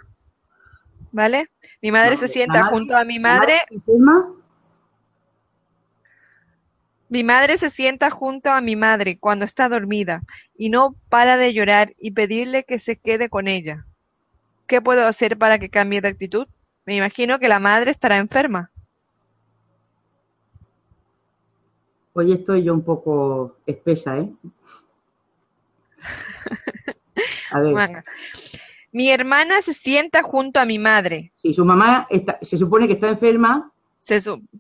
¿Vale? 1.11 1.49
Mi 1.81 1.91
madre 1.91 2.17
se 2.17 2.27
sienta 2.27 2.65
junto 2.65 2.95
a 2.95 3.03
mi 3.05 3.19
madre. 3.19 3.55
¿Enferma? 3.69 4.33
Mi 7.09 7.23
madre 7.23 7.57
se 7.57 7.69
sienta 7.69 8.09
junto 8.09 8.49
a 8.49 8.61
mi 8.61 8.75
madre 8.75 9.17
cuando 9.19 9.45
está 9.45 9.69
dormida 9.69 10.23
y 10.57 10.69
no 10.69 10.95
para 11.09 11.37
de 11.37 11.53
llorar 11.53 11.93
y 11.99 12.11
pedirle 12.11 12.63
que 12.63 12.79
se 12.79 12.97
quede 12.97 13.29
con 13.29 13.47
ella. 13.47 13.85
¿Qué 14.67 14.81
puedo 14.81 15.05
hacer 15.07 15.37
para 15.37 15.59
que 15.59 15.69
cambie 15.69 16.01
de 16.01 16.07
actitud? 16.07 16.47
Me 16.85 16.95
imagino 16.95 17.37
que 17.39 17.47
la 17.47 17.59
madre 17.59 17.91
estará 17.91 18.17
enferma. 18.17 18.71
Hoy 22.13 22.31
estoy 22.31 22.63
yo 22.63 22.73
un 22.73 22.83
poco 22.83 23.57
espesa, 23.65 24.19
¿eh? 24.19 24.29
A 27.51 27.59
ver. 27.59 28.03
Mi 28.91 29.09
hermana 29.09 29.61
se 29.61 29.73
sienta 29.73 30.21
junto 30.21 30.59
a 30.59 30.65
mi 30.65 30.77
madre. 30.77 31.31
Sí, 31.35 31.53
su 31.53 31.65
mamá 31.65 32.07
se 32.41 32.57
supone 32.57 32.87
que 32.87 32.93
está 32.93 33.09
enferma 33.09 33.73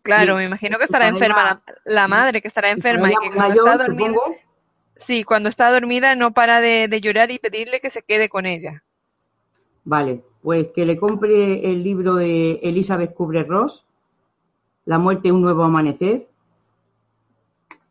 claro, 0.01 0.37
me 0.37 0.45
imagino 0.45 0.77
que 0.77 0.85
estará 0.85 1.07
enferma 1.07 1.61
la, 1.85 2.07
madre, 2.07 2.41
que 2.41 2.47
estará 2.47 2.69
enferma 2.69 3.11
y 3.11 3.15
que 3.15 3.31
cuando 3.31 3.65
está 3.65 3.77
dormida, 3.77 4.19
sí, 4.95 5.23
cuando 5.23 5.49
está 5.49 5.71
dormida 5.71 6.15
no 6.15 6.31
para 6.31 6.61
de, 6.61 6.87
llorar 7.01 7.31
y 7.31 7.39
pedirle 7.39 7.81
que 7.81 7.89
se 7.89 8.03
quede 8.03 8.29
con 8.29 8.45
ella. 8.45 8.83
Vale, 9.83 10.23
pues 10.41 10.67
que 10.73 10.85
le 10.85 10.97
compre 10.97 11.69
el 11.69 11.83
libro 11.83 12.15
de 12.15 12.59
Elizabeth 12.63 13.13
Kubler-Ross, 13.13 13.85
La 14.85 14.97
muerte 14.97 15.31
un 15.31 15.41
nuevo 15.41 15.63
amanecer, 15.63 16.27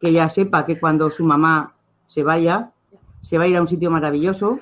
que 0.03 0.09
ella 0.09 0.29
sepa 0.29 0.67
que 0.67 0.81
cuando 0.81 1.11
su 1.11 1.25
mamá 1.25 1.77
se 2.09 2.25
vaya, 2.25 2.73
se 3.21 3.39
va 3.39 3.45
a 3.45 3.47
ir 3.47 3.57
a 3.57 3.61
un 3.61 3.69
sitio 3.69 3.89
maravilloso, 3.89 4.59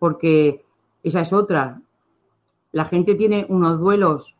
porque 0.00 0.64
esa 1.04 1.20
es 1.20 1.32
otra. 1.32 1.80
La 2.72 2.84
gente 2.84 3.14
tiene 3.14 3.46
unos 3.48 3.78
duelos 3.78 4.34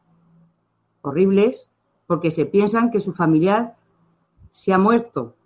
horribles 1.02 1.70
porque 2.08 2.32
se 2.32 2.44
piensan 2.44 2.90
que 2.90 2.98
su 2.98 3.12
familiar 3.12 3.76
se 4.50 4.72
ha 4.72 4.78
muerto. 4.78 5.36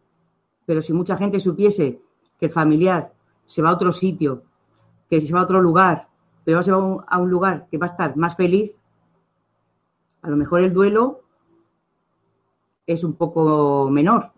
Pero 0.65 0.81
si 0.81 0.95
mucha 0.95 1.19
gente 1.19 1.41
supiese 1.41 2.01
que 2.41 2.47
el 2.47 2.53
familiar 2.53 3.13
se 3.47 3.61
va 3.61 3.69
a 3.69 3.75
otro 3.75 3.93
sitio, 3.93 4.45
que 5.11 5.21
se 5.21 5.31
va 5.31 5.41
a 5.41 5.45
otro 5.45 5.61
lugar, 5.61 6.09
pero 6.45 6.63
se 6.63 6.73
va 6.73 7.05
a 7.07 7.19
un 7.19 7.29
lugar 7.29 7.67
que 7.71 7.77
va 7.77 7.85
a 7.85 7.91
estar 7.91 8.17
más 8.17 8.35
feliz, 8.35 8.75
a 10.23 10.31
lo 10.31 10.37
mejor 10.37 10.61
el 10.61 10.73
duelo 10.73 11.21
es 12.89 13.05
un 13.05 13.15
poco 13.15 13.89
menor. 13.91 14.33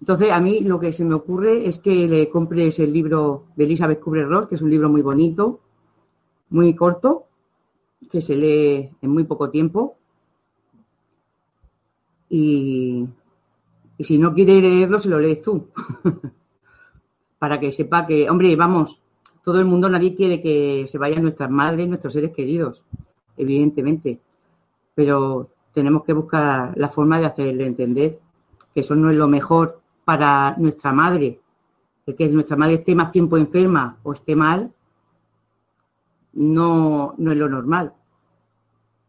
Entonces, 0.00 0.30
a 0.30 0.40
mí 0.40 0.60
lo 0.60 0.78
que 0.78 0.92
se 0.92 1.04
me 1.04 1.14
ocurre 1.14 1.66
es 1.66 1.78
que 1.78 2.06
le 2.06 2.28
compres 2.28 2.78
el 2.78 2.92
libro 2.92 3.46
de 3.56 3.64
Elizabeth 3.64 4.00
Kubler-Ross, 4.00 4.48
que 4.48 4.54
es 4.54 4.62
un 4.62 4.70
libro 4.70 4.88
muy 4.88 5.02
bonito, 5.02 5.60
muy 6.50 6.74
corto, 6.74 7.26
que 8.10 8.20
se 8.20 8.36
lee 8.36 8.90
en 9.02 9.10
muy 9.10 9.24
poco 9.24 9.50
tiempo. 9.50 9.96
Y, 12.30 13.06
si 13.98 14.18
no 14.18 14.32
quiere 14.32 14.60
leerlo, 14.60 14.98
se 14.98 15.08
lo 15.08 15.18
lees 15.18 15.42
tú. 15.42 15.68
Para 17.38 17.58
que 17.58 17.72
sepa 17.72 18.06
que, 18.06 18.30
hombre, 18.30 18.54
vamos, 18.56 19.00
todo 19.42 19.58
el 19.58 19.66
mundo, 19.66 19.88
nadie 19.88 20.14
quiere 20.14 20.40
que 20.40 20.86
se 20.86 20.98
vayan 20.98 21.22
nuestras 21.22 21.50
madres, 21.50 21.88
nuestros 21.88 22.12
seres 22.12 22.32
queridos, 22.32 22.82
evidentemente. 23.36 24.20
Pero 24.94 25.50
tenemos 25.72 26.04
que 26.04 26.12
buscar 26.12 26.72
la 26.76 26.88
forma 26.88 27.18
de 27.18 27.26
hacerle 27.26 27.66
entender 27.66 28.18
que 28.74 28.80
eso 28.80 28.94
no 28.94 29.10
es 29.10 29.16
lo 29.16 29.28
mejor 29.28 29.80
para 30.04 30.56
nuestra 30.56 30.92
madre. 30.92 31.40
El 32.06 32.16
que 32.16 32.28
nuestra 32.28 32.56
madre 32.56 32.74
esté 32.74 32.94
más 32.94 33.12
tiempo 33.12 33.36
enferma 33.36 33.98
o 34.02 34.12
esté 34.12 34.34
mal, 34.34 34.72
no, 36.32 37.14
no 37.18 37.32
es 37.32 37.36
lo 37.36 37.48
normal. 37.48 37.92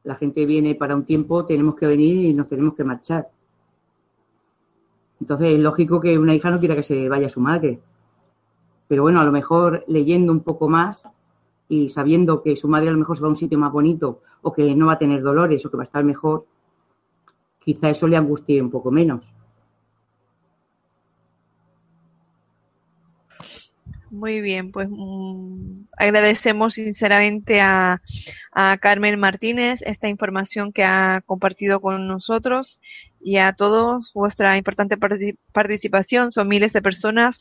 La 0.03 0.15
gente 0.15 0.45
viene 0.45 0.75
para 0.75 0.95
un 0.95 1.05
tiempo, 1.05 1.45
tenemos 1.45 1.75
que 1.75 1.87
venir 1.87 2.25
y 2.25 2.33
nos 2.33 2.47
tenemos 2.47 2.73
que 2.73 2.83
marchar. 2.83 3.29
Entonces 5.21 5.53
es 5.53 5.59
lógico 5.59 5.99
que 5.99 6.17
una 6.17 6.33
hija 6.33 6.49
no 6.49 6.59
quiera 6.59 6.75
que 6.75 6.83
se 6.83 7.09
vaya 7.09 7.29
su 7.29 7.41
madre. 7.41 7.79
Pero 8.87 9.03
bueno, 9.03 9.19
a 9.19 9.23
lo 9.23 9.31
mejor 9.31 9.83
leyendo 9.87 10.31
un 10.31 10.39
poco 10.41 10.67
más 10.67 11.03
y 11.69 11.87
sabiendo 11.89 12.41
que 12.41 12.55
su 12.55 12.67
madre 12.67 12.89
a 12.89 12.91
lo 12.91 12.97
mejor 12.97 13.15
se 13.15 13.21
va 13.21 13.27
a 13.27 13.29
un 13.29 13.37
sitio 13.37 13.59
más 13.59 13.71
bonito 13.71 14.21
o 14.41 14.51
que 14.51 14.75
no 14.75 14.87
va 14.87 14.93
a 14.93 14.99
tener 14.99 15.21
dolores 15.21 15.63
o 15.65 15.69
que 15.69 15.77
va 15.77 15.83
a 15.83 15.85
estar 15.85 16.03
mejor, 16.03 16.47
quizá 17.59 17.89
eso 17.89 18.07
le 18.07 18.17
angustie 18.17 18.61
un 18.61 18.71
poco 18.71 18.89
menos. 18.89 19.23
Muy 24.11 24.41
bien, 24.41 24.71
pues 24.71 24.89
mm, 24.89 25.83
agradecemos 25.95 26.73
sinceramente 26.73 27.61
a, 27.61 28.01
a, 28.51 28.77
Carmen 28.77 29.19
Martínez 29.19 29.83
esta 29.83 30.07
información 30.07 30.73
que 30.73 30.83
ha 30.83 31.21
compartido 31.27 31.79
con 31.79 32.07
nosotros 32.07 32.79
y 33.21 33.37
a 33.37 33.53
todos 33.53 34.13
vuestra 34.13 34.57
importante 34.57 34.97
participación. 35.51 36.31
Son 36.31 36.47
miles 36.47 36.73
de 36.73 36.81
personas 36.81 37.39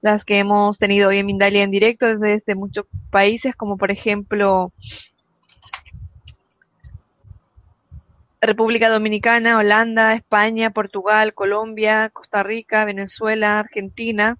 las 0.00 0.24
que 0.24 0.38
hemos 0.38 0.78
tenido 0.78 1.08
hoy 1.10 1.18
en 1.18 1.26
Mindalia 1.26 1.62
en 1.62 1.70
directo 1.70 2.18
desde 2.18 2.54
muchos 2.54 2.86
países, 3.10 3.54
como 3.56 3.76
por 3.76 3.90
ejemplo 3.90 4.72
República 8.40 8.88
Dominicana, 8.88 9.58
Holanda, 9.58 10.14
España, 10.14 10.70
Portugal, 10.70 11.34
Colombia, 11.34 12.08
Costa 12.12 12.44
Rica, 12.44 12.84
Venezuela, 12.84 13.58
Argentina. 13.58 14.38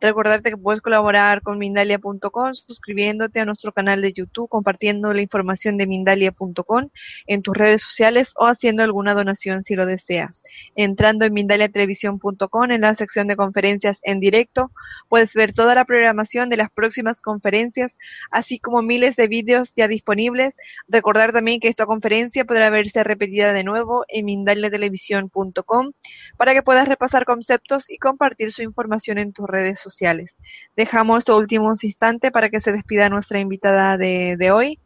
Recordarte 0.00 0.50
que 0.50 0.56
puedes 0.56 0.82
colaborar 0.82 1.42
con 1.42 1.58
Mindalia.com 1.58 2.54
suscribiéndote 2.54 3.40
a 3.40 3.44
nuestro 3.44 3.72
canal 3.72 4.02
de 4.02 4.12
YouTube, 4.12 4.48
compartiendo 4.48 5.12
la 5.12 5.22
información 5.22 5.76
de 5.76 5.86
Mindalia.com 5.86 6.88
en 7.26 7.42
tus 7.42 7.56
redes 7.56 7.82
sociales 7.82 8.32
o 8.36 8.46
haciendo 8.46 8.82
alguna 8.82 9.14
donación 9.14 9.62
si 9.62 9.76
lo 9.76 9.86
deseas. 9.86 10.42
Entrando 10.74 11.24
en 11.24 11.32
Mindaliatelevisión.com 11.32 12.70
en 12.70 12.80
la 12.80 12.94
sección 12.94 13.28
de 13.28 13.36
conferencias 13.36 14.00
en 14.02 14.18
directo, 14.20 14.72
puedes 15.08 15.34
ver 15.34 15.52
toda 15.52 15.74
la 15.74 15.84
programación 15.84 16.50
de 16.50 16.56
las 16.56 16.70
próximas 16.70 17.22
conferencias, 17.22 17.96
así 18.30 18.58
como 18.58 18.82
miles 18.82 19.14
de 19.16 19.28
vídeos 19.28 19.72
ya 19.74 19.88
disponibles. 19.88 20.56
Recordar 20.88 21.32
también 21.32 21.60
que 21.60 21.68
esta 21.68 21.86
conferencia 21.86 22.44
podrá 22.44 22.70
verse 22.70 23.02
repetida 23.02 23.35
de 23.44 23.64
nuevo 23.64 24.04
en 24.08 24.24
Mindaliatelevisión.com 24.24 25.92
para 26.36 26.54
que 26.54 26.62
puedas 26.62 26.88
repasar 26.88 27.24
conceptos 27.24 27.84
y 27.88 27.98
compartir 27.98 28.52
su 28.52 28.62
información 28.62 29.18
en 29.18 29.32
tus 29.32 29.46
redes 29.46 29.78
sociales. 29.80 30.36
Dejamos 30.76 31.18
estos 31.18 31.38
últimos 31.38 31.84
instantes 31.84 32.30
para 32.30 32.48
que 32.48 32.60
se 32.60 32.72
despida 32.72 33.08
nuestra 33.08 33.38
invitada 33.38 33.98
de, 33.98 34.36
de 34.38 34.50
hoy. 34.50 34.80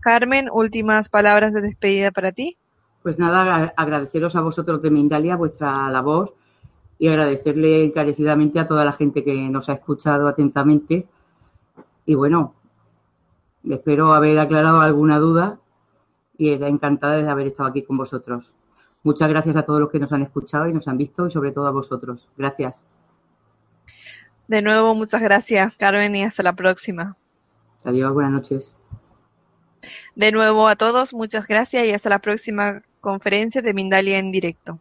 Carmen, 0.00 0.48
últimas 0.52 1.08
palabras 1.08 1.52
de 1.52 1.60
despedida 1.60 2.12
para 2.12 2.32
ti. 2.32 2.56
Pues 3.02 3.18
nada, 3.18 3.72
agradeceros 3.76 4.36
a 4.36 4.40
vosotros 4.40 4.80
de 4.82 4.90
Mindalia 4.90 5.36
vuestra 5.36 5.90
labor 5.90 6.34
y 6.98 7.08
agradecerle 7.08 7.84
encarecidamente 7.84 8.58
a 8.58 8.66
toda 8.66 8.84
la 8.84 8.92
gente 8.92 9.22
que 9.22 9.34
nos 9.34 9.68
ha 9.68 9.74
escuchado 9.74 10.28
atentamente 10.28 11.06
Y 12.06 12.14
bueno, 12.14 12.54
espero 13.68 14.14
haber 14.14 14.38
aclarado 14.38 14.80
alguna 14.80 15.18
duda 15.18 15.58
y 16.38 16.50
encantada 16.50 17.16
de 17.16 17.28
haber 17.28 17.48
estado 17.48 17.68
aquí 17.68 17.82
con 17.82 17.96
vosotros. 17.96 18.52
Muchas 19.02 19.28
gracias 19.28 19.56
a 19.56 19.62
todos 19.62 19.80
los 19.80 19.90
que 19.90 19.98
nos 19.98 20.12
han 20.12 20.22
escuchado 20.22 20.68
y 20.68 20.72
nos 20.72 20.88
han 20.88 20.98
visto 20.98 21.26
y 21.26 21.30
sobre 21.30 21.52
todo 21.52 21.66
a 21.66 21.70
vosotros. 21.70 22.28
Gracias. 22.36 22.84
De 24.48 24.62
nuevo, 24.62 24.94
muchas 24.94 25.22
gracias, 25.22 25.76
Carmen, 25.76 26.14
y 26.14 26.24
hasta 26.24 26.42
la 26.42 26.52
próxima. 26.54 27.16
Adiós, 27.84 28.12
buenas 28.12 28.32
noches. 28.32 28.72
De 30.14 30.32
nuevo 30.32 30.66
a 30.66 30.76
todos, 30.76 31.14
muchas 31.14 31.46
gracias 31.46 31.84
y 31.84 31.92
hasta 31.92 32.08
la 32.08 32.18
próxima 32.18 32.82
conferencia 33.00 33.62
de 33.62 33.74
Mindalia 33.74 34.18
en 34.18 34.32
directo. 34.32 34.80